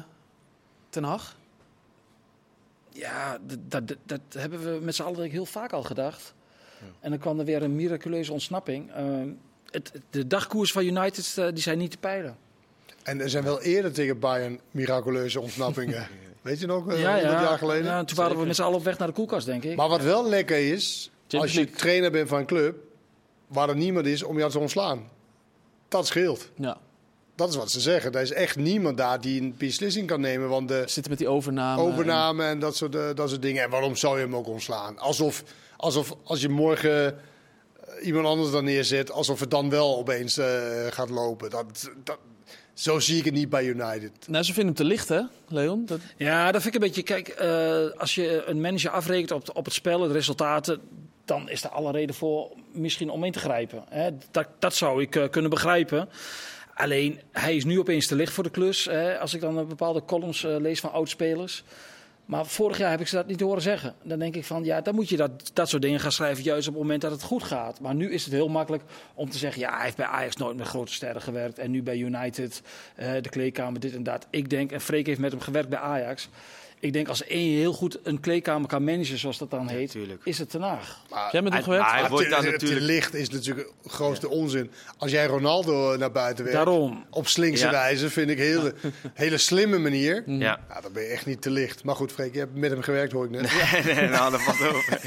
Ten 0.91 1.05
Hag? 1.05 1.37
Ja, 2.93 3.39
dat, 3.47 3.59
dat, 3.69 3.97
dat 4.07 4.21
hebben 4.39 4.61
we 4.65 4.79
met 4.85 4.95
z'n 4.95 5.03
allen 5.03 5.31
heel 5.31 5.47
vaak 5.47 5.73
al 5.73 5.83
gedacht. 5.83 6.35
En 7.01 7.11
dan 7.11 7.19
kwam 7.19 7.39
er 7.39 7.45
weer 7.45 7.63
een 7.63 7.77
miraculeuze 7.77 8.33
ontsnapping. 8.33 8.91
Het, 9.75 9.93
de 10.11 10.27
dagkoers 10.27 10.73
van 10.73 10.85
United 10.85 11.35
eh, 11.37 11.47
die 11.53 11.63
zijn 11.63 11.79
niet 11.79 11.91
te 11.91 11.97
peilen. 11.97 12.37
En 13.03 13.21
er 13.21 13.31
zijn 13.31 13.45
wel 13.45 13.63
eerder 13.63 13.93
tegen 13.93 14.19
Bayern 14.19 14.61
miraculeuze 14.71 15.41
ontsnappingen. 15.41 16.09
Weet 16.43 16.61
je 16.61 16.67
nog, 16.67 16.89
eh, 16.89 16.95
100 16.95 17.23
jaar 17.23 17.59
geleden? 17.59 17.85
Ja, 17.85 18.05
toen 18.05 18.17
waren 18.17 18.39
we 18.39 18.47
met 18.47 18.57
z'n 18.57 18.63
allen 18.63 18.79
op 18.79 18.85
weg 18.85 18.99
naar 18.99 19.09
de 19.09 19.15
koelkast, 19.15 19.47
denk 19.47 19.65
ik. 19.65 19.77
Maar 19.77 19.89
wat 19.89 20.03
wel 20.03 20.29
lekker 20.29 20.73
is, 20.73 21.11
als 21.31 21.53
je 21.53 21.71
trainer 21.71 22.11
bent 22.11 22.29
van 22.29 22.39
een 22.39 22.47
club, 22.47 22.77
waar 23.47 23.69
er 23.69 23.77
niemand 23.77 24.07
is 24.07 24.23
om 24.23 24.39
jou 24.39 24.51
te 24.51 24.59
ontslaan. 24.59 25.09
Dat 25.89 26.07
scheelt. 26.07 26.51
Ja. 26.57 26.79
Dat 27.35 27.49
is 27.49 27.57
wat 27.57 27.71
ze 27.71 27.81
zeggen. 27.81 28.13
Er 28.13 28.21
is 28.21 28.33
echt 28.33 28.57
niemand 28.57 28.97
daar 28.97 29.21
die 29.21 29.41
een 29.41 29.55
beslissing 29.59 30.07
kan 30.07 30.21
nemen. 30.21 30.49
Want 30.49 30.69
de 30.69 30.83
Zitten 30.87 31.11
met 31.11 31.19
die 31.19 31.29
overname. 31.29 31.83
overname 31.83 32.45
en 32.45 32.59
dat 32.59 32.77
soort, 32.77 32.95
eh, 32.95 33.09
dat 33.15 33.29
soort 33.29 33.43
dingen. 33.43 33.63
En 33.63 33.71
waarom 33.71 33.97
zou 33.97 34.17
je 34.17 34.25
hem 34.25 34.37
ook 34.37 34.47
ontslaan? 34.47 34.99
Alsof, 34.99 35.43
alsof 35.77 36.17
als 36.25 36.41
je 36.41 36.49
morgen 36.49 37.19
iemand 38.03 38.27
anders 38.27 38.51
dan 38.51 38.65
neerzet, 38.65 39.11
alsof 39.11 39.41
het 39.41 39.51
dan 39.51 39.71
wel 39.71 39.97
opeens 39.97 40.37
eh, 40.37 40.47
gaat 40.91 41.11
lopen. 41.11 41.51
Dat, 41.51 41.91
dat, 42.05 42.19
zo 42.75 42.99
zie 42.99 43.19
ik 43.19 43.25
het 43.25 43.35
niet 43.35 43.49
bij 43.49 43.65
United. 43.65 44.11
Nou, 44.29 44.45
ze 44.45 44.53
vinden 44.53 44.75
hem 44.75 44.85
te 44.85 44.91
licht, 44.93 45.09
hè, 45.09 45.21
Leon? 45.49 45.87
Dat, 45.87 46.01
Ja, 46.17 46.53
dat 46.53 46.63
vind 46.63 46.75
ik 46.75 46.81
een 46.81 46.87
beetje. 46.87 47.03
Kijk, 47.03 47.29
eh, 47.29 48.01
als 48.01 48.15
je 48.15 48.43
een 48.47 48.61
manager 48.61 48.91
afrekent 48.91 49.31
op, 49.31 49.57
op 49.57 49.65
het 49.65 49.75
spel, 49.75 49.99
de 49.99 50.13
resultaten. 50.13 50.81
dan 51.25 51.49
is 51.49 51.65
er 51.65 51.71
alle 51.71 51.93
reden 51.93 52.15
voor 52.15 52.51
misschien 52.73 53.11
om 53.11 53.25
in 53.25 53.33
te 53.33 53.39
grijpen. 53.39 53.85
Hè? 53.89 54.11
Dat, 54.31 54.47
dat 54.59 54.75
zou 54.75 55.03
ik 55.03 55.17
eh, 55.17 55.29
kunnen 55.31 55.51
begrijpen. 55.51 56.09
Alleen, 56.75 57.21
hij 57.33 57.57
is 57.57 57.65
nu 57.65 57.79
opeens 57.79 58.07
te 58.07 58.15
licht 58.15 58.33
voor 58.33 58.45
de 58.45 58.51
klus. 58.51 58.85
Hè, 58.85 59.19
als 59.19 59.35
ik 59.35 59.41
dan 59.41 59.69
bepaalde 59.69 60.05
columns 60.05 60.45
eh, 60.45 60.57
lees 60.59 60.81
van 60.81 60.93
oudspelers. 60.93 61.65
Maar 62.25 62.47
vorig 62.47 62.79
jaar 62.79 62.91
heb 62.91 63.01
ik 63.01 63.07
ze 63.07 63.15
dat 63.15 63.27
niet 63.27 63.41
horen 63.41 63.63
zeggen. 63.63 63.95
Dan 64.03 64.19
denk 64.19 64.37
ik 64.37 64.45
van, 64.45 64.65
ja, 64.65 64.81
dan 64.81 64.95
moet 64.95 65.09
je 65.09 65.17
dat, 65.17 65.51
dat 65.53 65.69
soort 65.69 65.83
dingen 65.83 66.01
gaan 66.01 66.13
schrijven 66.13 66.45
juist 66.45 66.69
op 66.69 66.75
het 66.75 66.83
moment 66.83 67.01
dat 67.01 67.11
het 67.11 67.23
goed 67.23 67.43
gaat. 67.43 67.81
Maar 67.81 67.95
nu 67.95 68.13
is 68.13 68.25
het 68.25 68.33
heel 68.33 68.49
makkelijk 68.49 68.83
om 69.15 69.31
te 69.31 69.39
zeggen, 69.39 69.61
ja, 69.61 69.75
hij 69.75 69.85
heeft 69.85 69.97
bij 69.97 70.07
Ajax 70.07 70.37
nooit 70.37 70.57
met 70.57 70.67
grote 70.67 70.93
sterren 70.93 71.23
gewerkt. 71.23 71.59
En 71.59 71.71
nu 71.71 71.83
bij 71.83 71.97
United, 71.97 72.63
eh, 72.95 73.13
de 73.21 73.29
kleedkamer, 73.29 73.81
dit 73.81 73.95
en 73.95 74.03
dat. 74.03 74.27
Ik 74.31 74.51
denk, 74.51 74.73
en 74.73 74.81
Freek 74.81 75.07
heeft 75.07 75.21
met 75.21 75.33
hem 75.33 75.41
gewerkt 75.41 75.69
bij 75.69 75.79
Ajax. 75.79 76.29
Ik 76.81 76.93
denk 76.93 77.09
als 77.09 77.25
één 77.25 77.57
heel 77.57 77.73
goed 77.73 77.99
een 78.03 78.21
kleedkamer 78.21 78.69
kan 78.69 78.85
managen, 78.85 79.19
zoals 79.19 79.39
dat 79.39 79.51
dan 79.51 79.69
heet, 79.69 79.97
is 80.25 80.39
het 80.39 80.51
ten 80.51 80.63
Haag. 80.63 81.01
Maar, 81.11 81.29
Jij 81.33 81.43
bent 81.43 81.55
nog 81.55 81.65
gewerkt? 81.65 81.91
hij 81.91 82.01
maar 82.01 82.11
wordt 82.11 82.25
te, 82.25 82.31
daar 82.31 82.43
te 82.43 82.51
natuurlijk... 82.51 82.81
licht 82.81 83.15
is 83.15 83.29
natuurlijk 83.29 83.69
grootste 83.87 84.29
onzin. 84.29 84.71
Als 84.99 85.11
jij 85.11 85.27
Ronaldo 85.27 85.97
naar 85.97 86.13
buiten 86.13 86.45
werkt, 86.45 86.65
Daarom. 86.65 87.05
op 87.11 87.29
slinkse 87.29 87.65
Ja. 87.65 87.71
wijze, 87.71 88.11
vind 88.11 88.31
ik 88.31 88.39
een 88.39 88.45
hele, 88.45 88.75
hele 89.15 89.39
slimme 89.39 89.79
manier. 89.79 90.23
Ja. 90.27 90.61
Ja, 90.69 90.81
dan 90.81 90.93
ben 90.93 91.03
je 91.03 91.09
echt 91.09 91.27
niet 91.27 91.43
te 91.43 91.51
licht. 91.51 91.85
Maar 91.85 91.97
goed, 91.97 92.13
Freek, 92.13 92.33
je 92.33 92.39
hebt 92.39 92.55
met 92.55 92.71
hem 92.71 92.83
gewerkt, 92.83 93.13
hoor 93.13 93.25
ik 93.25 93.31
net. 93.31 93.43
nee, 93.85 93.95
nee, 93.95 94.09
nou, 94.09 94.31
dat 94.31 94.43
valt 94.43 94.75
over. 94.75 95.01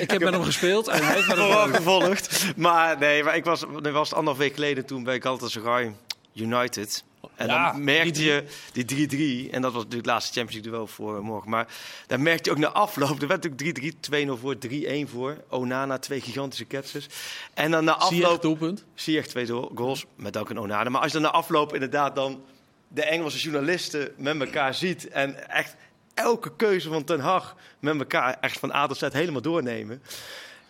Ik 0.00 0.10
heb 0.10 0.22
met 0.22 0.32
hem 0.32 0.42
gespeeld 0.42 0.88
en 0.88 1.04
hij 1.04 1.14
heeft 1.14 1.26
hem 1.26 1.36
Vooral 1.36 1.52
gewerkt. 1.62 1.76
gevolgd. 1.76 2.44
Maar 2.56 2.98
nee, 2.98 3.22
maar 3.24 3.36
ik 3.36 3.44
was, 3.44 3.60
dat 3.82 3.92
was 3.92 4.12
anderhalf 4.12 4.38
week 4.38 4.54
geleden 4.54 4.84
toen 4.86 5.04
bij 5.04 5.20
Galatasaray 5.20 5.94
United. 6.34 7.04
En 7.34 7.46
Ja, 7.46 7.72
dan 7.72 7.84
merkte 7.84 8.24
je 8.24 8.44
die 8.72 9.48
3-3. 9.48 9.50
En 9.50 9.62
dat 9.62 9.72
was 9.72 9.82
natuurlijk 9.82 10.06
het 10.06 10.06
laatste 10.06 10.32
Champions 10.32 10.64
League 10.64 10.70
duel 10.70 10.86
voor 10.86 11.24
morgen. 11.24 11.50
Maar 11.50 11.66
dan 12.06 12.22
merkte 12.22 12.48
je 12.48 12.56
ook 12.56 12.62
na 12.62 12.68
afloop. 12.68 13.22
Er 13.22 13.28
werd 13.28 13.42
natuurlijk 13.42 13.94
3-3, 13.94 14.36
2-0 14.36 14.40
voor, 14.40 14.56
3-1 14.68 15.10
voor. 15.10 15.44
Onana, 15.48 15.98
twee 15.98 16.20
gigantische 16.20 16.64
ketses. 16.64 17.06
En 17.54 17.70
dan 17.70 17.84
na 17.84 17.96
afloop... 17.96 18.42
doelpunt? 18.42 18.84
zie 18.94 19.12
je 19.12 19.18
echt 19.18 19.28
twee 19.28 19.46
goals, 19.74 20.04
met 20.14 20.36
ook 20.36 20.50
een 20.50 20.58
Onana. 20.58 20.90
Maar 20.90 21.00
als 21.00 21.12
je 21.12 21.20
dan 21.20 21.30
na 21.30 21.36
afloop 21.36 21.74
inderdaad 21.74 22.14
dan 22.14 22.42
de 22.88 23.02
Engelse 23.02 23.38
journalisten 23.38 24.12
met 24.16 24.40
elkaar 24.40 24.74
ziet... 24.74 25.08
en 25.08 25.48
echt 25.50 25.76
elke 26.14 26.56
keuze 26.56 26.88
van 26.88 27.04
Ten 27.04 27.20
Hag 27.20 27.56
met 27.78 27.98
elkaar 27.98 28.36
echt 28.40 28.58
van 28.58 28.74
A 28.74 28.86
tot 28.86 28.96
Z 28.96 29.08
helemaal 29.12 29.42
doornemen... 29.42 30.02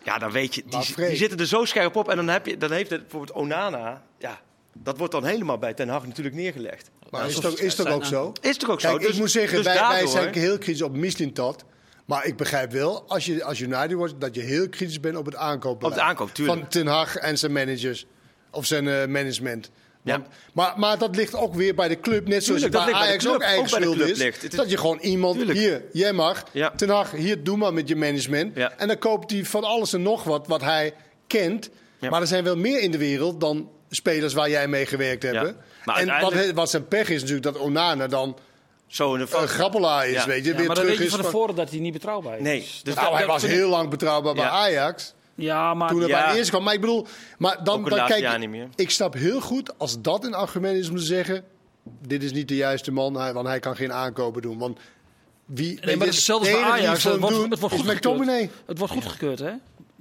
Ja, 0.05 0.17
dan 0.17 0.31
weet 0.31 0.55
je, 0.55 0.63
die, 0.65 0.95
die 0.95 1.15
zitten 1.15 1.39
er 1.39 1.47
zo 1.47 1.65
scherp 1.65 1.95
op. 1.95 2.09
En 2.09 2.15
dan, 2.15 2.27
heb 2.27 2.45
je, 2.45 2.57
dan 2.57 2.71
heeft 2.71 2.89
het 2.89 3.01
bijvoorbeeld 3.01 3.37
Onana... 3.37 4.03
Ja, 4.17 4.41
dat 4.73 4.97
wordt 4.97 5.13
dan 5.13 5.25
helemaal 5.25 5.57
bij 5.57 5.73
Ten 5.73 5.89
Hag 5.89 6.07
natuurlijk 6.07 6.35
neergelegd. 6.35 6.89
Maar 7.09 7.27
is 7.27 7.35
het 7.35 7.45
ook, 7.45 7.59
is 7.59 7.77
het 7.77 7.87
ook 7.87 8.05
zo? 8.05 8.31
Is 8.41 8.57
toch 8.57 8.69
ook 8.69 8.79
Kijk, 8.79 9.01
zo? 9.01 9.07
ik 9.09 9.15
moet 9.17 9.31
zeggen, 9.31 9.63
dus 9.63 9.73
wij, 9.73 10.07
zijn 10.07 10.33
heel 10.33 10.57
kritisch 10.57 10.81
op 10.81 10.95
Mislintat. 10.95 11.63
Maar 12.05 12.25
ik 12.25 12.37
begrijp 12.37 12.71
wel, 12.71 13.03
als 13.07 13.25
je 13.25 13.43
als 13.43 13.59
United 13.59 13.93
wordt, 13.93 14.13
dat 14.17 14.35
je 14.35 14.41
heel 14.41 14.69
kritisch 14.69 14.99
bent 14.99 15.15
op 15.17 15.25
het 15.25 15.35
aankoopbeleid. 15.35 15.93
Op 15.93 15.99
de 16.03 16.05
aankoop, 16.09 16.33
tuurlijk. 16.33 16.59
Van 16.59 16.67
Ten 16.69 16.87
Hag 16.87 17.15
en 17.15 17.37
zijn 17.37 17.51
managers. 17.51 18.05
Of 18.51 18.65
zijn 18.65 18.87
eh, 18.87 19.05
management. 19.07 19.69
Ja. 20.03 20.11
Want- 20.17 20.27
maar, 20.53 20.73
maar 20.79 20.97
dat 20.97 21.15
ligt 21.15 21.35
ook 21.35 21.53
weer 21.55 21.75
bij 21.75 21.87
de 21.87 21.99
club. 21.99 22.27
Net 22.27 22.43
zoals 22.43 22.61
Tuurlijk, 22.61 22.83
het 22.85 22.93
dat 22.93 22.99
bij 23.01 23.09
Ajax 23.09 23.23
club, 23.23 23.35
ook 23.35 23.41
eigen 23.41 23.69
schuld 23.69 23.99
is. 23.99 24.19
is- 24.19 24.49
Dat 24.49 24.69
je 24.69 24.77
gewoon 24.77 24.99
iemand, 24.99 25.35
Tuurlijk. 25.35 25.57
hier, 25.59 25.83
jij 25.91 26.13
mag. 26.13 26.43
Ja. 26.51 26.71
Ten 26.75 26.89
Hag, 26.89 27.11
hier, 27.11 27.43
doe 27.43 27.57
maar 27.57 27.73
met 27.73 27.87
je 27.87 27.95
management. 27.95 28.55
Ja. 28.55 28.71
En 28.77 28.87
dan 28.87 28.97
koopt 28.97 29.31
hij 29.31 29.45
van 29.45 29.63
alles 29.63 29.93
en 29.93 30.01
nog 30.01 30.23
wat, 30.23 30.47
wat 30.47 30.61
hij 30.61 30.93
kent. 31.27 31.69
Ja. 31.99 32.09
Maar 32.09 32.21
er 32.21 32.27
zijn 32.27 32.43
wel 32.43 32.57
meer 32.57 32.79
in 32.79 32.91
de 32.91 32.97
wereld 32.97 33.39
dan 33.41 33.69
spelers 33.95 34.33
waar 34.33 34.49
jij 34.49 34.67
mee 34.67 34.85
gewerkt 34.85 35.23
hebt. 35.23 35.35
Ja. 35.35 35.41
En 35.45 35.55
wat, 35.85 35.95
uiteindelijk- 35.95 36.55
wat 36.55 36.69
zijn 36.69 36.87
pech 36.87 37.09
is 37.09 37.19
natuurlijk 37.21 37.53
dat 37.53 37.57
Onana 37.57 38.07
dan 38.07 38.37
Zo 38.87 39.15
een 39.15 39.27
grappelaar 39.27 40.07
is, 40.07 40.13
Ja. 40.13 40.25
weet 40.27 40.45
je. 40.45 40.51
Ja, 40.51 40.57
weer 40.57 40.65
maar 40.65 40.75
dan 40.75 40.83
terug 40.83 40.89
weet 40.89 40.97
je 40.97 41.03
is 41.03 41.09
van 41.09 41.19
van- 41.23 41.31
tevoren 41.31 41.55
dat 41.55 41.69
hij 41.69 41.79
niet 41.79 41.93
betrouwbaar 41.93 42.35
is. 42.37 42.41
Nee, 42.43 42.59
dus 42.59 42.81
Nou, 42.83 42.95
dat- 43.07 43.09
hij 43.17 43.17
dat 43.25 43.27
was 43.29 43.43
ik- 43.43 43.49
heel 43.49 43.69
lang 43.69 43.89
betrouwbaar 43.89 44.33
bij 44.33 44.43
Ja. 44.43 44.49
Ajax. 44.49 45.13
Ja, 45.35 45.73
maar 45.73 45.89
Toen 45.89 45.99
hij 45.99 46.07
Ja. 46.09 46.25
bij 46.27 46.37
eerst 46.37 46.49
kwam. 46.49 46.63
Maar 46.63 46.73
ik 46.73 46.81
bedoel, 46.81 47.07
maar 47.37 47.63
dan, 47.63 47.83
dan 47.83 48.05
kijk 48.07 48.37
niet 48.39 48.49
meer. 48.49 48.67
ik 48.75 48.89
snap 48.89 49.13
heel 49.13 49.41
goed 49.41 49.77
als 49.79 50.01
dat 50.01 50.23
een 50.25 50.33
argument 50.33 50.77
is 50.77 50.89
om 50.89 50.95
te 50.95 51.01
zeggen: 51.03 51.43
dit 52.07 52.23
is 52.23 52.31
niet 52.31 52.47
de 52.47 52.55
juiste 52.55 52.91
man, 52.91 53.13
want 53.13 53.47
hij 53.47 53.59
kan 53.59 53.75
geen 53.75 53.93
aankopen 53.93 54.41
doen. 54.41 54.57
Want 54.57 54.79
wie, 55.45 55.67
weet 55.75 55.85
Nee, 55.85 55.95
maar 55.95 56.05
het 56.05 56.15
is 56.15 56.15
hetzelfde 56.15 56.51
bij 56.51 56.61
Ajax. 56.61 57.03
Het 57.03 57.19
wordt, 57.19 57.35
doen 57.35 57.49
het 57.49 57.59
wordt 57.59 57.75
goed 57.75 57.85
gekeurd. 57.85 58.03
Het 58.65 58.79
wordt 58.79 58.99
hè? 59.39 59.53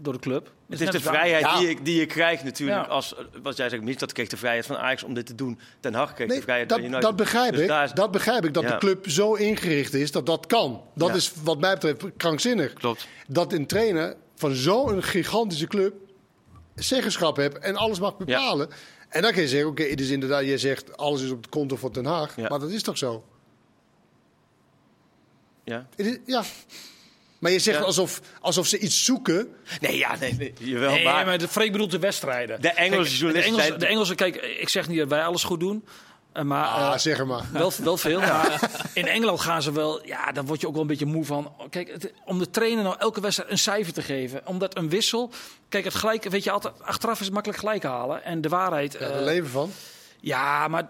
Door 0.03 0.13
de 0.13 0.19
club. 0.19 0.53
Het 0.69 0.81
is 0.81 0.91
de 0.91 1.01
vrijheid 1.01 1.43
Ja. 1.45 1.59
die, 1.59 1.69
je, 1.69 1.83
die 1.83 1.97
je 2.01 2.07
krijgt 2.07 2.45
natuurlijk. 2.45 2.85
Ja. 2.87 2.89
Als, 2.93 3.15
wat 3.43 3.57
jij 3.57 3.69
zegt, 3.69 3.83
niet 3.83 3.99
dat 3.99 4.13
kreeg 4.13 4.29
de 4.29 4.37
vrijheid 4.37 4.67
van 4.67 4.77
Ajax 4.77 5.03
om 5.03 5.15
dit 5.15 5.27
te 5.27 5.35
doen. 5.35 5.59
Ten 5.81 5.95
Hag 5.95 6.15
kreeg 6.15 6.29
de 6.29 6.43
vrijheid 6.43 6.69
dat, 6.69 6.79
van 6.79 6.87
United. 6.87 7.05
dat 7.07 7.17
begrijp 7.17 7.53
Dus 7.53 7.61
ik. 7.63 7.71
is- 7.85 7.93
Dat 7.93 8.11
begrijp 8.11 8.45
ik, 8.45 8.55
dat 8.55 8.63
Ja. 8.63 8.69
de 8.71 8.79
club 8.79 9.11
zo 9.11 9.35
ingericht 9.35 9.95
is 9.95 10.11
dat 10.13 10.27
dat 10.27 10.47
kan. 10.47 10.83
Dat 10.95 11.09
Ja. 11.09 11.15
is 11.15 11.33
wat 11.45 11.61
mij 11.61 11.73
betreft 11.75 12.05
krankzinnig. 12.17 12.73
Klopt. 12.73 13.07
Dat 13.29 13.53
een 13.53 13.67
trainer 13.67 14.17
van 14.35 14.55
zo'n 14.55 15.03
gigantische 15.03 15.67
club 15.67 15.95
zeggenschap 16.75 17.37
heeft 17.37 17.59
en 17.59 17.77
alles 17.77 18.01
mag 18.01 18.17
bepalen. 18.17 18.69
En 19.09 19.23
dan 19.23 19.33
kun 19.33 19.43
je 19.43 19.49
zeggen, 19.49 19.69
oké, 19.71 19.83
het 19.83 20.01
is 20.01 20.11
inderdaad, 20.11 20.45
jij 20.45 20.59
zegt 20.59 20.97
alles 20.97 21.23
is 21.23 21.31
op 21.31 21.43
de 21.43 21.49
konto 21.49 21.77
van 21.77 21.93
Den 21.93 22.05
Haag. 22.05 22.37
Ja. 22.37 22.49
Maar 22.49 22.59
dat 22.59 22.71
is 22.71 22.83
toch 22.83 22.99
zo? 22.99 23.25
Ja. 25.65 25.87
Het 25.97 26.07
is- 26.07 26.19
ja. 26.27 26.43
Maar 27.43 27.51
je 27.53 27.59
zegt 27.59 27.79
Ja. 27.79 27.85
alsof, 27.85 28.21
alsof 28.41 28.67
ze 28.67 28.79
iets 28.79 29.05
zoeken. 29.05 29.49
Nee, 29.81 29.97
ja, 29.97 30.17
nee, 30.21 30.35
nee. 30.35 30.53
Jawel, 30.59 30.91
Nee, 30.91 31.05
maar, 31.05 31.27
maar 31.27 31.39
de 31.39 31.49
Freek 31.49 31.73
bedoelt 31.73 31.91
de 31.91 31.99
wedstrijden. 31.99 32.61
De 32.61 32.69
Engelse 32.71 33.17
journalisten 33.17 33.73
De 33.73 33.77
de 33.79 33.87
Engelse, 33.87 34.15
kijk, 34.15 34.37
ik 34.37 34.69
zeg 34.69 34.89
niet 34.89 34.99
dat 34.99 35.09
wij 35.09 35.25
alles 35.25 35.45
goed 35.45 35.61
doen. 35.61 35.85
eh, 36.33 36.43
Maar 36.43 36.65
Ah, 36.67 36.93
eh, 36.93 36.99
zeg 36.99 37.25
maar. 37.25 37.43
wel, 37.53 37.73
wel 37.83 37.97
veel. 37.97 38.21
Maar 38.21 38.71
in 38.95 39.07
Engeland 39.07 39.41
gaan 39.41 39.63
ze 39.63 39.73
wel. 39.73 40.07
Ja, 40.07 40.33
dan 40.33 40.47
word 40.47 40.61
je 40.61 40.67
ook 40.67 40.73
wel 40.73 40.83
een 40.83 40.89
beetje 40.89 41.07
moe 41.07 41.25
van. 41.25 41.53
Kijk, 41.71 41.89
het- 41.93 42.13
om 42.25 42.39
de 42.39 42.51
trainer 42.51 42.85
nou 42.85 42.97
elke 42.99 43.21
wedstrijd 43.21 43.51
een 43.51 43.59
cijfer 43.59 43.93
te 43.93 44.03
geven. 44.03 44.41
Omdat 44.45 44.77
een 44.77 44.89
wissel. 44.89 45.31
Kijk, 45.69 45.85
het 45.85 45.95
gelijk. 45.95 46.25
Weet 46.25 46.45
je 46.45 46.51
altijd. 46.51 46.75
Achteraf 46.83 47.19
is 47.19 47.25
het 47.25 47.35
makkelijk 47.35 47.61
gelijk 47.61 47.83
halen. 47.83 48.25
En 48.25 48.41
de 48.41 48.49
waarheid. 48.49 48.93
Ja, 48.93 48.99
eh, 48.99 49.17
er 49.17 49.23
leven 49.23 49.51
van. 49.51 49.73
Ja, 50.25 50.69
maar 50.69 50.87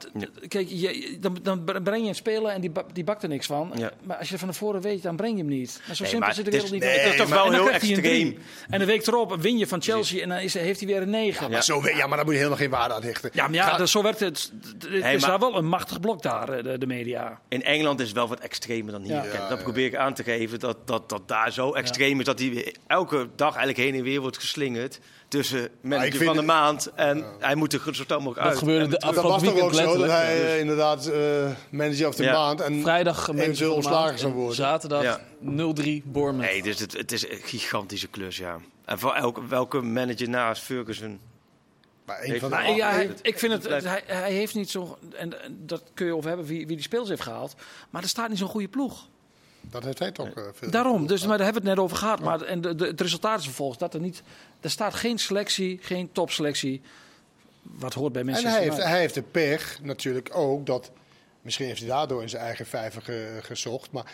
kijk, 0.48 0.66
je, 0.70 1.16
dan, 1.20 1.38
dan 1.42 1.64
breng 1.64 2.02
je 2.02 2.08
een 2.08 2.14
speler 2.14 2.50
en 2.52 2.60
die, 2.60 2.70
ba- 2.70 2.84
die 2.92 3.04
bakt 3.04 3.22
er 3.22 3.28
niks 3.28 3.46
van. 3.46 3.72
Ja. 3.74 3.90
Maar 4.02 4.16
als 4.16 4.28
je 4.28 4.38
van 4.38 4.48
tevoren 4.48 4.80
weet, 4.80 5.02
dan 5.02 5.16
breng 5.16 5.32
je 5.32 5.38
hem 5.38 5.46
niet. 5.52 5.80
Maar 5.86 5.96
zo 5.96 6.02
Nee, 6.02 6.12
simpel 6.12 6.32
zit 6.32 6.44
de 6.44 6.50
het 6.50 6.50
wereld 6.50 6.64
is- 6.64 6.70
niet. 6.80 6.80
nee, 6.88 6.98
het 6.98 7.12
is 7.12 7.16
toch 7.18 7.26
En 7.28 7.34
wel 7.34 7.44
dan 7.44 7.54
heel 7.54 7.66
een 7.68 7.72
extreem. 7.74 8.38
En 8.68 8.78
de 8.78 8.84
week 8.84 9.06
erop 9.06 9.36
win 9.40 9.58
je 9.58 9.66
van 9.66 9.82
Chelsea 9.82 10.22
en 10.22 10.28
dan 10.28 10.38
is, 10.38 10.54
heeft 10.54 10.78
hij 10.80 10.88
weer 10.88 11.02
een 11.02 11.10
9. 11.10 11.44
Ja, 11.46 11.52
Maar, 11.52 11.62
zo, 11.64 11.82
ja, 11.94 12.06
maar 12.06 12.16
daar 12.16 12.24
moet 12.24 12.32
je 12.34 12.38
helemaal 12.38 12.58
geen 12.58 12.70
waarde 12.70 12.94
aan 12.94 13.02
hechten. 13.02 13.30
maar 13.34 13.52
ja, 13.52 13.76
dus 13.76 13.90
zo 13.90 14.02
werkt 14.02 14.20
het. 14.20 14.52
Het 14.62 15.02
Hey, 15.02 15.14
is 15.14 15.20
maar- 15.20 15.30
daar 15.30 15.38
wel 15.38 15.56
een 15.56 15.66
machtig 15.68 16.00
blok 16.00 16.22
daar, 16.22 16.48
eh, 16.48 16.64
de, 16.64 16.78
de 16.78 16.86
media. 16.86 17.40
in 17.48 17.62
Engeland 17.64 18.00
is 18.00 18.06
het 18.06 18.16
wel 18.16 18.28
wat 18.28 18.40
extremer 18.40 18.92
dan 18.92 19.02
hier. 19.02 19.12
Ja. 19.14 19.20
Kijk, 19.20 19.32
Ja, 19.32 19.48
dat 19.48 19.58
ja. 19.58 19.64
probeer 19.64 19.86
ik 19.86 19.96
aan 19.96 20.14
te 20.14 20.22
geven. 20.22 20.58
Dat 20.58 20.86
dat, 20.86 21.08
dat 21.08 21.28
daar 21.28 21.52
zo 21.52 21.72
extreem 21.72 22.18
is 22.18 22.24
dat 22.24 22.38
hij 22.38 22.74
elke 22.86 23.28
dag 23.36 23.56
eigenlijk 23.56 23.88
heen 23.88 23.94
en 23.98 24.02
weer 24.02 24.20
wordt 24.20 24.38
geslingerd. 24.38 24.98
Tussen 25.32 25.68
manager 25.82 26.24
van 26.24 26.32
de 26.32 26.38
het- 26.38 26.46
maand 26.46 26.90
en 26.94 27.24
hij 27.38 27.54
moet 27.54 27.72
er 27.72 27.80
zo 27.84 27.92
snel 27.92 28.18
mogelijk 28.18 28.36
Dat 28.38 28.48
uit. 28.48 28.58
gebeurde 28.58 28.88
de 28.88 28.96
terug. 28.96 29.14
dat 29.14 29.24
was 29.24 29.32
afgelopen 29.32 29.60
toch 29.60 29.68
ook 29.68 29.74
weekend 29.74 29.92
zo 30.00 30.06
dat 30.06 30.10
hij 30.16 30.34
Ja, 30.36 30.40
eh, 30.42 30.46
dus 30.50 30.60
inderdaad 30.60 31.06
eh, 31.06 31.50
manager 31.70 32.08
of 32.08 32.14
de 32.14 32.22
Ja. 32.22 32.32
maand 32.32 32.60
en 32.60 32.82
Vrijdag 32.82 33.28
eventueel 33.28 33.74
ontslagen 33.74 34.18
zou 34.18 34.30
en 34.32 34.36
worden. 34.38 34.56
Zaterdag 34.56 35.02
Ja. 35.02 35.20
0-3 35.40 36.02
Bournemouth. 36.04 36.50
Nee, 36.52 36.62
dus 36.62 36.78
het, 36.78 36.92
het 36.92 37.12
is 37.12 37.28
een 37.30 37.38
gigantische 37.42 38.08
klus, 38.08 38.36
ja. 38.36 38.58
En 38.84 38.98
voor 38.98 39.12
elke, 39.14 39.46
welke 39.46 39.80
manager 39.80 40.28
naast 40.28 40.62
Ferguson... 40.62 41.20
Maar 42.06 42.22
een 42.22 42.40
van 42.40 42.48
de 42.50 42.54
Maar 42.54 42.64
Maar 42.64 42.76
ja, 42.76 42.90
hij- 42.90 43.10
ik 43.22 43.38
vind 43.38 43.52
het, 43.52 43.68
het 43.68 43.84
hij, 43.84 44.02
hij 44.06 44.32
heeft 44.32 44.54
niet 44.54 44.70
zo. 44.70 44.98
En 45.16 45.32
dat 45.50 45.82
kun 45.94 46.06
je 46.06 46.16
over 46.16 46.28
hebben 46.28 46.46
wie, 46.46 46.58
wie 46.66 46.76
die 46.76 46.82
speels 46.84 47.08
heeft 47.08 47.22
gehaald. 47.22 47.54
Maar 47.90 48.02
er 48.02 48.08
staat 48.08 48.28
niet 48.28 48.38
zo'n 48.38 48.48
goede 48.48 48.68
ploeg. 48.68 49.08
Dat 49.60 49.84
heeft 49.84 49.98
hij 49.98 50.10
toch 50.12 50.28
eh, 50.28 50.42
veel. 50.54 50.70
Daarom, 50.70 51.06
dus, 51.06 51.26
maar 51.26 51.36
daar 51.36 51.44
hebben 51.46 51.62
we 51.62 51.68
het 51.68 51.76
net 51.78 51.86
over 51.86 51.96
gehad. 51.98 52.20
Maar, 52.20 52.40
en 52.40 52.60
de, 52.60 52.74
de- 52.74 52.86
het 52.86 53.00
resultaat 53.00 53.38
is 53.38 53.44
vervolgens 53.44 53.78
dat 53.78 53.94
er 53.94 54.00
niet. 54.00 54.22
Er 54.62 54.70
staat 54.70 54.94
geen 54.94 55.18
selectie, 55.18 55.78
geen 55.82 56.12
topselectie. 56.12 56.80
Wat 57.62 57.94
hoort 57.94 58.12
bij 58.12 58.24
mensen. 58.24 58.44
En 58.44 58.50
hij 58.52 58.62
heeft, 58.62 58.76
hij 58.76 58.98
heeft 59.00 59.14
de 59.14 59.22
pech 59.22 59.78
natuurlijk 59.82 60.28
ook 60.32 60.66
dat. 60.66 60.90
Misschien 61.42 61.66
heeft 61.66 61.78
hij 61.78 61.88
daardoor 61.88 62.22
in 62.22 62.28
zijn 62.28 62.42
eigen 62.42 62.66
vijver 62.66 63.02
ge- 63.02 63.38
gezocht. 63.42 63.90
Maar 63.90 64.12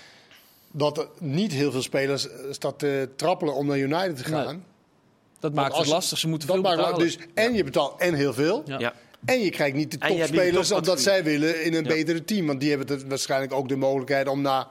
dat 0.70 0.98
er 0.98 1.08
niet 1.18 1.52
heel 1.52 1.70
veel 1.72 1.82
spelers 1.82 2.28
eh, 2.30 2.36
staat 2.50 2.78
te 2.78 3.08
trappelen 3.16 3.54
om 3.54 3.66
naar 3.66 3.78
United 3.78 4.16
te 4.16 4.24
gaan. 4.24 4.46
Nee, 4.54 4.62
Dat 5.40 5.54
maakt 5.54 5.76
het 5.76 5.86
lastig. 5.86 6.18
Ze 6.18 6.28
moeten 6.28 6.48
Dat 6.48 6.56
veel 6.56 6.64
maakt 6.66 6.76
betalen. 6.76 6.98
dus 7.06 7.18
en 7.34 7.54
je 7.54 7.64
betaalt 7.64 8.00
en 8.00 8.14
heel 8.14 8.34
veel. 8.34 8.62
Ja. 8.66 8.78
Ja. 8.78 8.94
En 9.24 9.40
je 9.40 9.50
krijgt 9.50 9.76
niet 9.76 9.90
de 9.90 9.98
topspelers 9.98 10.72
omdat 10.72 11.00
zij 11.00 11.24
willen 11.24 11.64
in 11.64 11.74
een 11.74 11.84
Ja. 11.84 11.88
betere 11.88 12.24
team. 12.24 12.46
Want 12.46 12.60
die 12.60 12.68
hebben 12.70 12.96
het 12.96 13.06
waarschijnlijk 13.06 13.52
ook 13.52 13.68
de 13.68 13.76
mogelijkheid 13.76 14.28
om 14.28 14.40
naar, 14.42 14.66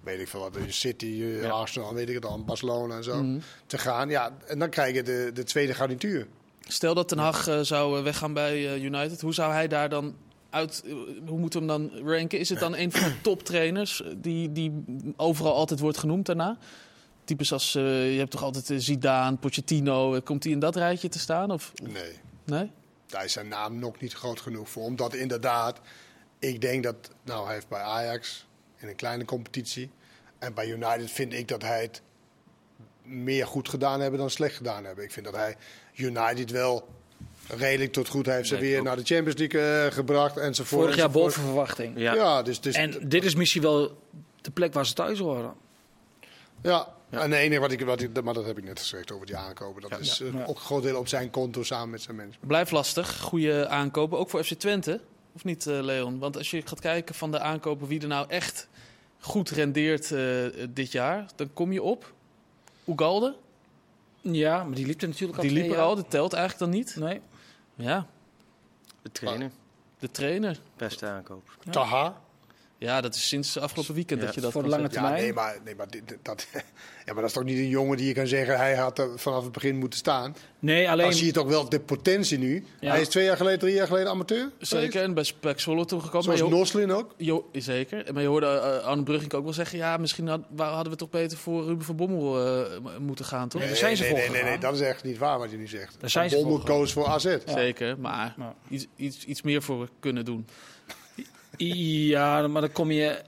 weet 0.00 0.20
ik 0.20 0.28
veel 0.28 0.40
wat, 0.40 0.56
City, 0.68 1.06
eh, 1.06 1.42
Ja. 1.42 1.48
Arsenal, 1.48 1.94
weet 1.94 2.08
ik 2.08 2.14
het 2.14 2.24
al, 2.24 2.44
Barcelona 2.44 2.96
en 2.96 3.04
zo, 3.04 3.22
Mhm. 3.22 3.38
te 3.66 3.78
gaan. 3.78 4.08
Ja, 4.08 4.36
en 4.46 4.58
dan 4.58 4.70
krijg 4.70 4.94
je 4.94 5.02
de, 5.02 5.30
de 5.34 5.42
tweede 5.44 5.74
garnituur. 5.74 6.26
Stel 6.60 6.94
dat 6.94 7.08
Ten 7.08 7.18
Hag 7.18 7.46
eh, 7.48 7.60
zou 7.60 7.98
eh, 7.98 8.02
weggaan 8.04 8.32
bij 8.32 8.80
United. 8.80 9.20
Hoe 9.20 9.34
zou 9.34 9.52
hij 9.52 9.68
daar 9.68 9.88
dan 9.88 10.14
uit... 10.50 10.82
hoe 11.26 11.38
moeten 11.38 11.66
we 11.66 11.72
hem 11.72 11.90
dan 11.90 12.06
ranken? 12.08 12.38
Is 12.38 12.48
het 12.48 12.58
dan 12.60 12.76
een 12.76 12.92
van 12.92 13.02
de 13.08 13.20
toptrainers 13.20 14.02
die, 14.16 14.52
die 14.52 14.84
overal 15.16 15.54
altijd 15.54 15.80
wordt 15.80 15.98
genoemd 15.98 16.26
daarna? 16.26 16.58
Types 17.24 17.52
als, 17.52 17.72
je 17.72 18.14
hebt 18.18 18.30
toch 18.30 18.42
altijd 18.42 18.82
Zidane, 18.82 19.36
Pochettino. 19.36 20.20
komt 20.20 20.44
hij 20.44 20.52
in 20.52 20.58
dat 20.58 20.76
rijtje 20.76 21.08
te 21.08 21.18
staan? 21.18 21.50
Of, 21.50 21.72
Nee. 21.82 22.12
nee? 22.44 22.70
daar 23.06 23.24
is 23.24 23.32
zijn 23.32 23.48
naam 23.48 23.78
nog 23.78 24.00
niet 24.00 24.12
groot 24.12 24.40
genoeg 24.40 24.68
voor. 24.70 24.82
Omdat 24.82 25.14
inderdaad, 25.14 25.80
ik 26.38 26.60
denk 26.60 26.82
dat, 26.84 27.10
nou 27.24 27.44
hij 27.44 27.54
heeft 27.54 27.68
bij 27.68 27.80
Ajax 27.80 28.46
in 28.80 28.88
een 28.88 28.96
kleine 28.96 29.24
competitie. 29.24 29.90
En 30.38 30.54
bij 30.54 30.68
United 30.68 31.10
vind 31.10 31.32
ik 31.32 31.48
dat 31.48 31.62
hij 31.62 31.82
het 31.82 32.02
meer 33.02 33.46
goed 33.46 33.68
gedaan 33.68 34.00
hebben 34.00 34.20
dan 34.20 34.30
slecht 34.30 34.56
gedaan 34.56 34.84
hebben. 34.84 35.04
Ik 35.04 35.12
vind 35.12 35.24
dat 35.26 35.34
hij 35.34 35.56
United 35.94 36.50
wel 36.50 36.88
redelijk 37.48 37.92
tot 37.92 38.08
goed. 38.08 38.26
Hij 38.26 38.36
heeft 38.36 38.48
ze 38.48 38.54
Nee, 38.54 38.62
weer 38.62 38.78
ook. 38.78 38.84
naar 38.84 38.96
de 38.96 39.04
Champions 39.04 39.38
League 39.38 39.84
eh, 39.86 39.92
gebracht 39.92 40.36
enzovoort. 40.36 40.82
Vorig 40.82 40.96
jaar 40.96 41.10
boven 41.10 41.42
verwachting. 41.42 41.98
Ja. 41.98 42.14
Ja, 42.14 42.42
dus, 42.42 42.60
dus 42.60 42.74
En 42.74 43.08
dit 43.08 43.24
is 43.24 43.34
misschien 43.34 43.62
wel 43.62 43.98
de 44.40 44.50
plek 44.50 44.72
waar 44.72 44.86
ze 44.86 44.92
thuis 44.94 45.18
horen. 45.18 45.54
ja. 46.62 46.98
En 47.10 47.30
het 47.30 47.40
enige 47.40 47.60
wat 47.60 47.72
ik, 47.72 47.80
wat 47.80 48.00
ik, 48.00 48.22
maar 48.22 48.34
dat 48.34 48.44
heb 48.44 48.58
ik 48.58 48.64
net 48.64 48.78
gezegd 48.78 49.12
over 49.12 49.26
die 49.26 49.36
aankopen. 49.36 49.82
Dat 49.90 50.00
is 50.00 50.20
eh, 50.20 50.32
Ja. 50.32 50.40
ook 50.44 50.48
een 50.56 50.62
groot 50.62 50.82
deel 50.82 50.98
op 50.98 51.08
zijn 51.08 51.30
konto 51.30 51.62
samen 51.62 51.90
met 51.90 52.02
zijn 52.02 52.16
mensen. 52.16 52.40
Blijft 52.46 52.70
lastig. 52.70 53.20
Goede 53.20 53.68
aankopen. 53.68 54.18
Ook 54.18 54.30
voor 54.30 54.44
FC 54.44 54.52
Twente. 54.52 55.00
Of 55.32 55.44
niet, 55.44 55.66
eh, 55.66 55.80
Leon? 55.82 56.18
Want 56.18 56.36
als 56.36 56.50
je 56.50 56.62
gaat 56.64 56.80
kijken 56.80 57.14
van 57.14 57.30
de 57.30 57.38
aankopen 57.40 57.86
wie 57.88 58.00
er 58.00 58.08
nou 58.08 58.26
echt 58.28 58.68
goed 59.20 59.50
rendeert 59.50 60.10
eh, 60.12 60.44
dit 60.70 60.92
jaar, 60.92 61.26
dan 61.36 61.52
kom 61.52 61.72
je 61.72 61.82
op. 61.82 62.12
Ugalde, 62.84 63.36
Ja, 64.20 64.64
maar 64.64 64.74
die 64.74 64.86
liep 64.86 65.00
er 65.02 65.08
natuurlijk 65.08 65.38
al 65.38 65.44
die 65.44 65.52
liep 65.52 65.72
er 65.72 65.78
al, 65.80 65.96
dat 65.96 66.10
telt 66.10 66.32
eigenlijk 66.32 66.72
dan 66.72 66.80
niet. 66.80 66.96
Nee. 66.96 67.20
Ja, 67.74 68.06
De 69.02 69.12
trainer, 69.12 69.50
de 69.98 70.10
trainer. 70.10 70.60
beste 70.76 71.06
aankoop. 71.06 71.56
Ja. 71.64 71.70
Taha. 71.72 72.20
Ja, 72.80 73.00
dat 73.00 73.14
is 73.14 73.28
sinds 73.28 73.58
afgelopen 73.58 73.94
weekend 73.94 74.20
Ja, 74.20 74.26
dat 74.26 74.34
je 74.34 74.40
dat 74.40 74.52
voor 74.52 74.62
de 74.62 74.68
lange 74.68 74.82
zeggen. 74.90 75.02
Ja, 75.02 75.06
termijn. 75.16 75.24
nee, 75.34 75.44
maar, 75.44 75.58
nee, 75.64 75.74
maar, 75.74 75.88
dit, 75.90 76.02
dat, 76.22 76.46
ja, 76.52 76.62
maar 77.04 77.14
dat 77.14 77.24
is 77.24 77.32
toch 77.32 77.44
niet 77.44 77.58
een 77.58 77.68
jongen 77.68 77.96
die 77.96 78.06
je 78.06 78.12
kan 78.14 78.26
zeggen... 78.26 78.56
hij 78.56 78.74
had 78.76 78.98
er 78.98 79.08
vanaf 79.18 79.42
het 79.42 79.52
begin 79.52 79.76
moeten 79.76 79.98
staan. 79.98 80.36
Nee, 80.58 80.90
alleen... 80.90 81.04
Dan 81.04 81.14
zie 81.14 81.26
je 81.26 81.32
toch 81.32 81.46
wel 81.48 81.68
de 81.68 81.80
potentie 81.80 82.38
nu. 82.38 82.64
Ja. 82.80 82.90
Hij 82.90 83.00
is 83.00 83.08
twee 83.08 83.24
jaar 83.24 83.36
geleden, 83.36 83.58
drie 83.58 83.74
jaar 83.74 83.86
geleden 83.86 84.08
amateur. 84.10 84.50
Zeker, 84.58 85.02
en 85.02 85.14
bij 85.14 85.24
Spek 85.24 85.60
Zwolle 85.60 85.84
toegekomen. 85.84 86.22
Zoals 86.22 86.40
Maar 86.40 86.48
je- 86.50 86.54
Noslin 86.56 86.92
ook. 86.92 87.14
Jo, 87.16 87.48
zeker. 87.52 88.12
Maar 88.12 88.22
je 88.22 88.28
hoorde 88.28 88.46
uh, 88.80 88.86
Arne 88.86 89.02
Brugging 89.02 89.32
ook 89.32 89.44
wel 89.44 89.52
zeggen... 89.52 89.78
ja, 89.78 89.96
misschien 89.96 90.26
had- 90.28 90.44
waar- 90.50 90.72
hadden 90.72 90.92
we 90.92 90.98
toch 90.98 91.10
beter 91.10 91.38
voor 91.38 91.64
Ruben 91.64 91.84
van 91.84 91.96
Bommel 91.96 92.46
eh, 92.46 92.78
moeten 92.98 93.24
gaan, 93.24 93.48
toch? 93.48 93.60
Nee, 93.60 93.68
daar 93.70 93.78
zijn 93.78 93.96
ze 93.96 94.02
nee, 94.02 94.10
voor 94.10 94.18
nee, 94.20 94.30
nee, 94.30 94.42
nee, 94.42 94.58
dat 94.58 94.74
is 94.74 94.80
echt 94.80 95.04
niet 95.04 95.18
waar 95.18 95.38
wat 95.38 95.50
je 95.50 95.56
nu 95.56 95.66
zegt. 95.68 95.96
Daar 96.00 96.10
zijn 96.10 96.30
ze 96.30 96.34
Bommel 96.36 96.52
voor 96.52 96.60
gegaan. 96.60 96.76
koos 96.78 96.92
voor 96.92 97.06
AZ. 97.06 97.36
Zeker, 97.46 97.98
maar 97.98 98.34
Ja. 98.38 98.54
iets, 98.68 98.86
iets, 98.96 99.24
iets 99.24 99.42
meer 99.42 99.62
voor 99.62 99.88
kunnen 100.00 100.24
doen. 100.24 100.46
Ja, 101.64 102.46
maar 102.48 102.60
dan 102.60 102.72
kom 102.72 102.90
je 102.90 103.22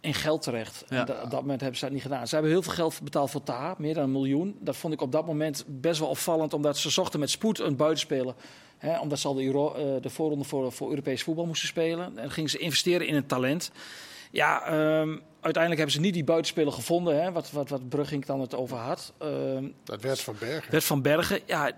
in 0.00 0.14
geld 0.14 0.42
terecht. 0.42 0.84
En 0.88 0.96
Ja. 0.96 1.04
da- 1.04 1.22
op 1.22 1.30
dat 1.30 1.40
moment 1.40 1.60
hebben 1.60 1.78
ze 1.78 1.84
dat 1.84 1.94
niet 1.94 2.02
gedaan. 2.02 2.26
Ze 2.28 2.34
hebben 2.34 2.52
heel 2.52 2.62
veel 2.62 2.72
geld 2.72 3.00
betaald 3.02 3.30
voor 3.30 3.42
Taha, 3.42 3.74
meer 3.78 3.94
dan 3.94 4.02
een 4.04 4.12
miljoen. 4.12 4.56
Dat 4.60 4.76
vond 4.76 4.92
ik 4.94 5.00
op 5.00 5.12
dat 5.12 5.26
moment 5.26 5.64
best 5.66 5.98
wel 6.00 6.08
opvallend, 6.08 6.52
omdat 6.54 6.78
ze 6.78 6.90
zochten 6.90 7.20
met 7.20 7.30
spoed 7.30 7.58
een 7.58 7.76
buitenspeler. 7.76 8.34
Hè, 8.78 8.98
omdat 9.00 9.18
ze 9.18 9.28
al 9.28 9.34
de, 9.34 9.44
Euro, 9.44 9.74
eh, 9.74 10.02
de 10.02 10.10
voorronde 10.10 10.44
voor, 10.44 10.72
voor 10.72 10.88
Europees 10.90 11.22
voetbal 11.22 11.46
moesten 11.46 11.68
spelen. 11.68 12.04
En 12.06 12.14
dan 12.14 12.30
gingen 12.30 12.50
ze 12.50 12.58
investeren 12.58 13.06
in 13.06 13.14
een 13.14 13.26
talent. 13.26 13.70
Ja, 14.30 14.62
ehm, 14.66 15.16
uiteindelijk 15.40 15.76
hebben 15.76 15.90
ze 15.90 16.00
niet 16.00 16.14
die 16.14 16.24
buitenspeler 16.24 16.72
gevonden, 16.72 17.22
hè, 17.22 17.32
wat, 17.32 17.50
wat, 17.50 17.68
wat 17.68 17.88
Brugging 17.88 18.24
dan 18.24 18.40
het 18.40 18.54
over 18.54 18.76
had. 18.76 19.12
Ehm, 19.18 19.64
Dat 19.84 20.02
werd 20.02 20.20
van 20.20 20.36
Bergen. 20.38 20.70
Bert 20.70 20.84
van 20.84 21.02
Bergen, 21.02 21.40
ja, 21.46 21.70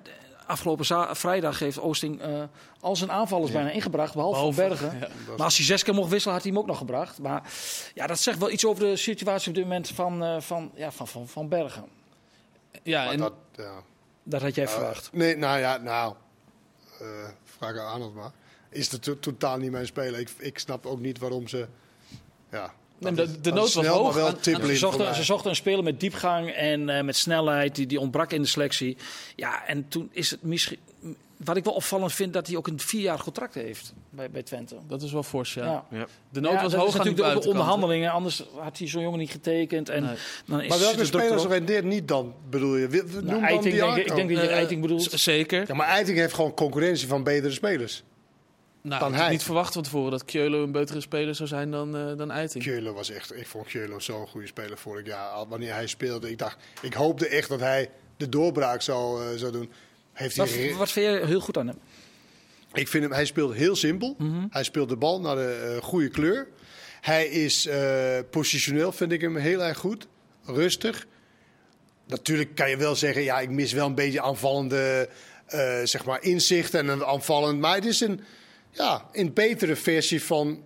afgelopen 0.46 1.16
vrijdag 1.16 1.59
heeft 1.59 1.78
Oosting 1.80 2.20
eh, 2.20 2.42
al 2.80 2.96
zijn 2.96 3.11
aanvallers 3.11 3.52
bijna 3.52 3.70
ingebracht, 3.70 4.14
behalve, 4.14 4.37
Behalve- 4.37 4.61
van 4.61 4.68
Bergen. 4.68 4.98
ja. 5.26 5.32
Maar 5.37 5.44
als 5.44 5.56
hij 5.56 5.66
zes 5.66 5.82
keer 5.82 5.94
mocht 5.94 6.11
wisselen, 6.11 6.35
had 6.35 6.42
hij 6.44 6.52
hem 6.52 6.61
ook 6.61 6.66
nog 6.68 6.78
gebracht. 6.78 7.18
Maar 7.18 7.52
ja, 7.94 8.06
dat 8.06 8.18
zegt 8.18 8.38
wel 8.38 8.50
iets 8.50 8.64
over 8.66 8.85
de 8.85 8.96
situatie 8.96 9.48
op 9.48 9.54
dit 9.54 9.64
moment 9.64 9.88
van, 9.88 10.24
eh, 10.24 10.40
van, 10.40 10.70
ja, 10.74 10.90
van, 10.92 11.09
van, 11.09 11.28
van 11.28 11.48
Bergen. 11.48 11.85
Ja, 12.82 13.04
Maar 13.04 13.12
en 13.12 13.18
dat, 13.18 13.32
ja. 13.56 13.72
Dat 14.22 14.42
had 14.42 14.54
jij 14.54 14.68
verwacht. 14.68 15.09
Nee, 15.12 15.37
nou 15.37 15.59
ja, 15.59 15.76
nou. 15.76 16.14
eh 17.00 17.06
vraag 17.44 17.78
aan 17.78 17.92
Arnold 17.92 18.14
maar. 18.14 18.30
Is 18.70 18.90
het 18.90 19.02
to- 19.02 19.18
totaal 19.18 19.56
niet 19.56 19.70
mijn 19.70 19.87
speler. 19.87 20.20
Ik, 20.20 20.30
ik 20.38 20.59
snap 20.59 20.87
ook 20.87 21.00
niet 21.00 21.18
waarom 21.18 21.48
ze... 21.48 21.66
Ja, 22.50 22.72
Nee, 22.98 23.12
de- 23.12 23.40
de 23.40 23.52
nood 23.52 23.72
was 23.74 23.87
hoog 23.87 24.14
wel 24.14 24.26
aan- 24.26 24.35
aan- 24.35 24.40
tippelin 24.40 24.70
Ze 24.72 24.76
zochten, 24.76 25.04
mij. 25.04 25.14
ze 25.14 25.22
zochten 25.24 25.50
een 25.50 25.56
speler 25.56 25.85
met 25.85 26.00
diepgang 26.00 26.50
en 26.50 26.88
eh, 26.88 27.04
met 27.04 27.16
snelheid. 27.16 27.74
Die, 27.74 27.87
die 27.87 28.00
ontbrak 28.00 28.32
in 28.32 28.42
de 28.42 28.48
selectie. 28.48 28.96
Ja, 29.37 29.66
en 29.66 29.88
toen 29.88 30.09
is 30.12 30.30
het 30.30 30.42
misschien... 30.42 30.78
Wat 31.44 31.56
ik 31.56 31.64
wel 31.64 31.72
opvallend 31.74 32.12
vind, 32.12 32.32
dat 32.32 32.46
hij 32.46 32.56
ook 32.56 32.66
een 32.66 32.80
vierjarig 32.80 33.22
contract 33.22 33.54
heeft 33.54 33.92
bij, 34.11 34.30
bij 34.30 34.42
Twente. 34.42 34.76
dat 34.88 35.02
is 35.02 35.12
wel 35.12 35.22
fors, 35.22 35.54
ja. 35.54 35.64
Ja. 35.64 35.85
Ja. 35.90 36.06
De 36.30 36.40
nood 36.40 36.52
Ja, 36.52 36.62
was 36.62 36.70
dat 36.72 36.80
hoog 36.80 36.94
is 36.94 37.00
aan 37.00 37.06
natuurlijk 37.06 37.42
de 37.42 37.48
onderhandelingen. 37.48 38.11
Anders 38.11 38.42
had 38.59 38.78
hij 38.78 38.88
zo'n 38.88 39.02
jongen 39.02 39.18
niet 39.18 39.30
getekend. 39.30 39.88
En 39.88 40.02
Nee. 40.02 40.14
dan 40.46 40.61
is 40.62 40.68
Maar 40.68 40.78
welke 40.78 41.04
spelers 41.04 41.44
rendeert 41.44 41.85
niet 41.85 42.09
dan, 42.09 42.35
bedoel 42.50 42.76
je? 42.76 42.88
Wie- 42.88 43.02
Noem 43.02 43.12
Nou, 43.12 43.24
dan 43.26 43.42
Eiting, 43.42 43.62
die 43.74 43.82
denk, 43.82 43.96
ik- 43.96 44.14
denk 44.14 44.28
dat 44.35 44.40
je 44.42 44.48
Eh, 44.48 44.56
Eiting 44.56 44.80
bedoelt. 44.80 45.11
Zeker. 45.14 45.64
Ja, 45.68 45.74
maar 45.74 45.87
Eiting 45.87 46.18
heeft 46.18 46.35
gewoon 46.35 46.54
concurrentie 46.54 47.09
van 47.09 47.22
betere 47.22 47.52
spelers. 47.52 48.02
Nou, 48.88 49.01
dan 49.01 49.09
ik 49.09 49.14
had 49.14 49.25
hij. 49.25 49.33
niet 49.33 49.42
verwacht 49.42 49.72
van 49.72 49.83
tevoren 49.83 50.11
dat 50.11 50.25
Keulen 50.25 50.61
een 50.61 50.72
betere 50.72 51.01
speler 51.01 51.35
zou 51.35 51.49
zijn 51.49 51.70
dan, 51.70 51.96
eh 51.96 52.16
dan 52.16 52.31
Eiting. 52.31 52.64
Keulen 52.64 52.94
was 52.94 53.11
echt, 53.11 53.37
ik 53.37 53.46
vond 53.46 53.66
Keulen 53.66 54.03
zo'n 54.03 54.27
goede 54.27 54.46
speler 54.46 54.79
vorig 54.79 55.07
jaar. 55.07 55.29
Al 55.29 55.49
Wanneer 55.49 55.72
hij 55.72 55.87
speelde, 55.87 56.31
ik 56.31 56.38
dacht, 56.38 56.57
ik 56.83 56.94
hoopte 56.94 57.29
echt 57.29 57.49
dat 57.49 57.61
hij 57.61 57.90
de 58.16 58.29
doorbraak 58.29 58.83
zou, 58.83 59.22
eh, 59.33 59.38
zou 59.38 59.53
doen. 59.53 59.70
Heeft 60.12 60.37
hij 60.37 60.46
Wat, 60.46 60.55
ge- 60.55 60.75
wat 60.77 60.92
vind 60.92 61.07
je 61.20 61.27
heel 61.27 61.40
goed 61.40 61.57
aan 61.59 61.66
hem? 61.66 61.79
Ik 62.72 62.88
vind 62.88 63.03
hem, 63.05 63.12
hij 63.12 63.25
speelt 63.25 63.55
heel 63.55 63.77
simpel. 63.77 64.14
Mhm. 64.18 64.46
Hij 64.51 64.64
speelt 64.64 64.88
de 64.88 64.96
bal 64.96 65.20
naar 65.20 65.37
de 65.37 65.75
eh, 65.77 65.83
goede 65.85 66.09
kleur. 66.09 66.46
Hij 67.01 67.27
is 67.27 67.66
eh, 67.66 68.18
positioneel, 68.31 68.92
vind 68.92 69.12
ik 69.12 69.20
hem 69.20 69.37
heel 69.37 69.62
erg 69.62 69.79
goed. 69.79 70.07
Rustig. 70.44 71.07
Natuurlijk 72.07 72.55
kan 72.55 72.70
je 72.70 72.77
wel 72.77 72.94
zeggen, 72.94 73.22
ja, 73.22 73.40
ik 73.40 73.51
mis 73.51 73.72
wel 73.72 73.87
een 73.87 73.94
beetje 73.94 74.20
aanvallende 74.22 75.09
eh, 75.46 75.81
zeg 75.85 76.05
maar 76.05 76.22
inzicht 76.22 76.75
en 76.75 76.88
een 76.88 77.05
aanvallend. 77.05 77.61
Maar 77.61 77.75
het 77.75 77.85
is 77.85 78.01
een, 78.01 78.20
ja, 78.76 79.04
een 79.12 79.32
betere 79.32 79.76
versie 79.76 80.22
van 80.22 80.62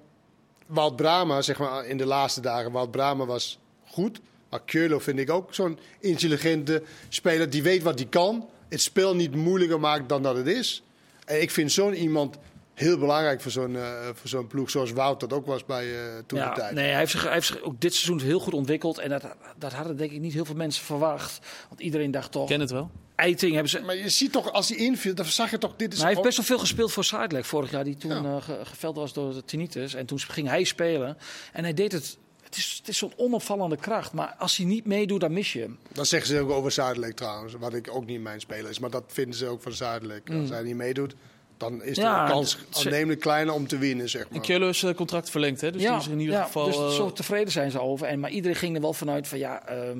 Wout 0.66 0.96
Brama, 0.96 1.42
zeg 1.42 1.58
maar 1.58 1.86
in 1.86 1.96
de 1.96 2.06
laatste 2.06 2.40
dagen. 2.40 2.72
Wout 2.72 2.90
Brama 2.90 3.26
was 3.26 3.58
goed. 3.86 4.20
Maar 4.50 4.60
Keulo 4.64 4.98
vind 4.98 5.18
ik 5.18 5.30
ook 5.30 5.54
zo'n 5.54 5.78
intelligente 6.00 6.82
speler 7.08 7.50
die 7.50 7.62
weet 7.62 7.82
wat 7.82 7.98
hij 7.98 8.08
kan. 8.08 8.48
Het 8.68 8.80
spel 8.80 9.14
niet 9.14 9.34
moeilijker 9.34 9.80
maakt 9.80 10.08
dan 10.08 10.22
dat 10.22 10.36
het 10.36 10.46
is. 10.46 10.82
En 11.24 11.42
ik 11.42 11.50
vind 11.50 11.72
zo'n 11.72 11.94
iemand 11.94 12.38
heel 12.74 12.98
belangrijk 12.98 13.40
voor 13.40 13.50
zo'n 13.50 13.76
eh, 13.76 14.08
voor 14.14 14.28
zo'n 14.28 14.46
ploeg 14.46 14.70
zoals 14.70 14.92
Wout 14.92 15.20
dat 15.20 15.32
ook 15.32 15.46
was 15.46 15.64
bij 15.64 15.94
eh 15.94 16.02
toen 16.26 16.38
de 16.38 16.50
tijd. 16.54 16.74
nee, 16.74 16.88
hij 16.88 16.98
heeft, 16.98 17.10
zich, 17.10 17.22
hij 17.22 17.32
heeft 17.32 17.46
zich 17.46 17.62
ook 17.62 17.80
dit 17.80 17.94
seizoen 17.94 18.20
heel 18.28 18.40
goed 18.40 18.54
ontwikkeld. 18.54 18.98
En 18.98 19.08
dat, 19.08 19.24
dat 19.58 19.72
hadden 19.72 19.96
denk 19.96 20.10
ik 20.10 20.20
niet 20.20 20.32
heel 20.32 20.44
veel 20.44 20.54
mensen 20.54 20.84
verwacht. 20.84 21.38
Want 21.68 21.80
iedereen 21.80 22.10
dacht 22.10 22.32
toch, 22.32 22.42
Ik 22.42 22.48
ken 22.48 22.60
het 22.60 22.70
wel. 22.70 22.90
Eiting 23.20 23.52
hebben 23.52 23.70
ze... 23.70 23.80
Maar 23.80 23.96
je 23.96 24.08
ziet 24.08 24.32
toch, 24.32 24.52
als 24.52 24.68
hij 24.68 24.76
inviel, 24.78 25.14
dan 25.14 25.24
zag 25.24 25.50
je 25.50 25.58
toch, 25.58 25.72
dit 25.76 25.92
is 25.92 25.98
Maar 25.98 26.06
hij 26.06 26.14
heeft 26.14 26.26
best 26.26 26.36
wel 26.36 26.46
veel 26.46 26.58
gespeeld 26.58 26.92
voor 26.92 27.04
Sidelec 27.04 27.44
vorig 27.44 27.70
jaar, 27.70 27.84
die 27.84 27.96
toen 27.96 28.10
Ja. 28.22 28.36
eh, 28.36 28.42
ge- 28.42 28.60
geveld 28.62 28.96
was 28.96 29.12
door 29.12 29.34
de 29.34 29.44
tinnitus. 29.44 29.94
En 29.94 30.06
toen 30.06 30.18
ging 30.20 30.48
hij 30.48 30.64
spelen. 30.64 31.16
En 31.52 31.62
hij 31.62 31.74
deed 31.74 31.92
het. 31.92 32.18
Het 32.42 32.56
is, 32.58 32.74
het 32.78 32.88
is 32.88 32.98
zo'n 32.98 33.12
onopvallende 33.16 33.76
kracht. 33.76 34.12
Maar 34.12 34.34
als 34.38 34.56
hij 34.56 34.66
niet 34.66 34.86
meedoet, 34.86 35.20
dan 35.20 35.32
mis 35.32 35.52
je 35.52 35.60
hem. 35.60 35.78
Dat 35.92 36.06
zeggen 36.08 36.28
ze 36.28 36.40
ook 36.40 36.50
over 36.50 36.70
Zuidelijk 36.72 37.16
trouwens, 37.16 37.54
wat 37.58 37.74
ik 37.74 37.88
ook 37.92 38.06
niet 38.06 38.20
mijn 38.20 38.40
speler 38.40 38.70
is. 38.70 38.78
Maar 38.78 38.90
dat 38.90 39.04
vinden 39.06 39.34
ze 39.34 39.46
ook 39.46 39.62
van 39.62 39.72
Zuidelijk. 39.72 40.30
Als 40.40 40.48
hij 40.48 40.62
niet 40.62 40.74
meedoet, 40.76 41.14
dan 41.56 41.82
is 41.82 41.94
de 41.96 42.00
Mm. 42.00 42.06
Ja, 42.06 42.26
kans 42.28 42.58
het- 42.70 42.86
aannemelijk 42.86 43.20
kleiner 43.20 43.54
om 43.54 43.66
te 43.66 43.78
winnen, 43.78 44.08
zeg 44.08 44.22
En 44.22 44.28
maar. 44.30 44.40
Keulen 44.40 44.68
is 44.68 44.82
eh, 44.82 44.94
contract 44.94 45.30
verlengd, 45.30 45.60
hè? 45.60 45.70
Dus 45.72 45.82
die 45.82 45.90
is 45.96 46.06
in 46.08 46.20
ieder 46.20 46.34
ja, 46.34 46.44
geval... 46.44 46.64
Dus 46.64 46.76
eh, 46.76 46.88
zo 46.90 47.12
tevreden 47.12 47.52
zijn 47.52 47.70
ze 47.70 47.80
over. 47.80 48.06
En, 48.06 48.20
maar 48.20 48.30
iedereen 48.30 48.56
ging 48.56 48.74
er 48.74 48.80
wel 48.82 48.92
vanuit 48.92 49.28
van 49.28 49.38
ja, 49.38 49.66
ehm 49.66 49.98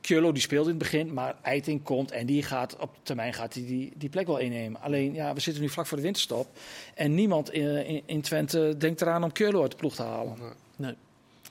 Kjolo 0.00 0.32
die 0.32 0.42
speelt 0.42 0.64
in 0.64 0.70
het 0.70 0.78
begin, 0.78 1.12
maar 1.12 1.36
Eiting 1.42 1.82
komt 1.82 2.10
en 2.10 2.26
die 2.26 2.42
gaat 2.42 2.76
op 2.76 2.90
termijn 3.02 3.34
gaat 3.34 3.52
die, 3.52 3.66
die, 3.66 3.92
die 3.96 4.08
plek 4.08 4.26
wel 4.26 4.38
innemen. 4.38 4.80
Alleen 4.80 5.14
ja, 5.14 5.34
we 5.34 5.40
zitten 5.40 5.62
nu 5.62 5.68
vlak 5.68 5.86
voor 5.86 5.96
de 5.96 6.02
winterstop 6.02 6.48
en 6.94 7.14
niemand 7.14 7.52
in, 7.52 7.86
in, 7.86 8.02
in 8.06 8.20
Twente 8.20 8.74
denkt 8.78 9.00
eraan 9.00 9.24
om 9.24 9.32
Kjolo 9.32 9.62
uit 9.62 9.70
de 9.70 9.76
ploeg 9.76 9.94
te 9.94 10.02
halen. 10.02 10.36
nee. 10.76 10.94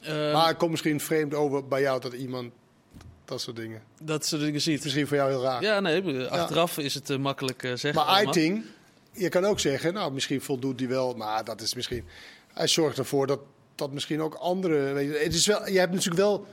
Eh, 0.03 0.33
Maar 0.33 0.47
het 0.47 0.57
komt 0.57 0.71
misschien 0.71 0.99
vreemd 0.99 1.33
over 1.33 1.67
bij 1.67 1.81
jou 1.81 2.01
dat 2.01 2.13
iemand 2.13 2.51
dat 3.25 3.41
soort 3.41 3.55
dingen. 3.55 3.81
dat 4.01 4.25
soort 4.25 4.41
dingen 4.41 4.61
ziet. 4.61 4.83
Misschien 4.83 5.07
voor 5.07 5.17
jou 5.17 5.29
heel 5.29 5.41
raar. 5.41 5.61
Ja, 5.61 5.79
nee, 5.79 6.27
achteraf 6.27 6.77
is 6.77 6.93
het 6.93 7.09
eh, 7.09 7.17
makkelijk 7.17 7.63
eh, 7.63 7.69
zeggen. 7.69 8.05
maar. 8.05 8.15
Eiting, 8.15 8.65
je 9.11 9.29
kan 9.29 9.45
ook 9.45 9.59
zeggen, 9.59 9.93
nou 9.93 10.11
misschien 10.11 10.41
voldoet 10.41 10.79
hij 10.79 10.89
wel, 10.89 11.13
maar 11.13 11.43
dat 11.43 11.61
is 11.61 11.73
misschien. 11.75 12.03
Hij 12.53 12.67
zorgt 12.67 12.97
ervoor 12.97 13.27
dat 13.27 13.39
dat 13.75 13.91
misschien 13.91 14.21
ook 14.21 14.33
andere. 14.33 14.93
Weet 14.93 15.11
je, 15.11 15.17
het 15.17 15.33
is 15.33 15.45
wel, 15.45 15.69
je 15.69 15.79
hebt 15.79 15.93
natuurlijk 15.93 16.21
wel. 16.21 16.45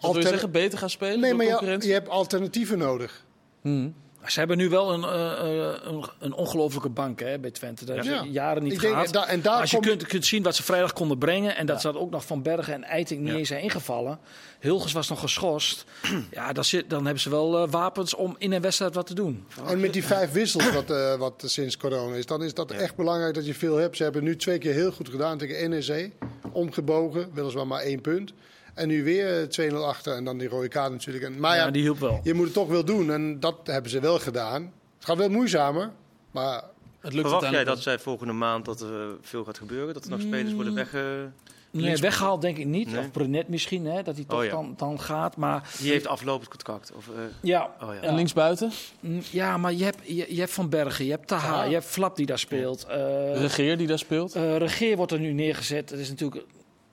wil 0.00 0.10
je 0.10 0.16
alter- 0.16 0.30
zeggen, 0.30 0.50
beter 0.50 0.78
gaan 0.78 0.90
spelen 0.90 1.20
nee, 1.20 1.34
maar 1.34 1.46
je, 1.84 1.92
hebt 1.92 2.08
alternatieven 2.08 2.78
nodig. 2.78 3.24
Hmm. 3.60 3.94
Ze 4.26 4.38
hebben 4.38 4.56
nu 4.56 4.68
wel 4.68 4.92
een, 4.92 5.02
eh, 5.04 5.68
eh, 5.68 5.74
een, 5.82 6.04
een 6.18 6.32
ongelofelijke 6.34 6.88
bank 6.88 7.20
hè, 7.20 7.38
bij 7.38 7.50
Twente. 7.50 7.84
Dat 7.84 7.94
hebben 7.96 8.14
Ja. 8.14 8.22
ze 8.22 8.30
jaren 8.30 8.62
niet 8.62 8.72
Ik 8.72 8.78
gehad. 8.78 9.06
en 9.06 9.12
da- 9.12 9.26
en 9.26 9.42
daar 9.42 9.60
Als 9.60 9.70
je 9.70 9.76
kom- 9.76 9.86
kunt, 9.86 10.06
kunt 10.06 10.26
zien 10.26 10.42
wat 10.42 10.56
ze 10.56 10.62
vrijdag 10.62 10.92
konden 10.92 11.18
brengen... 11.18 11.56
en 11.56 11.66
dat 11.66 11.80
ze 11.80 11.86
dat 11.92 11.96
ook 12.00 12.10
nog 12.10 12.24
van 12.26 12.42
Bergen 12.42 12.74
en 12.74 12.84
Eiting 12.84 13.20
niet 13.20 13.32
Ja. 13.32 13.36
eens 13.38 13.48
zijn 13.48 13.62
ingevallen. 13.62 14.18
Hilgers 14.60 14.92
was 14.92 15.08
nog 15.08 15.20
geschorst. 15.20 15.84
ja, 16.30 16.52
dan, 16.52 16.64
zit, 16.64 16.90
dan 16.90 17.04
hebben 17.04 17.22
ze 17.22 17.30
wel 17.30 17.62
eh, 17.62 17.70
wapens 17.70 18.14
om 18.14 18.34
in 18.38 18.52
een 18.52 18.60
wedstrijd 18.60 18.94
wat 18.94 19.06
te 19.06 19.14
doen. 19.14 19.44
En 19.66 19.80
met 19.80 19.92
die 19.92 20.04
vijf 20.04 20.32
wissels 20.32 20.72
wat, 20.72 20.90
eh, 20.90 21.14
wat 21.16 21.42
sinds 21.46 21.76
corona 21.76 22.16
is, 22.16 22.26
dan 22.26 22.42
is 22.42 22.54
dat 22.54 22.70
echt 22.70 22.96
belangrijk 22.96 23.34
dat 23.34 23.46
je 23.46 23.54
veel 23.54 23.76
hebt. 23.76 23.96
Ze 23.96 24.02
hebben 24.02 24.24
nu 24.24 24.36
twee 24.36 24.58
keer 24.58 24.72
heel 24.72 24.92
goed 24.92 25.08
gedaan 25.08 25.38
tegen 25.38 25.70
NEC. 25.70 26.10
Omgebogen, 26.52 27.30
weliswaar 27.34 27.66
maar 27.66 27.80
één 27.80 28.00
punt. 28.00 28.32
En 28.74 28.88
nu 28.88 29.04
weer 29.04 29.48
eh, 29.58 29.70
2-0 29.70 29.74
achter 29.74 30.14
en 30.16 30.24
dan 30.24 30.38
die 30.38 30.48
rode 30.48 30.68
kaart 30.68 30.92
natuurlijk. 30.92 31.24
En, 31.24 31.38
maar 31.40 31.56
ja, 31.56 31.64
ja, 31.64 31.70
die 31.70 31.82
hielp 31.82 31.98
wel. 31.98 32.20
je 32.22 32.34
moet 32.34 32.44
het 32.44 32.54
toch 32.54 32.68
wel 32.68 32.84
doen 32.84 33.10
en 33.12 33.40
dat 33.40 33.56
hebben 33.64 33.90
ze 33.90 34.00
wel 34.00 34.18
gedaan. 34.18 34.62
Het 34.96 35.04
gaat 35.04 35.16
wel 35.16 35.28
moeizamer, 35.28 35.90
maar 36.30 36.62
Het 37.00 37.12
lukt 37.12 37.28
Verwacht 37.28 37.52
jij 37.52 37.64
dat 37.64 37.82
zij 37.82 37.98
volgende 37.98 38.32
maand 38.32 38.64
dat 38.64 38.80
er 38.80 39.16
veel 39.20 39.44
gaat 39.44 39.58
gebeuren? 39.58 39.94
Dat 39.94 40.04
er 40.04 40.10
nog 40.10 40.20
spelers 40.20 40.52
worden 40.52 40.74
wegge... 40.74 41.30
Nee, 41.70 41.96
weggehaald 41.96 42.42
denk 42.42 42.56
ik 42.58 42.66
niet. 42.66 42.90
Nee. 42.92 42.98
Of 42.98 43.10
Brunet 43.10 43.48
misschien, 43.48 43.86
hè, 43.86 44.02
dat 44.02 44.14
hij 44.16 44.24
toch 44.24 44.38
Oh 44.38 44.44
ja. 44.44 44.50
dan, 44.50 44.74
dan 44.76 45.00
gaat. 45.00 45.36
Maar 45.36 45.70
Die 45.78 45.90
heeft 45.90 46.06
aflopend 46.06 46.50
contract. 46.50 46.92
Of, 46.96 47.08
eh, 47.08 47.14
ja, 47.40 47.74
oh 47.82 47.94
ja. 47.94 48.00
En 48.00 48.14
linksbuiten? 48.14 48.70
mm, 49.00 49.20
ja, 49.30 49.56
maar 49.56 49.72
je 49.72 49.84
hebt, 49.84 49.98
je, 50.06 50.34
je 50.34 50.40
hebt 50.40 50.52
Van 50.52 50.68
Bergen, 50.68 51.04
je 51.04 51.10
hebt 51.10 51.26
Taha, 51.28 51.64
je 51.64 51.72
hebt 51.72 51.84
Flap 51.84 52.16
die 52.16 52.26
daar 52.26 52.38
speelt. 52.38 52.84
eh 52.84 52.96
Regeer 53.40 53.76
die 53.78 53.86
daar 53.86 53.98
speelt? 53.98 54.34
eh, 54.34 54.56
Regeer 54.56 54.96
wordt 54.96 55.12
er 55.12 55.18
nu 55.20 55.32
neergezet. 55.32 55.88
Dat 55.88 55.98
is 55.98 56.08
natuurlijk... 56.08 56.44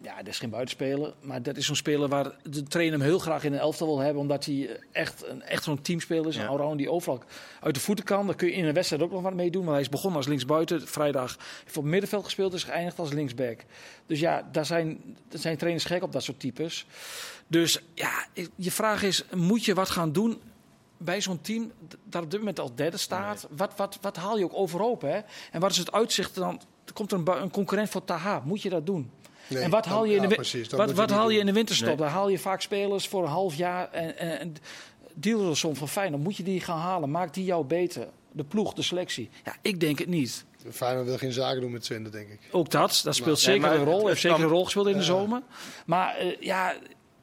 Ja, 0.03 0.17
dat 0.17 0.27
is 0.27 0.39
geen 0.39 0.49
buitenspeler. 0.49 1.13
Maar 1.21 1.43
dat 1.43 1.57
is 1.57 1.65
zo'n 1.65 1.75
speler 1.75 2.09
waar 2.09 2.35
de 2.43 2.63
trainer 2.63 2.99
hem 2.99 3.07
heel 3.07 3.19
graag 3.19 3.43
in 3.43 3.53
een 3.53 3.59
elftal 3.59 3.87
wil 3.87 3.99
hebben. 3.99 4.21
Omdat 4.21 4.45
hij 4.45 4.69
eh, 4.69 4.75
echt, 4.91 5.27
een, 5.27 5.41
echt 5.41 5.63
zo'n 5.63 5.81
teamspeler 5.81 6.27
is. 6.27 6.35
Ja. 6.35 6.41
Een 6.41 6.47
allround 6.47 6.77
die 6.77 6.91
overal 6.91 7.23
uit 7.59 7.75
de 7.75 7.81
voeten 7.81 8.05
kan. 8.05 8.25
Daar 8.25 8.35
kun 8.35 8.47
je 8.47 8.53
in 8.53 8.65
een 8.65 8.73
wedstrijd 8.73 9.01
ook 9.01 9.11
nog 9.11 9.21
wat 9.21 9.33
mee 9.33 9.51
doen. 9.51 9.63
Maar 9.63 9.73
hij 9.73 9.81
is 9.81 9.89
begonnen 9.89 10.17
als 10.17 10.27
linksbuiten. 10.27 10.87
Vrijdag 10.87 11.37
heeft 11.63 11.77
op 11.77 11.83
middenveld 11.83 12.23
gespeeld. 12.23 12.53
Is 12.53 12.63
geëindigd 12.63 12.99
als 12.99 13.11
linksback. 13.11 13.59
Dus 14.05 14.19
ja, 14.19 14.47
daar 14.51 14.65
zijn, 14.65 15.17
daar 15.27 15.39
zijn 15.39 15.57
trainers 15.57 15.85
gek 15.85 16.03
op 16.03 16.11
dat 16.11 16.23
soort 16.23 16.39
types. 16.39 16.85
Dus 17.47 17.81
ja, 17.93 18.25
je 18.55 18.71
vraag 18.71 19.03
is, 19.03 19.23
moet 19.35 19.65
je 19.65 19.73
wat 19.73 19.89
gaan 19.89 20.11
doen 20.11 20.41
bij 20.97 21.21
zo'n 21.21 21.41
team 21.41 21.71
dat 22.03 22.23
op 22.23 22.31
dit 22.31 22.39
moment 22.39 22.59
al 22.59 22.75
derde 22.75 22.97
staat? 22.97 23.47
Wat, 23.49 23.73
wat, 23.75 23.97
wat 24.01 24.15
haal 24.15 24.37
je 24.37 24.43
ook 24.43 24.53
overhoop? 24.53 25.01
Hè? 25.01 25.19
En 25.51 25.59
wat 25.59 25.71
is 25.71 25.77
het 25.77 25.91
uitzicht 25.91 26.35
dan? 26.35 26.61
Er 26.85 26.93
komt 26.93 27.11
er 27.11 27.17
een, 27.17 27.41
een 27.41 27.51
concurrent 27.51 27.89
voor 27.89 28.03
Taha. 28.03 28.41
Moet 28.45 28.61
je 28.61 28.69
dat 28.69 28.85
doen? 28.85 29.11
Nee, 29.53 29.63
en 29.63 29.69
wat 29.69 29.85
haal 29.85 30.05
je 30.05 30.15
in 30.15 30.21
de, 30.29 30.35
precies, 30.35 30.67
wat, 30.69 30.91
wat 30.91 31.09
haal 31.09 31.29
je 31.29 31.39
in 31.39 31.45
de 31.45 31.53
winterstop? 31.53 31.87
Nee. 31.87 31.97
Dan 31.97 32.07
haal 32.07 32.29
je 32.29 32.39
vaak 32.39 32.61
spelers 32.61 33.07
voor 33.07 33.23
een 33.23 33.29
half 33.29 33.55
jaar 33.55 33.89
en, 33.91 34.17
en, 34.17 34.39
en 34.39 34.55
deal 35.13 35.55
som 35.55 35.75
van 35.75 35.87
Feyenoord. 35.87 36.23
Moet 36.23 36.37
je 36.37 36.43
die 36.43 36.59
gaan 36.61 36.77
halen? 36.79 37.11
Maakt 37.11 37.33
die 37.33 37.45
jou 37.45 37.65
beter? 37.65 38.07
De 38.31 38.43
ploeg, 38.43 38.73
de 38.73 38.81
selectie? 38.81 39.29
Ja, 39.45 39.55
ik 39.61 39.79
denk 39.79 39.99
het 39.99 40.07
niet. 40.07 40.45
Feyenoord 40.71 41.05
wil 41.07 41.17
geen 41.17 41.31
zaken 41.31 41.61
doen 41.61 41.71
met 41.71 41.81
Twente, 41.81 42.09
denk 42.09 42.29
ik. 42.29 42.39
Ook 42.51 42.69
dat, 42.69 43.01
dat 43.03 43.15
speelt 43.15 43.39
zeker 43.39 43.61
maar 43.61 43.75
een 43.75 43.83
rol. 43.83 44.07
Heeft 44.07 44.21
zeker 44.21 44.39
een 44.41 44.47
rol 44.49 44.63
gespeeld 44.63 44.87
in 44.87 44.97
de 44.97 45.03
zomer. 45.03 45.41
Maar 45.85 46.15
eh, 46.15 46.27
ja, 46.39 46.73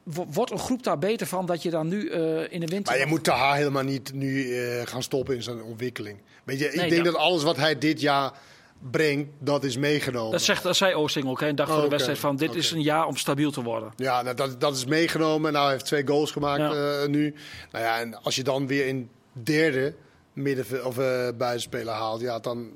wo- 0.03 0.27
wordt 0.33 0.51
een 0.51 0.59
groep 0.59 0.83
daar 0.83 0.99
beter 0.99 1.27
van 1.27 1.47
dat 1.47 1.63
je 1.63 1.71
dan 1.71 1.89
nu 1.89 2.09
eh, 2.09 2.21
in 2.53 2.61
de 2.61 2.67
winter... 2.67 2.83
Maar 2.93 2.99
je 2.99 3.07
moet 3.07 3.25
Taha 3.25 3.53
helemaal 3.55 3.83
niet 3.83 4.13
nu 4.15 4.55
eh, 4.57 4.87
gaan 4.87 5.03
stoppen 5.03 5.35
in 5.35 5.43
zijn 5.43 5.63
ontwikkeling. 5.63 6.19
Weet 6.45 6.59
je, 6.59 6.65
ik 6.69 6.75
Nee, 6.75 6.89
denk 6.91 7.05
dat- 7.05 7.13
dat 7.15 7.23
alles 7.23 7.43
wat 7.43 7.57
hij 7.57 7.79
dit 7.79 8.01
jaar 8.01 8.33
brengt, 8.91 9.31
dat 9.39 9.65
is 9.65 9.77
meegenomen. 9.77 10.33
Dat, 10.33 10.43
zegt, 10.43 10.63
dat 10.63 10.77
zei 10.77 10.95
Oosting 10.95 11.27
ook, 11.29 11.41
hè, 11.41 11.49
een 11.49 11.57
dag 11.57 11.69
Oh, 11.69 11.73
voor 11.75 11.83
de 11.83 11.89
wedstrijd. 11.89 12.19
Van, 12.19 12.37
dit 12.37 12.55
is 12.55 12.71
een 12.71 12.83
jaar 12.83 13.07
om 13.07 13.17
stabiel 13.17 13.51
te 13.51 13.63
worden. 13.63 13.93
Ja, 13.97 14.23
nou, 14.23 14.37
dat, 14.37 14.61
dat 14.61 14.77
is 14.77 14.85
meegenomen. 14.85 15.53
Nou, 15.53 15.65
hij 15.65 15.73
heeft 15.73 15.85
twee 15.85 16.07
goals 16.07 16.31
gemaakt 16.31 16.61
Ja. 16.61 17.01
eh, 17.03 17.09
nu. 17.09 17.35
Nou 17.73 17.85
ja, 17.85 17.99
en 18.01 18.23
als 18.23 18.37
je 18.37 18.43
dan 18.43 18.67
weer 18.67 18.87
in 18.87 19.11
derde 19.33 19.95
midden 20.33 20.87
of 20.87 20.99
eh 20.99 21.29
buitenspeler 21.39 21.93
haalt, 21.95 22.21
ja, 22.21 22.39
dan 22.39 22.71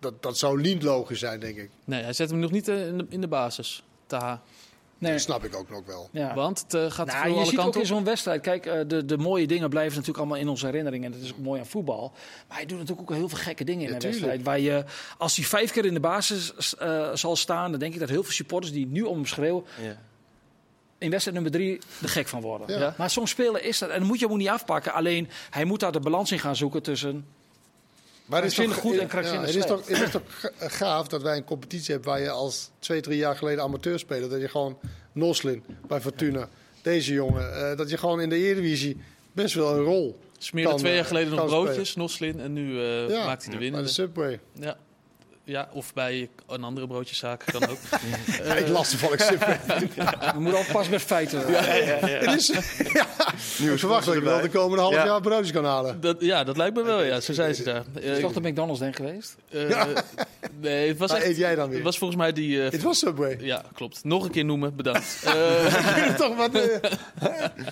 dat, 0.00 0.22
dat 0.22 0.38
zou 0.38 0.60
niet 0.60 0.82
logisch 0.82 1.18
zijn, 1.18 1.40
denk 1.40 1.56
ik. 1.56 1.70
Nee, 1.84 2.02
hij 2.02 2.12
zet 2.12 2.30
hem 2.30 2.38
nog 2.38 2.50
niet 2.50 2.68
eh, 2.68 2.86
in 2.86 2.98
de, 2.98 3.06
in 3.08 3.20
de 3.20 3.28
basis. 3.28 3.82
Taha. 4.06 4.42
Nee. 4.98 5.12
Dat 5.12 5.20
snap 5.20 5.44
ik 5.44 5.56
ook 5.56 5.70
nog 5.70 5.86
wel. 5.86 6.08
Ja. 6.12 6.34
Want 6.34 6.60
het 6.60 6.74
eh, 6.74 6.90
gaat 6.90 7.06
Nou, 7.06 7.18
veel 7.18 7.30
je 7.30 7.36
alle 7.36 7.44
ziet 7.44 7.54
ook 7.58 7.62
kanten 7.62 7.80
in 7.80 7.86
op. 7.90 7.92
zo'n 7.94 8.04
wedstrijd, 8.04 8.40
kijk, 8.40 8.66
eh, 8.66 8.80
de, 8.86 9.04
de 9.04 9.16
mooie 9.18 9.46
dingen 9.46 9.68
blijven 9.70 9.92
natuurlijk 9.92 10.18
allemaal 10.18 10.38
in 10.38 10.48
onze 10.48 10.66
herinnering. 10.66 11.04
En 11.04 11.12
dat 11.12 11.20
is 11.20 11.32
ook 11.32 11.38
mooi 11.38 11.60
aan 11.60 11.66
voetbal. 11.66 12.12
Maar 12.48 12.56
hij 12.56 12.66
doet 12.66 12.78
natuurlijk 12.78 13.10
ook 13.10 13.16
heel 13.16 13.28
veel 13.28 13.38
gekke 13.38 13.64
dingen 13.64 13.82
in 13.82 13.88
Ja, 13.88 13.94
een 13.94 14.00
tuurlijk. 14.00 14.22
wedstrijd. 14.24 14.46
Waar 14.46 14.60
je, 14.60 14.84
als 15.18 15.36
hij 15.36 15.44
vijf 15.44 15.70
keer 15.72 15.84
in 15.84 15.94
de 15.94 16.00
basis 16.00 16.74
eh, 16.76 17.10
zal 17.14 17.36
staan, 17.36 17.70
dan 17.70 17.80
denk 17.80 17.94
ik 17.94 18.00
dat 18.00 18.08
heel 18.08 18.22
veel 18.22 18.32
supporters 18.32 18.72
die 18.72 18.86
nu 18.86 19.02
om 19.02 19.14
hem 19.16 19.26
schreeuwen, 19.26 19.64
ja. 19.82 19.96
in 20.98 21.10
wedstrijd 21.10 21.36
nummer 21.42 21.52
drie 21.60 21.78
er 22.02 22.08
gek 22.08 22.28
van 22.28 22.40
worden. 22.40 22.68
Ja. 22.70 22.78
Ja. 22.78 22.94
Maar 22.98 23.10
zo'n 23.10 23.26
speler 23.26 23.64
is 23.64 23.78
dat. 23.78 23.88
En 23.90 23.98
dat 23.98 24.08
moet 24.08 24.18
je 24.18 24.24
hem 24.24 24.34
ook 24.34 24.40
niet 24.40 24.48
afpakken. 24.48 24.92
Alleen, 24.92 25.28
hij 25.50 25.64
moet 25.64 25.80
daar 25.80 25.92
de 25.92 26.00
balans 26.00 26.32
in 26.32 26.38
gaan 26.38 26.56
zoeken 26.56 26.82
tussen... 26.82 27.26
Maar 28.28 28.38
Krankzinnig 28.40 28.76
goed 28.76 28.96
en 28.96 29.08
krankzinnig 29.08 29.46
het 29.46 29.54
is 29.56 29.66
toch, 29.66 29.86
het 29.88 30.00
is 30.00 30.10
toch 30.10 30.22
ga- 30.28 30.68
gaaf 30.68 31.08
dat 31.08 31.22
wij 31.22 31.36
een 31.36 31.44
competitie 31.44 31.92
hebben 31.94 32.10
waar 32.10 32.20
je 32.20 32.30
als 32.30 32.70
twee, 32.78 33.00
drie 33.00 33.16
jaar 33.18 33.36
geleden 33.36 33.62
amateur 33.64 33.98
speler, 33.98 34.28
dat 34.28 34.40
je 34.40 34.48
gewoon 34.48 34.78
Noslin 35.12 35.64
bij 35.86 36.00
Fortuna, 36.00 36.48
deze 36.82 37.12
jongen, 37.12 37.70
eh, 37.70 37.76
dat 37.76 37.90
je 37.90 37.96
gewoon 37.98 38.20
in 38.20 38.28
de 38.28 38.36
Eredivisie 38.36 38.96
best 39.32 39.54
wel 39.54 39.74
een 39.76 39.82
rol 39.84 40.18
Smeerde 40.38 40.70
kan, 40.70 40.78
twee 40.78 40.92
jaar 40.92 41.02
eh, 41.02 41.08
geleden 41.08 41.34
nog 41.34 41.46
broodjes, 41.46 41.94
Noslin. 41.94 42.40
En 42.40 42.52
nu 42.52 42.80
eh, 42.82 43.08
Ja, 43.08 43.24
maakt 43.24 43.42
hij 43.42 43.50
de 43.52 43.58
bij 43.58 43.58
de 43.58 43.58
winnende. 43.58 43.88
Subway. 43.88 44.40
Ja. 44.52 44.76
Ja, 45.48 45.68
of 45.72 45.92
bij 45.94 46.28
een 46.46 46.64
andere 46.64 46.86
broodjeszaak 46.86 47.44
kan 47.52 47.68
ook. 47.68 47.78
Ja, 48.44 48.54
ik 48.54 48.68
las 48.68 48.90
toevallig 48.90 49.20
Subway. 49.22 49.58
We 50.34 50.40
moeten 50.40 50.60
oppassen 50.60 50.92
met 50.92 51.02
feiten. 51.02 51.40
Het 52.26 52.34
is, 52.34 52.46
ja, 52.92 53.06
ik 53.72 53.78
verwacht 53.78 54.06
dat 54.06 54.14
ik 54.14 54.22
wel 54.22 54.40
de 54.40 54.48
komende 54.48 54.82
half 54.82 54.94
Ja. 54.94 55.04
jaar 55.04 55.20
broodjes 55.20 55.52
kan 55.52 55.64
halen. 55.64 56.00
Dat, 56.00 56.16
ja, 56.20 56.44
dat 56.44 56.56
lijkt 56.56 56.76
me 56.76 56.82
wel. 56.82 57.02
Ja, 57.02 57.20
zo 57.20 57.32
zijn 57.32 57.54
ze 57.54 57.62
daar. 57.62 57.82
Is 58.00 58.16
Eh, 58.16 58.22
toch 58.22 58.32
de 58.32 58.40
McDonald's 58.40 58.80
denk 58.80 58.96
geweest? 58.96 59.36
eh, 59.50 59.86
nee, 60.60 60.88
het 60.88 60.98
was 60.98 61.10
Waar 61.10 61.20
echt, 61.20 61.28
eet 61.28 61.36
jij 61.36 61.54
dan 61.54 61.66
weer? 61.66 61.74
Het 61.76 61.84
was 61.84 61.98
volgens 61.98 62.18
mij 62.20 62.32
die... 62.32 62.64
eh, 62.64 62.70
Het 62.70 62.82
was 62.82 62.98
Subway. 62.98 63.36
ja, 63.40 63.62
klopt. 63.74 64.04
Nog 64.04 64.24
een 64.24 64.30
keer 64.30 64.44
noemen, 64.44 64.76
bedankt. 64.76 65.22
Eh 65.24 66.14
toch 66.14 66.36
wat 66.36 66.54
eh, 66.54 66.62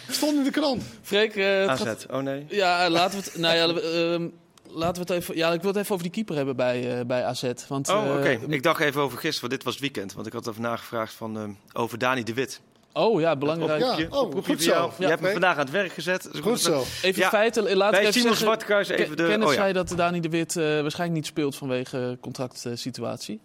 stond 0.09 0.37
in 0.37 0.45
de 0.45 0.51
krant. 0.51 0.83
Freek, 1.03 1.37
eh, 1.37 1.67
AZ. 1.67 1.83
gaat- 1.83 2.07
Oh 2.11 2.19
nee. 2.23 2.47
ja, 2.49 2.91
laten 2.91 3.19
we 3.19 3.25
het... 3.25 3.39
Nou 3.39 3.55
ja, 3.57 3.81
ehm, 3.81 4.29
laten 4.71 5.07
we 5.07 5.13
het 5.13 5.23
even... 5.23 5.37
Ja, 5.37 5.53
ik 5.53 5.61
wil 5.61 5.71
het 5.71 5.79
even 5.81 5.93
over 5.93 6.05
die 6.05 6.13
keeper 6.15 6.37
hebben 6.37 6.57
bij, 6.57 6.99
eh, 6.99 7.05
bij 7.07 7.25
AZ. 7.25 7.43
Want, 7.69 7.89
Oh, 7.89 8.15
oké. 8.17 8.29
eh, 8.29 8.39
Ik 8.49 8.63
dacht 8.63 8.81
even 8.81 9.01
over 9.01 9.19
gisteren, 9.19 9.41
want 9.41 9.53
dit 9.53 9.63
was 9.63 9.73
het 9.73 9.83
weekend. 9.83 10.13
Want 10.13 10.27
ik 10.27 10.33
had 10.33 10.47
even 10.49 10.63
nagevraagd 10.63 11.13
van, 11.13 11.37
ehm, 11.39 11.51
over 11.73 11.99
Dani 11.99 12.23
de 12.23 12.35
Wit. 12.35 12.61
Oh 12.93 13.21
ja, 13.21 13.37
belangrijk. 13.37 13.81
Ja, 13.81 13.97
Je- 13.99 14.11
oh, 14.11 14.33
goed 14.45 14.47
jou. 14.47 14.61
zo. 14.61 14.95
Je 14.97 15.03
Ja, 15.03 15.09
hebt 15.09 15.09
hem 15.09 15.13
oké. 15.19 15.31
vandaag 15.31 15.53
aan 15.55 15.59
het 15.65 15.71
werk 15.71 15.93
gezet. 15.93 16.29
Dus 16.33 16.41
Goed 16.41 16.61
zo. 16.61 16.85
Even 17.03 17.23
Ja. 17.23 17.29
feiten. 17.29 17.77
Laten 17.77 17.91
Bij 17.99 18.01
even 18.09 18.21
Simon. 18.21 18.37
Zwartkruis 18.37 18.89
even 18.89 19.17
de... 19.17 19.27
Kenneth 19.27 19.49
oh 19.49 19.55
ja. 19.55 19.61
zei 19.61 19.73
dat 19.73 19.93
Dani 19.97 20.21
de 20.21 20.29
Wit 20.29 20.57
eh, 20.57 20.65
waarschijnlijk 20.65 21.13
niet 21.21 21.27
speelt 21.27 21.57
vanwege 21.57 22.19
contractsituatie. 22.21 23.41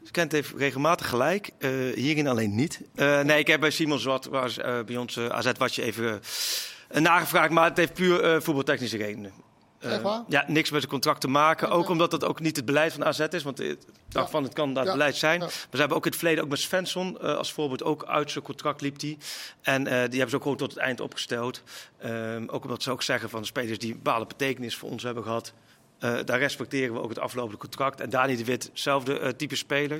Dus 0.00 0.10
Kent 0.10 0.32
heeft 0.32 0.52
regelmatig 0.56 1.08
gelijk. 1.08 1.50
eh, 1.58 1.70
hierin 1.94 2.26
alleen 2.28 2.54
niet. 2.54 2.80
Eh, 2.94 3.20
nee, 3.20 3.38
ik 3.38 3.46
heb 3.46 3.60
bij 3.60 3.70
Simon 3.70 3.98
Zwart, 3.98 4.26
was, 4.26 4.58
eh, 4.58 4.80
bij 4.86 4.96
ons 4.96 5.16
eh, 5.16 5.26
AZ, 5.26 5.50
was 5.58 5.74
je 5.74 5.82
even 5.82 6.20
eh, 6.88 7.00
nagevraagd. 7.02 7.50
Maar 7.50 7.64
het 7.68 7.76
heeft 7.76 7.94
puur 7.94 8.20
eh, 8.24 8.40
voetbaltechnische 8.40 8.96
redenen. 8.96 9.32
Eh, 9.82 10.00
waar? 10.02 10.22
Ja, 10.28 10.44
niks 10.46 10.70
met 10.70 10.80
zijn 10.80 10.92
contract 10.92 11.20
te 11.20 11.28
maken. 11.28 11.70
Ook 11.70 11.88
omdat 11.88 12.10
dat 12.10 12.24
ook 12.24 12.40
niet 12.40 12.56
het 12.56 12.64
beleid 12.64 12.92
van 12.92 13.04
AZ 13.04 13.18
is. 13.30 13.42
Want 13.42 13.56
dacht 13.56 13.76
Ja. 14.08 14.26
van, 14.26 14.42
het 14.42 14.52
kan 14.52 14.74
dat 14.74 14.84
Ja. 14.84 14.92
beleid 14.92 15.16
zijn. 15.16 15.40
Ja. 15.40 15.44
Maar 15.46 15.54
ze 15.70 15.76
hebben 15.78 15.96
ook 15.96 16.04
in 16.04 16.10
het 16.10 16.18
verleden, 16.20 16.44
ook 16.44 16.50
met 16.50 16.58
Svensson 16.58 17.18
eh, 17.20 17.36
als 17.36 17.52
voorbeeld, 17.52 17.82
ook 17.82 18.04
uit 18.04 18.30
zijn 18.30 18.44
contract 18.44 18.80
liep 18.80 18.98
die. 18.98 19.18
En 19.62 19.86
eh, 19.86 19.92
die 19.92 19.98
hebben 20.00 20.28
ze 20.30 20.36
ook 20.36 20.42
gewoon 20.42 20.56
tot 20.56 20.70
het 20.70 20.78
eind 20.78 21.00
opgesteld. 21.00 21.62
Ehm, 21.98 22.44
ook 22.46 22.62
omdat 22.64 22.82
ze 22.82 22.90
ook 22.90 23.02
zeggen 23.02 23.30
van 23.30 23.40
de 23.40 23.46
spelers 23.46 23.78
die 23.78 23.90
een 23.90 23.96
bepaalde 24.02 24.26
betekenis 24.26 24.76
voor 24.76 24.90
ons 24.90 25.02
hebben 25.02 25.22
gehad. 25.22 25.52
Eh, 26.02 26.18
daar 26.24 26.38
respecteren 26.38 26.94
we 26.94 27.00
ook 27.00 27.08
het 27.08 27.18
aflopende 27.18 27.56
contract. 27.58 28.00
En 28.00 28.10
Dani 28.10 28.36
de 28.36 28.44
Wit, 28.44 28.62
hetzelfde 28.62 29.18
eh, 29.18 29.28
type 29.28 29.56
speler. 29.56 29.96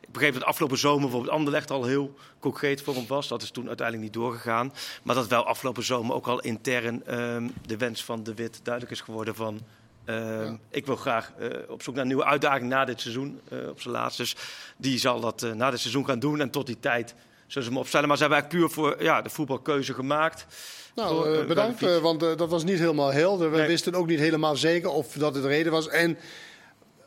Ik 0.00 0.08
begreep 0.12 0.34
dat 0.34 0.44
afgelopen 0.44 0.78
zomer 0.78 1.00
bijvoorbeeld 1.00 1.32
Anderlecht 1.32 1.70
al 1.70 1.84
heel 1.84 2.14
concreet 2.38 2.82
voor 2.82 2.94
hem 2.94 3.06
was. 3.06 3.28
Dat 3.28 3.42
is 3.42 3.50
toen 3.50 3.66
uiteindelijk 3.66 4.06
niet 4.06 4.22
doorgegaan. 4.22 4.72
Maar 5.02 5.14
dat 5.14 5.26
wel 5.26 5.46
afgelopen 5.46 5.82
zomer 5.82 6.14
ook 6.14 6.26
al 6.26 6.40
intern 6.40 7.06
ehm, 7.06 7.48
de 7.66 7.76
wens 7.76 8.04
van 8.04 8.22
de 8.22 8.34
Wit 8.34 8.60
duidelijk 8.62 8.94
is 8.94 9.00
geworden 9.00 9.34
van... 9.34 9.60
ehm, 10.04 10.44
Ja. 10.44 10.58
Ik 10.70 10.86
wil 10.86 10.96
graag 10.96 11.32
eh, 11.38 11.48
op 11.68 11.82
zoek 11.82 11.94
naar 11.94 12.02
een 12.02 12.08
nieuwe 12.08 12.24
uitdaging 12.24 12.68
na 12.68 12.84
dit 12.84 13.00
seizoen, 13.00 13.40
op 13.68 13.80
zijn 13.80 13.94
laatst. 13.94 14.18
Dus 14.18 14.36
die 14.76 14.98
zal 14.98 15.20
dat 15.20 15.46
na 15.54 15.70
dit 15.70 15.80
seizoen 15.80 16.06
gaan 16.06 16.18
doen. 16.18 16.40
En 16.40 16.50
tot 16.50 16.66
die 16.66 16.80
tijd 16.80 17.14
zullen 17.52 17.68
ze 17.68 17.74
hem 17.74 17.82
opstellen. 17.82 18.08
Maar 18.08 18.16
ze 18.16 18.22
hebben 18.22 18.40
eigenlijk 18.42 18.72
puur 18.74 18.82
voor 18.84 19.02
ja, 19.02 19.22
de 19.22 19.30
voetbalkeuze 19.30 19.94
gemaakt. 19.94 20.46
Nou, 20.94 21.08
Voor, 21.14 21.26
eh, 21.26 21.40
eh, 21.40 21.46
bedankt, 21.46 21.82
eh, 21.82 21.96
want 21.98 22.20
dat 22.20 22.48
was 22.48 22.64
niet 22.64 22.78
helemaal 22.78 23.12
helder. 23.12 23.50
We 23.50 23.56
Nee. 23.56 23.66
wisten 23.66 23.94
ook 23.94 24.06
niet 24.06 24.18
helemaal 24.18 24.56
zeker 24.56 24.90
of 24.90 25.12
dat 25.12 25.34
het 25.34 25.42
de 25.42 25.48
reden 25.48 25.72
was. 25.72 25.88
En 25.88 26.18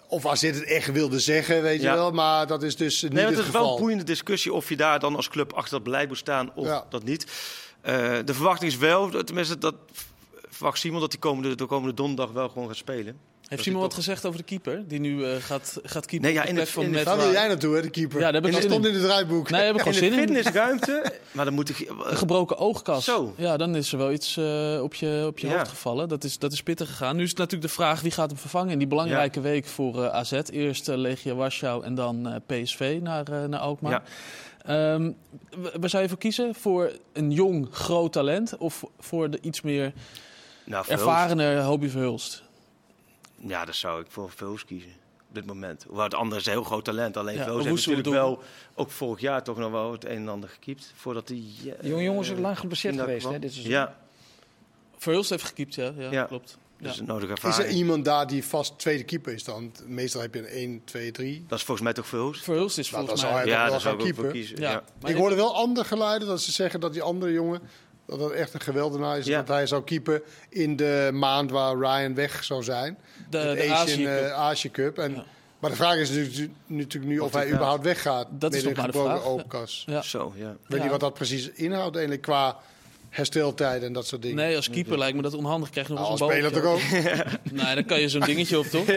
of 0.07 0.25
AZ 0.25 0.41
het 0.41 0.63
echt 0.63 0.91
wilde 0.91 1.19
zeggen, 1.19 1.61
weet 1.61 1.81
je 1.81 1.87
wel. 1.89 2.11
Maar 2.11 2.47
dat 2.47 2.63
is 2.63 2.75
dus 2.75 3.01
niet 3.01 3.13
Nee, 3.13 3.25
het 3.25 3.35
het 3.35 3.45
is 3.45 3.51
wel 3.51 3.71
een 3.73 3.79
boeiende 3.79 4.03
discussie 4.03 4.53
of 4.53 4.69
je 4.69 4.75
daar 4.75 4.99
dan 4.99 5.15
als 5.15 5.29
club 5.29 5.53
achter 5.53 5.71
dat 5.71 5.83
beleid 5.83 6.07
moet 6.07 6.17
staan 6.17 6.51
of 6.55 6.65
Ja. 6.65 6.85
dat 6.89 7.03
niet. 7.03 7.25
De 8.25 8.33
verwachting 8.33 8.71
is 8.71 8.77
wel, 8.77 9.09
tenminste 9.23 9.57
dat 9.57 9.75
verwacht 10.49 10.79
Simon 10.79 10.99
dat 10.99 11.11
hij 11.11 11.21
komende, 11.21 11.55
de 11.55 11.65
komende 11.65 11.93
donderdag 11.95 12.31
wel 12.31 12.49
gewoon 12.49 12.67
gaat 12.67 12.75
spelen. 12.75 13.19
Heeft 13.47 13.63
Simon 13.63 13.81
wat 13.81 13.93
gezegd 13.93 14.25
over 14.25 14.39
de 14.39 14.45
keeper? 14.45 14.83
Die 14.87 14.99
nu 14.99 15.23
eh, 15.25 15.35
gaat, 15.39 15.79
gaat 15.83 16.05
keeper 16.05 16.27
Nee, 16.29 16.35
ja, 16.37 16.41
op 16.49 16.55
de 16.55 16.61
in 16.61 16.67
van 16.67 16.83
in 16.83 16.91
Matt 16.91 17.05
Daar 17.05 17.17
wil 17.17 17.31
jij 17.31 17.47
naartoe, 17.47 17.75
hè, 17.75 17.81
de 17.81 17.89
keeper. 17.89 18.19
Ja, 18.19 18.31
daar 18.31 18.33
heb 18.33 18.45
ik 18.45 18.47
en 18.47 18.53
dat 18.53 18.61
zin 18.61 18.71
stond 18.71 18.85
in. 18.85 18.91
in 18.91 18.97
het 18.97 19.07
draaiboek. 19.07 19.49
Nee, 19.49 19.59
daar 19.59 19.67
heb 19.73 19.79
ik 19.79 19.85
In 19.85 19.93
gewoon 19.93 20.09
de 20.09 20.15
zin 20.15 20.27
in. 20.29 20.35
fitnessruimte, 20.35 21.13
maar 21.31 21.45
dan 21.45 21.53
moet 21.53 21.69
ik... 21.69 21.79
Een 21.79 22.17
gebroken 22.17 22.57
oogkas. 22.57 23.03
Zo. 23.05 23.33
Ja, 23.37 23.57
dan 23.57 23.75
is 23.75 23.91
er 23.91 23.97
wel 23.97 24.11
iets 24.11 24.37
eh, 24.37 24.79
op 24.81 24.93
je, 24.93 25.23
op 25.27 25.39
je 25.39 25.47
Ja. 25.47 25.57
hoofd 25.57 25.69
gevallen. 25.69 26.07
Dat 26.09 26.23
is, 26.23 26.39
dat 26.39 26.51
is 26.51 26.63
pittig 26.63 26.87
gegaan. 26.89 27.15
Nu 27.15 27.23
is 27.23 27.29
het 27.29 27.37
natuurlijk 27.37 27.67
de 27.69 27.73
vraag 27.75 28.01
wie 28.01 28.11
gaat 28.11 28.29
hem 28.29 28.39
vervangen 28.39 28.71
in 28.71 28.77
die 28.77 28.87
belangrijke 28.87 29.41
week 29.41 29.65
voor 29.65 30.03
eh, 30.03 30.09
AZ. 30.13 30.31
Eerst 30.51 30.89
eh, 30.89 30.95
Legia 30.97 31.33
Warschau 31.33 31.83
en 31.83 31.95
dan 31.95 32.27
eh, 32.27 32.61
PSV 32.63 32.99
naar, 33.01 33.27
eh, 33.31 33.43
naar 33.43 33.59
Alkmaar. 33.59 33.91
Ja. 33.91 34.03
Ehm, 34.93 35.11
w- 35.49 35.75
waar 35.79 35.89
zou 35.89 36.03
je 36.03 36.09
voor 36.09 36.17
kiezen? 36.17 36.55
Voor 36.55 36.91
een 37.13 37.31
jong, 37.31 37.67
groot 37.71 38.11
talent 38.13 38.57
of 38.57 38.83
voor 38.99 39.29
de 39.29 39.37
iets 39.41 39.61
meer 39.61 39.93
Nou, 40.63 40.85
Verhulst. 40.85 40.89
ervarene 41.07 41.61
Hobie 41.61 41.89
Verhulst? 41.89 42.43
Ja, 43.47 43.65
dat 43.65 43.75
zou 43.75 44.01
ik 44.01 44.05
voor 44.09 44.31
Verhulst 44.31 44.65
kiezen. 44.65 44.91
Op 45.29 45.35
dit 45.35 45.45
moment. 45.45 45.83
Hoewel 45.87 46.03
het 46.03 46.13
andere 46.13 46.39
is 46.41 46.45
een 46.47 46.51
heel 46.51 46.63
groot 46.63 46.85
talent. 46.85 47.17
Alleen 47.17 47.35
Ja, 47.35 47.43
Verhulst 47.43 47.65
heeft 47.67 47.85
natuurlijk 47.87 48.15
wel, 48.15 48.43
ook 48.75 48.91
vorig 48.91 49.19
jaar 49.19 49.43
toch 49.43 49.57
nog 49.57 49.71
wel 49.71 49.91
het 49.91 50.05
een 50.05 50.11
en 50.17 50.29
ander 50.29 50.49
gekiept. 50.49 50.93
Voordat 50.95 51.27
hij... 51.27 51.43
De 51.81 51.87
jonge 51.87 52.03
jongens 52.03 52.27
zijn 52.27 52.39
lang 52.41 52.59
geblesseerd 52.59 52.95
dat 52.95 53.05
geweest. 53.05 53.29
Hè, 53.29 53.39
dit 53.39 53.51
seizoen. 53.53 53.73
Ja, 53.73 53.97
Verhulst 54.97 55.29
heeft 55.29 55.43
gekiept, 55.43 55.75
ja. 55.75 55.91
ja, 55.97 56.11
Ja. 56.11 56.23
klopt. 56.23 56.57
Dus 56.79 56.93
Ja. 56.95 56.99
een 57.01 57.07
nodige 57.07 57.47
Is 57.47 57.57
er 57.57 57.69
iemand 57.69 58.05
daar 58.05 58.27
die 58.27 58.45
vast 58.45 58.79
tweede 58.79 59.03
keeper 59.03 59.33
is 59.33 59.43
dan? 59.43 59.71
Meestal 59.85 60.21
heb 60.21 60.33
je 60.33 60.39
een 60.39 60.45
1, 60.45 60.81
2, 60.83 61.11
3. 61.11 61.45
Dat 61.47 61.57
is 61.57 61.63
volgens 61.65 61.81
mij 61.85 61.93
toch 61.95 62.07
veel. 62.07 62.33
Verhulst 62.33 62.77
is 62.77 62.91
Nou, 62.91 63.05
volgens 63.05 63.21
dat 63.21 63.31
mij... 63.31 63.39
zou 63.39 63.49
hij- 63.49 63.57
Ja, 63.59 63.63
wel 63.63 63.71
daar 63.71 63.81
zou 63.81 63.95
ik 63.95 64.01
ook 64.01 64.05
voor 64.07 64.15
keeper. 64.15 64.39
kiezen. 64.39 64.59
Ja. 64.59 64.83
Ik 65.03 65.15
hoorde 65.15 65.35
wel 65.35 65.55
andere 65.55 65.87
geluiden 65.87 66.27
dat 66.27 66.41
ze 66.41 66.51
zeggen 66.51 66.79
dat 66.79 66.93
die 66.93 67.01
andere 67.01 67.31
jongen... 67.31 67.61
dat 68.07 68.19
dat 68.19 68.31
echt 68.31 68.53
een 68.53 68.59
geweldenaar 68.61 69.17
is. 69.17 69.25
Ja. 69.25 69.37
Dat 69.37 69.47
hij 69.47 69.67
zou 69.67 69.83
keeper 69.83 70.21
in 70.49 70.75
de 70.75 71.09
maand 71.13 71.51
waar 71.51 71.77
Ryan 71.77 72.15
weg 72.15 72.43
zou 72.43 72.63
zijn. 72.63 72.97
de, 73.29 73.37
de 73.39 73.43
de 73.53 73.61
Asian, 73.61 73.75
Azië 73.77 74.05
eh, 74.05 74.15
Cup. 74.21 74.31
Azië 74.31 74.71
Cup. 74.71 74.97
En, 74.97 75.11
Ja. 75.15 75.23
Maar 75.59 75.69
de 75.69 75.75
vraag 75.75 75.95
is 75.97 76.09
natuurlijk, 76.09 76.51
natuurlijk 76.65 77.11
nu 77.11 77.19
of, 77.19 77.25
Of 77.27 77.33
hij 77.33 77.43
gaat. 77.43 77.53
überhaupt 77.53 77.83
weggaat. 77.83 78.27
Dat 78.31 78.53
is 78.53 78.63
met 78.63 78.75
nog 78.75 78.85
een 78.85 78.91
gebroken 78.91 79.17
vraag. 79.17 79.29
oogkas. 79.31 79.83
Ja. 79.87 80.01
Zo, 80.01 80.33
ja. 80.37 80.47
Weet 80.67 80.77
Ja. 80.77 80.81
niet 80.81 80.91
wat 80.91 80.99
dat 80.99 81.13
precies 81.13 81.49
inhoudt 81.51 81.93
eigenlijk 81.95 82.21
qua 82.25 82.57
hersteltijden 83.09 83.87
en 83.87 83.93
dat 83.93 84.07
soort 84.07 84.21
dingen. 84.21 84.37
Nee, 84.37 84.55
als 84.55 84.69
keeper 84.69 84.97
lijkt 84.97 85.15
me 85.15 85.21
dat 85.21 85.33
onhandig. 85.33 85.69
Krijg 85.69 85.87
je 85.87 85.93
nog 85.93 86.01
Nou, 86.01 86.11
als 86.11 86.21
een 86.21 86.27
speler 86.29 86.51
bal. 86.51 86.61
toch 86.61 86.71
ook? 86.73 87.51
Nee, 87.63 87.75
dan 87.75 87.85
kan 87.85 87.99
je 87.99 88.09
zo'n 88.09 88.21
dingetje 88.21 88.59
op, 88.59 88.65
toch? 88.65 88.85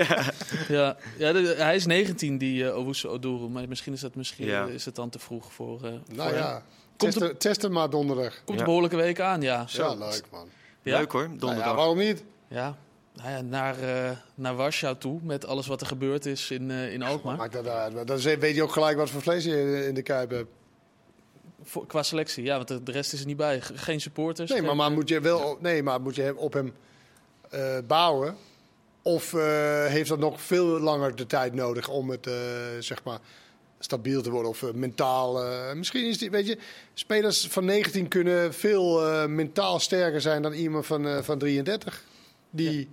Ja. 0.68 0.96
Ja, 1.18 1.32
de- 1.32 1.54
hij 1.59 1.74
is 1.74 1.86
19, 1.86 2.38
die 2.38 2.62
uh, 2.62 2.76
Owusu 2.76 3.09
Oduro. 3.09 3.48
Maar 3.48 3.68
misschien 3.68 3.92
is 3.92 4.00
dat 4.00 4.14
misschien 4.14 4.46
Ja. 4.46 4.66
is 4.66 4.84
het 4.84 4.94
dan 4.94 5.09
te 5.11 5.18
vroeg 5.18 5.52
voor, 5.52 5.80
uh, 5.84 5.90
Nou 6.14 6.28
voor 6.28 6.38
ja, 6.38 6.62
test, 6.99 7.40
test 7.40 7.62
hem 7.62 7.72
maar 7.72 7.90
donderdag. 7.90 8.34
Komt 8.34 8.49
Ja. 8.49 8.59
een 8.59 8.64
behoorlijke 8.64 8.96
week 8.96 9.20
aan, 9.20 9.40
ja. 9.42 9.64
Ja, 9.68 9.94
leuk 9.94 10.24
man. 10.30 10.49
Ja? 10.82 10.99
Leuk 10.99 11.12
hoor, 11.12 11.26
Nou 11.26 11.38
donderdag. 11.38 11.66
ja, 11.68 11.74
waarom 11.74 11.99
niet? 11.99 12.24
Ja, 12.49 12.76
nou 13.14 13.30
ja 13.30 13.40
naar, 13.40 13.76
uh, 13.82 14.11
naar 14.34 14.57
Warschau 14.57 14.96
toe. 14.99 15.20
Met 15.22 15.46
alles 15.46 15.66
wat 15.66 15.80
er 15.80 15.86
gebeurd 15.86 16.26
is 16.26 16.51
in, 16.51 16.70
uh, 16.70 16.92
in 16.92 17.03
Alkmaar. 17.03 17.36
Maakt 17.36 17.53
dat 17.53 17.66
uit. 17.68 18.07
Dan 18.07 18.18
weet 18.38 18.55
je 18.55 18.62
ook 18.62 18.72
gelijk 18.72 18.96
wat 18.96 19.11
voor 19.11 19.22
vlees 19.22 19.44
je 19.44 19.86
in 19.86 19.94
de 19.94 20.03
kuip 20.03 20.30
hebt. 20.30 20.49
Voor, 21.62 21.86
qua 21.86 22.03
selectie, 22.03 22.44
ja, 22.44 22.57
want 22.57 22.68
de, 22.68 22.82
de 22.82 22.92
rest 22.92 23.12
is 23.12 23.20
er 23.20 23.26
niet 23.26 23.36
bij. 23.36 23.61
Ge- 23.61 23.78
Geen 23.78 24.01
supporters. 24.01 24.51
Nee, 24.51 24.62
maar, 24.62 24.76
maar 24.76 24.90
moet 24.92 25.09
je 25.09 25.20
wel 25.20 25.38
op, 25.40 25.61
nee, 25.61 25.82
maar 25.82 26.01
moet 26.01 26.14
je 26.14 26.34
op 26.36 26.53
hem 26.53 26.74
eh, 27.51 27.78
bouwen? 27.86 28.36
Of 29.03 29.34
eh, 29.34 29.40
heeft 29.86 30.09
dat 30.09 30.18
nog 30.18 30.40
veel 30.40 30.64
langer 30.66 31.16
de 31.16 31.26
tijd 31.26 31.55
nodig 31.55 31.88
om 31.88 32.11
het 32.11 32.26
eh, 32.26 32.34
zeg 32.78 33.05
maar 33.05 33.18
stabiel 33.79 34.22
te 34.22 34.31
worden 34.31 34.51
of 34.51 34.62
eh, 34.62 34.72
mentaal? 34.74 35.45
eh, 35.45 35.74
misschien 35.74 36.07
is 36.09 36.18
die, 36.18 36.31
weet 36.31 36.47
je, 36.47 36.59
spelers 36.95 37.47
van 37.47 37.64
19 37.64 38.09
kunnen 38.09 38.55
veel 38.55 39.07
eh, 39.07 39.26
mentaal 39.26 39.79
sterker 39.81 40.20
zijn 40.20 40.43
dan 40.43 40.53
iemand 40.53 40.87
van, 40.87 41.07
eh, 41.07 41.22
van 41.22 41.39
33. 41.39 42.05
Die, 42.51 42.89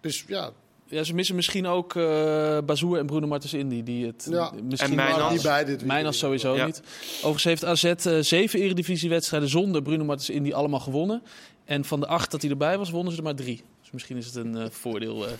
dus 0.00 0.24
ja, 0.26 0.50
Ja, 0.90 1.02
ze 1.04 1.14
missen 1.14 1.34
misschien 1.34 1.66
ook 1.66 1.94
uh, 1.94 2.58
Bazoer 2.66 2.98
en 2.98 3.06
Bruno 3.06 3.26
Martens 3.26 3.54
Indy. 3.54 3.82
Die 3.82 4.06
het 4.06 4.26
Ja. 4.30 4.52
misschien 4.62 4.90
En 4.90 4.96
Mijnans. 4.96 5.18
wel- 5.22 5.30
niet 5.30 5.42
bij 5.42 5.64
dit 5.64 5.84
Mijnans 5.84 6.18
sowieso 6.18 6.56
Ja. 6.56 6.66
niet. 6.66 6.82
Overigens 7.16 7.44
heeft 7.44 7.64
AZ 7.64 7.84
uh, 7.84 8.18
zeven 8.20 8.60
eredivisiewedstrijden 8.60 9.48
zonder 9.48 9.82
Bruno 9.82 10.04
Martens 10.04 10.30
Indy 10.30 10.52
allemaal 10.52 10.80
gewonnen. 10.80 11.22
En 11.64 11.84
van 11.84 12.00
de 12.00 12.06
acht 12.06 12.30
dat 12.30 12.42
hij 12.42 12.50
erbij 12.50 12.78
was, 12.78 12.90
wonnen 12.90 13.12
ze 13.12 13.18
er 13.18 13.24
maar 13.24 13.34
drie. 13.34 13.62
Dus 13.88 13.96
misschien 13.96 14.16
is 14.16 14.26
het 14.26 14.34
een 14.34 14.56
uh, 14.56 14.64
voordeel 14.70 15.26
uh, 15.26 15.32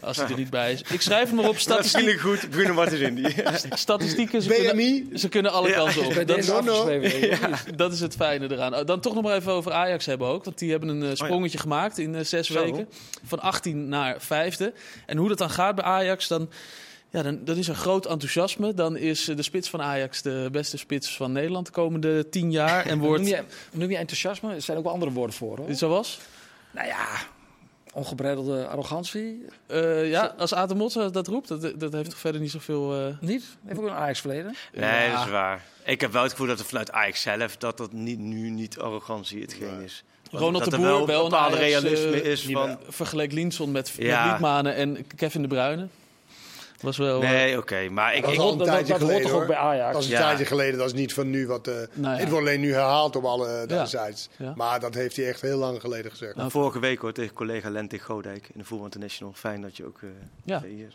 als 0.00 0.16
hij 0.16 0.26
er 0.28 0.36
niet 0.44 0.50
bij 0.50 0.72
is. 0.72 0.82
Ik 0.82 1.00
schrijf 1.00 1.26
hem 1.26 1.36
maar 1.36 1.48
op 1.48 1.58
statistiek, 1.58 2.20
goed, 2.20 2.50
Bruno 2.50 2.74
Martens 2.74 3.66
statistieken. 3.80 4.42
Ze 4.42 4.48
kunnen, 4.48 4.76
BMI? 4.76 5.10
ze 5.14 5.28
kunnen 5.28 5.52
alle 5.52 5.72
kansen 5.72 6.04
op. 6.04 6.26
Dat, 6.26 6.46
no, 6.46 6.60
no. 7.76 7.88
is 7.88 8.00
het 8.00 8.14
fijne 8.14 8.52
eraan. 8.52 8.74
Oh, 8.74 8.84
Dan 8.84 9.00
toch 9.00 9.14
nog 9.14 9.22
maar 9.22 9.36
even 9.36 9.52
over 9.52 9.72
Ajax 9.72 10.06
hebben 10.06 10.26
ook. 10.26 10.44
Want 10.44 10.58
die 10.58 10.70
hebben 10.70 10.88
een 10.88 11.02
uh, 11.02 11.10
sprongetje 11.12 11.58
gemaakt 11.58 11.98
in 11.98 12.14
uh, 12.14 12.20
zes 12.20 12.46
Zo. 12.46 12.62
weken. 12.62 12.88
Van 13.24 13.40
18 13.40 13.88
naar 13.88 14.20
vijfde. 14.20 14.72
En 15.06 15.16
hoe 15.16 15.28
dat 15.28 15.38
dan 15.38 15.50
gaat 15.50 15.74
bij 15.74 15.84
Ajax, 15.84 16.28
dan, 16.28 16.50
ja, 17.10 17.22
dan, 17.22 17.44
dan 17.44 17.56
is 17.56 17.68
er 17.68 17.74
groot 17.74 18.06
enthousiasme. 18.06 18.74
Dan 18.74 18.96
is 18.96 19.24
de 19.24 19.42
spits 19.42 19.70
van 19.70 19.82
Ajax 19.82 20.22
de 20.22 20.48
beste 20.52 20.78
spits 20.78 21.16
van 21.16 21.32
Nederland 21.32 21.66
de 21.66 21.72
komende 21.72 22.28
tien 22.28 22.50
jaar. 22.50 22.86
En 22.86 22.90
Noem 22.98 23.06
wordt... 23.06 23.28
je, 23.28 23.42
noem 23.72 23.90
je 23.90 23.96
enthousiasme? 23.96 24.54
Er 24.54 24.62
zijn 24.62 24.78
ook 24.78 24.84
wel 24.84 24.92
andere 24.92 25.12
woorden 25.12 25.36
voor. 25.36 25.56
Hoor. 25.56 25.74
Zoals? 25.74 26.20
Nou 26.70 26.86
ja, 26.86 27.06
ongebreidelde 27.92 28.66
arrogantie. 28.66 29.44
Uh, 29.68 30.10
ja, 30.10 30.34
als 30.38 30.54
Aten 30.54 30.76
Motsen 30.76 31.12
dat 31.12 31.26
roept, 31.26 31.48
dat, 31.48 31.80
dat 31.80 31.92
heeft 31.92 32.10
toch 32.10 32.18
verder 32.18 32.40
niet 32.40 32.50
zoveel... 32.50 33.06
Uh... 33.06 33.14
Niet? 33.20 33.44
Heeft 33.66 33.78
ook 33.80 33.86
een 33.86 33.92
Ajax 33.92 34.20
verleden? 34.20 34.56
Nee, 34.74 35.08
Ja. 35.08 35.14
dat 35.16 35.24
is 35.24 35.30
waar. 35.30 35.64
Ik 35.84 36.00
heb 36.00 36.12
wel 36.12 36.22
het 36.22 36.30
gevoel 36.30 36.46
dat 36.46 36.58
het 36.58 36.68
vanuit 36.68 36.92
Ajax 36.92 37.20
zelf, 37.22 37.56
dat 37.56 37.76
dat 37.76 37.92
niet, 37.92 38.18
nu 38.18 38.50
niet 38.50 38.78
arrogantie 38.78 39.40
hetgeen 39.40 39.80
is. 39.84 40.04
Ronald 40.30 40.64
dat 40.64 40.72
de 40.72 40.76
er 40.76 40.82
Boer, 40.82 40.90
wel 40.90 41.06
wel 41.06 41.24
een 41.24 41.30
bepaalde 41.30 41.56
Ajax, 41.56 41.70
realisme 41.82 42.22
uh, 42.22 42.30
is 42.30 42.46
van... 42.50 42.78
Vergelijk 42.88 43.32
Linson 43.32 43.72
met, 43.72 43.92
Ja. 43.98 44.22
met 44.22 44.32
Liedmanen 44.32 44.74
en 44.74 45.06
Kevin 45.16 45.42
de 45.42 45.48
Bruyne. 45.48 45.86
Was 46.82 46.96
wel... 46.96 47.22
uh, 47.22 47.30
Nee, 47.30 47.58
oké. 47.58 47.88
maar 47.88 48.14
ik, 48.14 48.22
Dat 48.22 48.30
ik, 48.32 48.38
dat, 48.38 48.58
dat, 48.58 48.66
tijdje 48.66 48.92
dat 48.92 49.00
hoort 49.00 49.00
geleden, 49.00 49.22
toch 49.22 49.30
ook 49.32 49.38
hoor. 49.38 49.46
bij 49.46 49.56
Ajax? 49.56 49.92
Dat 49.92 50.02
is 50.02 50.08
een 50.08 50.14
Ja. 50.16 50.20
tijdje 50.20 50.44
geleden, 50.44 50.78
dat 50.78 50.86
is 50.86 50.92
niet 50.92 51.14
van 51.14 51.30
nu 51.30 51.46
wat. 51.46 51.66
eh 51.68 51.74
Nou 51.92 52.14
ja. 52.14 52.20
Het 52.20 52.28
wordt 52.30 52.46
alleen 52.46 52.60
nu 52.60 52.72
herhaald 52.72 53.16
op 53.16 53.24
alle 53.24 53.64
uh, 53.68 53.76
Ja. 53.76 53.84
sites. 53.86 54.28
Ja. 54.36 54.52
Maar 54.56 54.80
dat 54.80 54.94
heeft 54.94 55.16
hij 55.16 55.28
echt 55.28 55.40
heel 55.40 55.58
lang 55.58 55.80
geleden 55.80 56.10
gezegd. 56.10 56.34
Nou, 56.36 56.50
vorige 56.50 56.78
week 56.78 56.98
hoor, 56.98 57.12
tegen 57.12 57.34
collega 57.34 57.70
Lente 57.70 57.98
Godijk 57.98 58.48
in 58.52 58.58
de 58.58 58.64
Voetbal 58.64 58.86
International. 58.86 59.32
Fijn 59.36 59.60
dat 59.62 59.76
je 59.76 59.84
ook 59.86 60.00
uh, 60.00 60.10
Ja. 60.44 60.62
hier 60.62 60.92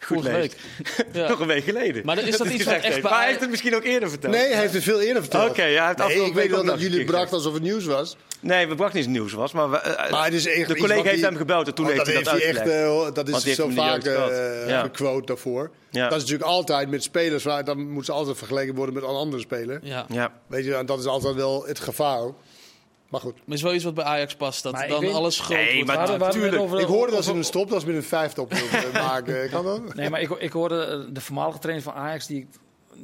goed 0.00 0.22
leest. 0.22 0.56
Ja. 1.12 1.28
Nog 1.28 1.40
een 1.40 1.46
week 1.46 1.64
geleden. 1.64 2.04
Maar 2.04 2.18
is 2.18 2.36
dat 2.36 2.46
hij 2.46 2.54
iets 2.56 2.64
wat 2.64 2.74
echt 2.74 3.02
Maar 3.02 3.18
hij 3.18 3.26
heeft 3.26 3.40
het 3.40 3.50
misschien 3.50 3.74
ook 3.76 3.84
eerder 3.84 4.10
verteld. 4.10 4.32
Nee, 4.34 4.46
hij 4.46 4.60
heeft 4.60 4.72
het 4.74 4.82
veel 4.82 5.00
eerder 5.00 5.22
verteld. 5.22 5.50
Oké, 5.50 5.64
ja, 5.64 5.76
hij 5.78 5.86
heeft 5.86 5.98
nee, 5.98 6.06
afgelopen 6.06 6.30
ik 6.30 6.34
weet 6.34 6.42
week 6.46 6.54
wel 6.54 6.64
dat 6.64 6.74
jullie 6.80 6.86
een 6.86 6.98
het 6.98 7.06
keer 7.10 7.14
bracht 7.16 7.32
alsof 7.32 7.52
het 7.54 7.62
nieuws 7.62 7.84
was. 7.84 8.16
Nee, 8.40 8.66
we 8.68 8.74
brachten 8.74 9.00
niet 9.00 9.08
nieuws 9.08 9.32
was, 9.32 9.52
maar, 9.52 9.70
we, 9.70 9.76
eh, 9.76 10.10
Maar 10.10 10.24
het 10.24 10.34
is 10.34 10.46
echt 10.46 10.68
de 10.68 10.76
collega 10.76 11.02
heeft 11.02 11.14
die- 11.14 11.24
hem 11.24 11.36
gebeld 11.36 11.66
en 11.66 11.74
toen 11.74 11.86
heeft 11.86 12.06
hij 12.06 12.14
dat 12.22 12.30
hij 12.30 12.42
echt, 12.44 12.68
eh, 12.68 13.06
dat 13.12 13.28
is 13.28 13.54
zo 13.54 13.68
vaak 13.68 14.02
gehad. 14.02 14.30
eh 14.30 14.68
Ja. 14.68 14.82
gequote 14.82 15.26
daarvoor. 15.26 15.70
Ja. 15.90 16.02
Dat 16.08 16.16
is 16.16 16.22
natuurlijk 16.22 16.50
altijd 16.50 16.90
met 16.90 17.02
spelers, 17.02 17.44
waar, 17.44 17.64
dan 17.64 17.78
moeten 17.86 18.04
ze 18.04 18.12
altijd 18.12 18.38
vergeleken 18.38 18.74
worden 18.74 18.94
met 18.94 19.02
een 19.02 19.08
andere 19.08 19.42
speler. 19.42 19.78
Ja. 19.82 20.06
Ja, 20.08 20.32
Weet 20.46 20.64
je, 20.64 20.74
en 20.74 20.86
dat 20.86 20.98
is 20.98 21.06
altijd 21.06 21.34
wel 21.34 21.64
het 21.66 21.80
gevaar 21.80 22.18
ook. 22.20 22.36
Maar 23.08 23.20
goed. 23.20 23.34
Maar 23.44 23.56
is 23.56 23.62
wel 23.62 23.74
iets 23.74 23.84
wat 23.84 23.94
bij 23.94 24.04
Ajax 24.04 24.34
past. 24.36 24.62
Dat 24.62 24.72
Maar 24.72 24.88
dan 24.88 25.00
weet- 25.00 25.12
alles 25.14 25.40
groot 25.40 25.56
Nee, 25.58 25.74
wordt. 25.74 25.86
maar 25.86 25.94
gemaakt. 25.94 26.10
Waar- 26.10 26.18
waar 26.18 26.28
we 26.28 26.34
het 26.34 26.42
tuurlijk. 26.44 26.62
over- 26.62 26.80
Ik 26.80 26.86
hoorde 26.86 27.12
dat 27.12 27.24
ze 27.24 27.32
een 27.32 27.44
stopdas 27.44 27.84
met 27.84 27.94
een 27.96 28.02
vijftop 28.02 28.52
wilden 28.52 28.92
maken. 29.08 29.50
Kan 29.50 29.64
dat? 29.64 29.94
Nee, 29.94 30.10
maar 30.10 30.20
ik, 30.20 30.30
ik 30.30 30.52
hoorde 30.52 30.84
eh, 30.84 31.14
de 31.14 31.20
voormalige 31.20 31.58
trainer 31.58 31.84
van 31.84 31.94
Ajax, 31.94 32.26
die, 32.26 32.48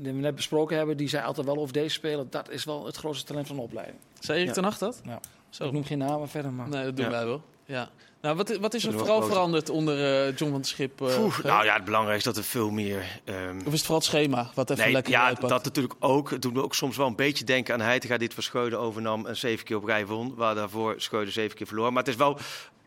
we 0.03 0.11
net 0.11 0.35
besproken 0.35 0.77
hebben, 0.77 0.97
die 0.97 1.09
zei 1.09 1.25
altijd 1.25 1.47
wel 1.47 1.57
over 1.57 1.73
deze 1.73 1.89
speler, 1.95 2.27
dat 2.31 2.51
is 2.51 2.65
wel 2.65 2.87
het 2.87 2.97
grootste 2.97 3.25
talent 3.27 3.47
van 3.47 3.57
de 3.57 3.63
opleiding. 3.63 3.99
Zei 4.21 4.37
Erik 4.37 4.49
Ja. 4.49 4.55
ten 4.55 4.65
Hag 4.65 4.79
dat? 4.79 5.01
Ja. 5.05 5.21
Zo. 5.49 5.65
Ik 5.65 5.73
noem 5.73 5.85
geen 5.85 5.99
namen 5.99 6.29
verder, 6.29 6.53
maar... 6.53 6.69
Nee, 6.69 6.85
dat 6.85 6.97
doen 6.97 7.05
Ja. 7.05 7.11
wij 7.11 7.25
wel. 7.25 7.43
Ja. 7.65 7.91
Nou, 8.25 8.37
wat, 8.37 8.57
wat 8.57 8.75
is 8.75 8.85
er 8.85 8.93
vooral 8.93 9.18
wel 9.18 9.29
veranderd 9.29 9.70
onder 9.70 10.27
eh, 10.27 10.37
John 10.37 10.51
van 10.53 10.64
Schip? 10.64 11.01
eh, 11.01 11.20
Oeh, 11.20 11.35
Geert? 11.35 11.47
nou 11.47 11.64
ja, 11.64 11.75
het 11.75 11.85
belangrijkste 11.85 12.29
is 12.29 12.35
dat 12.35 12.45
er 12.45 12.51
veel 12.51 12.70
meer... 12.70 13.20
ehm, 13.25 13.57
Of 13.59 13.66
is 13.66 13.72
het 13.72 13.81
vooral 13.81 13.97
het 13.97 14.05
schema 14.05 14.51
wat 14.55 14.70
even 14.70 14.85
Nee, 14.85 14.93
lekker 14.93 15.12
ja, 15.12 15.25
uitpakt? 15.25 15.49
dat 15.49 15.64
natuurlijk 15.64 15.95
ook. 15.99 16.31
Het 16.31 16.43
doet 16.43 16.53
me 16.55 16.62
ook 16.62 16.75
soms 16.75 16.97
wel 16.97 17.07
een 17.07 17.16
beetje 17.16 17.45
denken 17.45 17.75
aan 17.75 17.81
Heitinga 17.81 18.16
het 18.16 18.35
van 18.35 18.43
Scheuden 18.43 18.79
overnam 18.79 19.27
en 19.27 19.37
zeven 19.37 19.64
keer 19.64 19.77
op 19.77 19.85
rij 19.85 20.07
won. 20.07 20.35
Waar 20.35 20.55
daarvoor 20.55 20.95
Scheuden 20.97 21.33
zeven 21.33 21.57
keer 21.57 21.66
verloor. 21.66 21.93
Maar 21.93 22.03
het 22.03 22.12
is 22.12 22.16
wel, 22.18 22.39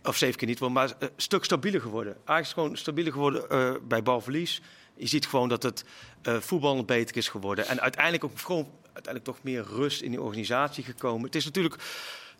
of 0.03 0.17
zeven 0.17 0.37
keer 0.37 0.47
niet 0.47 0.59
won, 0.59 0.71
maar 0.71 0.93
een 0.99 1.09
stuk 1.17 1.43
stabieler 1.43 1.81
geworden. 1.81 2.13
Eigenlijk 2.13 2.45
is 2.47 2.53
gewoon 2.53 2.77
stabieler 2.77 3.11
geworden 3.11 3.49
eh, 3.49 3.71
bij 3.87 4.03
balverlies. 4.03 4.61
Je 4.95 5.07
ziet 5.07 5.27
gewoon 5.27 5.49
dat 5.49 5.63
het 5.63 5.83
eh 6.21 6.37
voetbal 6.39 6.83
beter 6.83 7.17
is 7.17 7.27
geworden. 7.29 7.67
En 7.67 7.81
uiteindelijk 7.81 8.23
ook 8.23 8.39
gewoon 8.39 8.67
uiteindelijk 8.93 9.23
toch 9.25 9.43
meer 9.43 9.63
rust 9.63 10.01
in 10.01 10.09
die 10.11 10.21
organisatie 10.21 10.83
gekomen. 10.83 11.25
Het 11.25 11.35
is 11.35 11.45
natuurlijk 11.45 11.75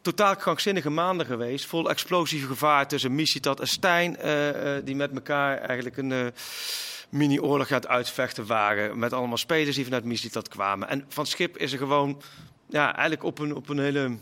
totaal 0.08 0.36
krankzinnige 0.36 0.90
maanden 0.90 1.26
geweest. 1.26 1.66
Vol 1.66 1.90
explosief 1.90 2.48
gevaar 2.48 2.88
tussen 2.88 3.16
Misitat 3.16 3.60
en 3.60 3.68
Stijn. 3.68 4.18
eh, 4.18 4.78
eh, 4.78 4.86
die 4.86 4.96
met 4.96 5.12
elkaar 5.14 5.58
eigenlijk 5.58 5.98
een... 5.98 6.12
eh, 6.12 6.26
mini-oorlog 7.10 7.68
het 7.68 7.88
uitvechten 7.88 8.46
waren. 8.46 9.00
Met 9.00 9.14
allemaal 9.14 9.38
spelers 9.38 9.76
die 9.76 9.86
vanuit 9.86 10.04
Mislitat 10.04 10.48
kwamen. 10.48 10.90
En 10.90 11.06
Van 11.08 11.26
Schip 11.26 11.58
is 11.58 11.72
er 11.72 11.78
gewoon 11.78 12.22
ja, 12.70 12.86
eigenlijk 12.86 13.24
op 13.24 13.40
een, 13.40 13.56
op 13.56 13.70
een 13.70 13.80
hele 13.80 14.18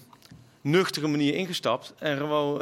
nuchtere 0.61 1.07
manier 1.07 1.33
ingestapt. 1.33 1.93
En 1.99 2.17
gewoon 2.17 2.57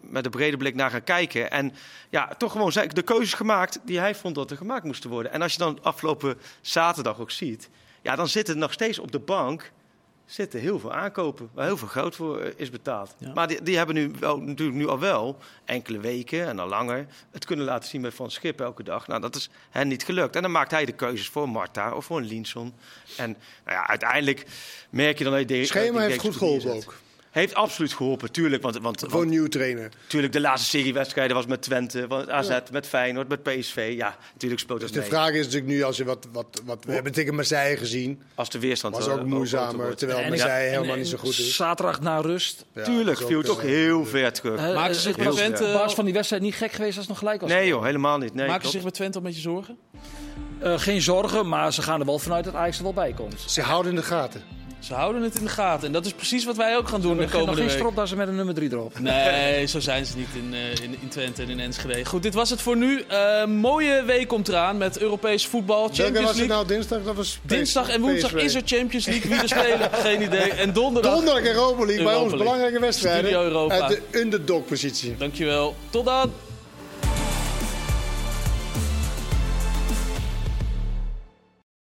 met 0.00 0.24
een 0.24 0.30
brede 0.30 0.56
blik 0.56 0.74
naar 0.74 0.90
gaan 0.90 1.04
kijken. 1.04 1.50
En 1.50 1.72
ja, 2.08 2.28
toch 2.38 2.52
gewoon 2.52 2.72
de 2.72 3.02
keuzes 3.02 3.34
gemaakt 3.34 3.80
die 3.84 3.98
hij 3.98 4.14
vond 4.14 4.34
dat 4.34 4.50
er 4.50 4.56
gemaakt 4.56 4.84
moesten 4.84 5.10
worden. 5.10 5.32
En 5.32 5.42
als 5.42 5.52
je 5.52 5.58
dan 5.58 5.78
afgelopen 5.82 6.38
zaterdag 6.60 7.20
ook 7.20 7.30
ziet... 7.30 7.70
Ja, 8.02 8.16
dan 8.16 8.28
zitten 8.28 8.58
nog 8.58 8.72
steeds 8.72 8.98
op 8.98 9.12
de 9.12 9.18
bank 9.18 9.72
zitten 10.30 10.60
heel 10.60 10.78
veel 10.78 10.92
aankopen 10.92 11.50
waar 11.52 11.66
heel 11.66 11.76
veel 11.76 11.88
geld 11.88 12.16
voor 12.16 12.40
eh, 12.40 12.52
is 12.56 12.70
betaald. 12.70 13.14
Ja. 13.18 13.32
Maar 13.32 13.48
die, 13.48 13.62
die 13.62 13.76
hebben 13.76 13.94
nu 13.94 14.10
wel, 14.18 14.40
natuurlijk 14.40 14.78
nu 14.78 14.88
al 14.88 14.98
wel 14.98 15.38
enkele 15.64 15.98
weken 15.98 16.46
en 16.46 16.58
al 16.58 16.68
langer 16.68 17.06
het 17.30 17.44
kunnen 17.44 17.64
laten 17.64 17.88
zien 17.88 18.00
met 18.00 18.14
Van 18.14 18.30
Schip 18.30 18.60
elke 18.60 18.82
dag. 18.82 19.06
Nou, 19.06 19.20
dat 19.20 19.36
is 19.36 19.50
hen 19.70 19.88
niet 19.88 20.04
gelukt. 20.04 20.36
En 20.36 20.42
dan 20.42 20.50
maakt 20.50 20.70
hij 20.70 20.84
de 20.84 20.92
keuzes 20.92 21.28
voor 21.28 21.48
Marta 21.48 21.94
of 21.94 22.04
voor 22.04 22.18
een 22.18 22.26
Linson. 22.26 22.74
En 23.16 23.36
nou 23.64 23.76
ja, 23.76 23.86
uiteindelijk 23.86 24.46
merk 24.90 25.18
je 25.18 25.24
dan 25.24 25.32
dat 25.32 25.48
je 25.48 25.64
Schema 25.64 26.00
heeft 26.00 26.20
goed 26.20 26.36
goed 26.36 26.36
geholpen 26.36 26.74
ook. 26.74 26.94
Heeft 27.30 27.54
absoluut 27.54 27.92
geholpen, 27.92 28.32
tuurlijk. 28.32 28.62
Want, 28.62 28.78
want, 28.78 29.00
Voor 29.00 29.08
want 29.10 29.22
een 29.22 29.28
nieuwe 29.28 29.48
trainer. 29.48 29.88
tuurlijk, 30.06 30.32
de 30.32 30.40
laatste 30.40 30.68
serie 30.68 30.92
wedstrijden 30.92 31.36
was 31.36 31.46
met 31.46 31.62
Twente, 31.62 32.06
met 32.08 32.28
AZ, 32.28 32.58
met 32.72 32.86
Feyenoord, 32.86 33.28
met 33.28 33.42
PSV. 33.42 33.92
Ja, 33.96 34.16
natuurlijk 34.32 34.60
speelt 34.60 34.80
Dus 34.80 34.92
dat 34.92 35.04
de 35.04 35.10
mee. 35.10 35.18
vraag 35.18 35.30
is 35.32 35.44
natuurlijk 35.44 35.72
nu, 35.72 35.82
als 35.82 35.96
je 35.96 36.04
wat, 36.04 36.28
wat, 36.32 36.62
wat 36.64 36.84
we 36.84 36.92
hebben 36.92 37.12
tegen 37.12 37.34
Marseille 37.34 37.76
gezien, 37.76 38.22
Als 38.34 38.50
de 38.50 38.58
weerstand 38.58 38.96
was 38.96 39.06
eh, 39.06 39.12
ook 39.12 39.24
moeizamer. 39.24 39.96
Terwijl 39.96 40.28
Marseille 40.28 40.68
helemaal 40.70 40.92
en 40.92 40.98
niet 40.98 41.08
zo 41.08 41.16
goed 41.16 41.38
is. 41.38 41.56
Zaterdag 41.56 42.00
na 42.00 42.20
rust. 42.20 42.64
Ja, 42.74 42.82
Tuurlijk, 42.84 43.18
viel 43.18 43.36
ook, 43.36 43.42
het 43.42 43.50
ook 43.50 43.60
eh, 43.60 43.64
heel 43.68 44.06
ver 44.06 44.32
terug. 44.32 44.60
Eh, 44.60 44.74
Maken 44.74 44.94
ze 44.94 45.00
zich 45.00 45.16
bij 45.16 45.24
heel 45.24 45.34
Twente, 45.34 45.62
basis 45.62 45.94
van 45.94 46.04
die 46.04 46.14
wedstrijd 46.14 46.42
niet 46.42 46.54
gek 46.54 46.72
geweest 46.72 46.96
als 46.96 47.06
het 47.06 47.08
nog 47.08 47.18
gelijk 47.18 47.40
was. 47.40 47.50
Nee 47.50 47.66
joh, 47.66 47.84
helemaal 47.84 48.18
niet. 48.18 48.34
Nee, 48.34 48.48
ze 48.62 48.68
zich 48.68 48.82
bij 48.82 48.90
Twente 48.90 49.18
een 49.18 49.24
beetje 49.24 49.40
zorgen? 49.40 49.78
Eh, 50.60 50.78
geen 50.78 51.02
zorgen, 51.02 51.48
maar 51.48 51.72
ze 51.72 51.82
gaan 51.82 52.00
er 52.00 52.06
wel 52.06 52.18
vanuit 52.18 52.44
dat 52.44 52.54
Ajax 52.54 52.76
er 52.76 52.82
wel 52.82 52.92
bij 52.92 53.12
komt. 53.12 53.40
Ze 53.46 53.60
houden 53.62 53.92
in 53.92 53.98
de 53.98 54.04
gaten. 54.04 54.42
Ze 54.80 54.94
houden 54.94 55.22
het 55.22 55.34
in 55.38 55.44
de 55.44 55.50
gaten. 55.50 55.86
En 55.86 55.92
dat 55.92 56.06
is 56.06 56.12
precies 56.12 56.44
wat 56.44 56.56
wij 56.56 56.76
ook 56.76 56.88
gaan 56.88 57.00
doen 57.00 57.16
de 57.16 57.22
nog 57.22 57.30
komende 57.30 57.54
geen 57.56 57.66
week. 57.66 57.76
stropdassen 57.76 58.18
met 58.18 58.28
een 58.28 58.36
nummer 58.36 58.54
3 58.54 58.72
erop. 58.72 58.98
Nee, 58.98 59.66
zo 59.66 59.80
zijn 59.80 60.06
ze 60.06 60.16
niet 60.16 60.28
in, 60.34 60.54
eh, 60.54 60.84
in, 60.84 60.96
in 61.00 61.08
Twente 61.08 61.42
en 61.42 61.48
in 61.50 61.60
Enschede. 61.60 62.04
Goed, 62.04 62.22
dit 62.22 62.34
was 62.34 62.50
het 62.50 62.62
voor 62.62 62.76
nu. 62.76 63.02
Eh, 63.08 63.44
mooie 63.46 64.02
week 64.06 64.28
komt 64.28 64.48
eraan 64.48 64.76
met 64.78 64.98
Europees 64.98 65.46
voetbal, 65.46 65.82
Champions 65.88 66.12
was 66.18 66.26
het 66.28 66.36
League. 66.36 66.54
nou 66.54 66.66
dinsdag? 66.66 67.02
Dat 67.04 67.14
was 67.16 67.38
Dinsdag 67.42 67.88
en 67.88 68.00
woensdag 68.00 68.30
PSV. 68.34 68.42
is 68.44 68.54
er 68.54 68.62
Champions 68.64 69.06
League. 69.06 69.30
Wie 69.30 69.40
er 69.40 69.48
spelen, 69.48 69.90
geen 70.06 70.22
idee. 70.22 70.50
En 70.52 70.72
donderdag, 70.72 71.14
Donderdag 71.14 71.44
Europa 71.44 71.84
League, 71.84 72.04
bij 72.04 72.12
Europa 72.12 72.20
ons 72.22 72.30
League. 72.32 72.38
belangrijke 72.38 72.80
wedstrijden. 72.80 73.20
Studio 73.24 73.42
Europa. 73.42 73.80
Uit 73.80 73.88
de 74.12 74.18
underdog-positie. 74.20 75.16
dankjewel. 75.16 75.74
Tot 75.90 76.04
dan! 76.04 76.32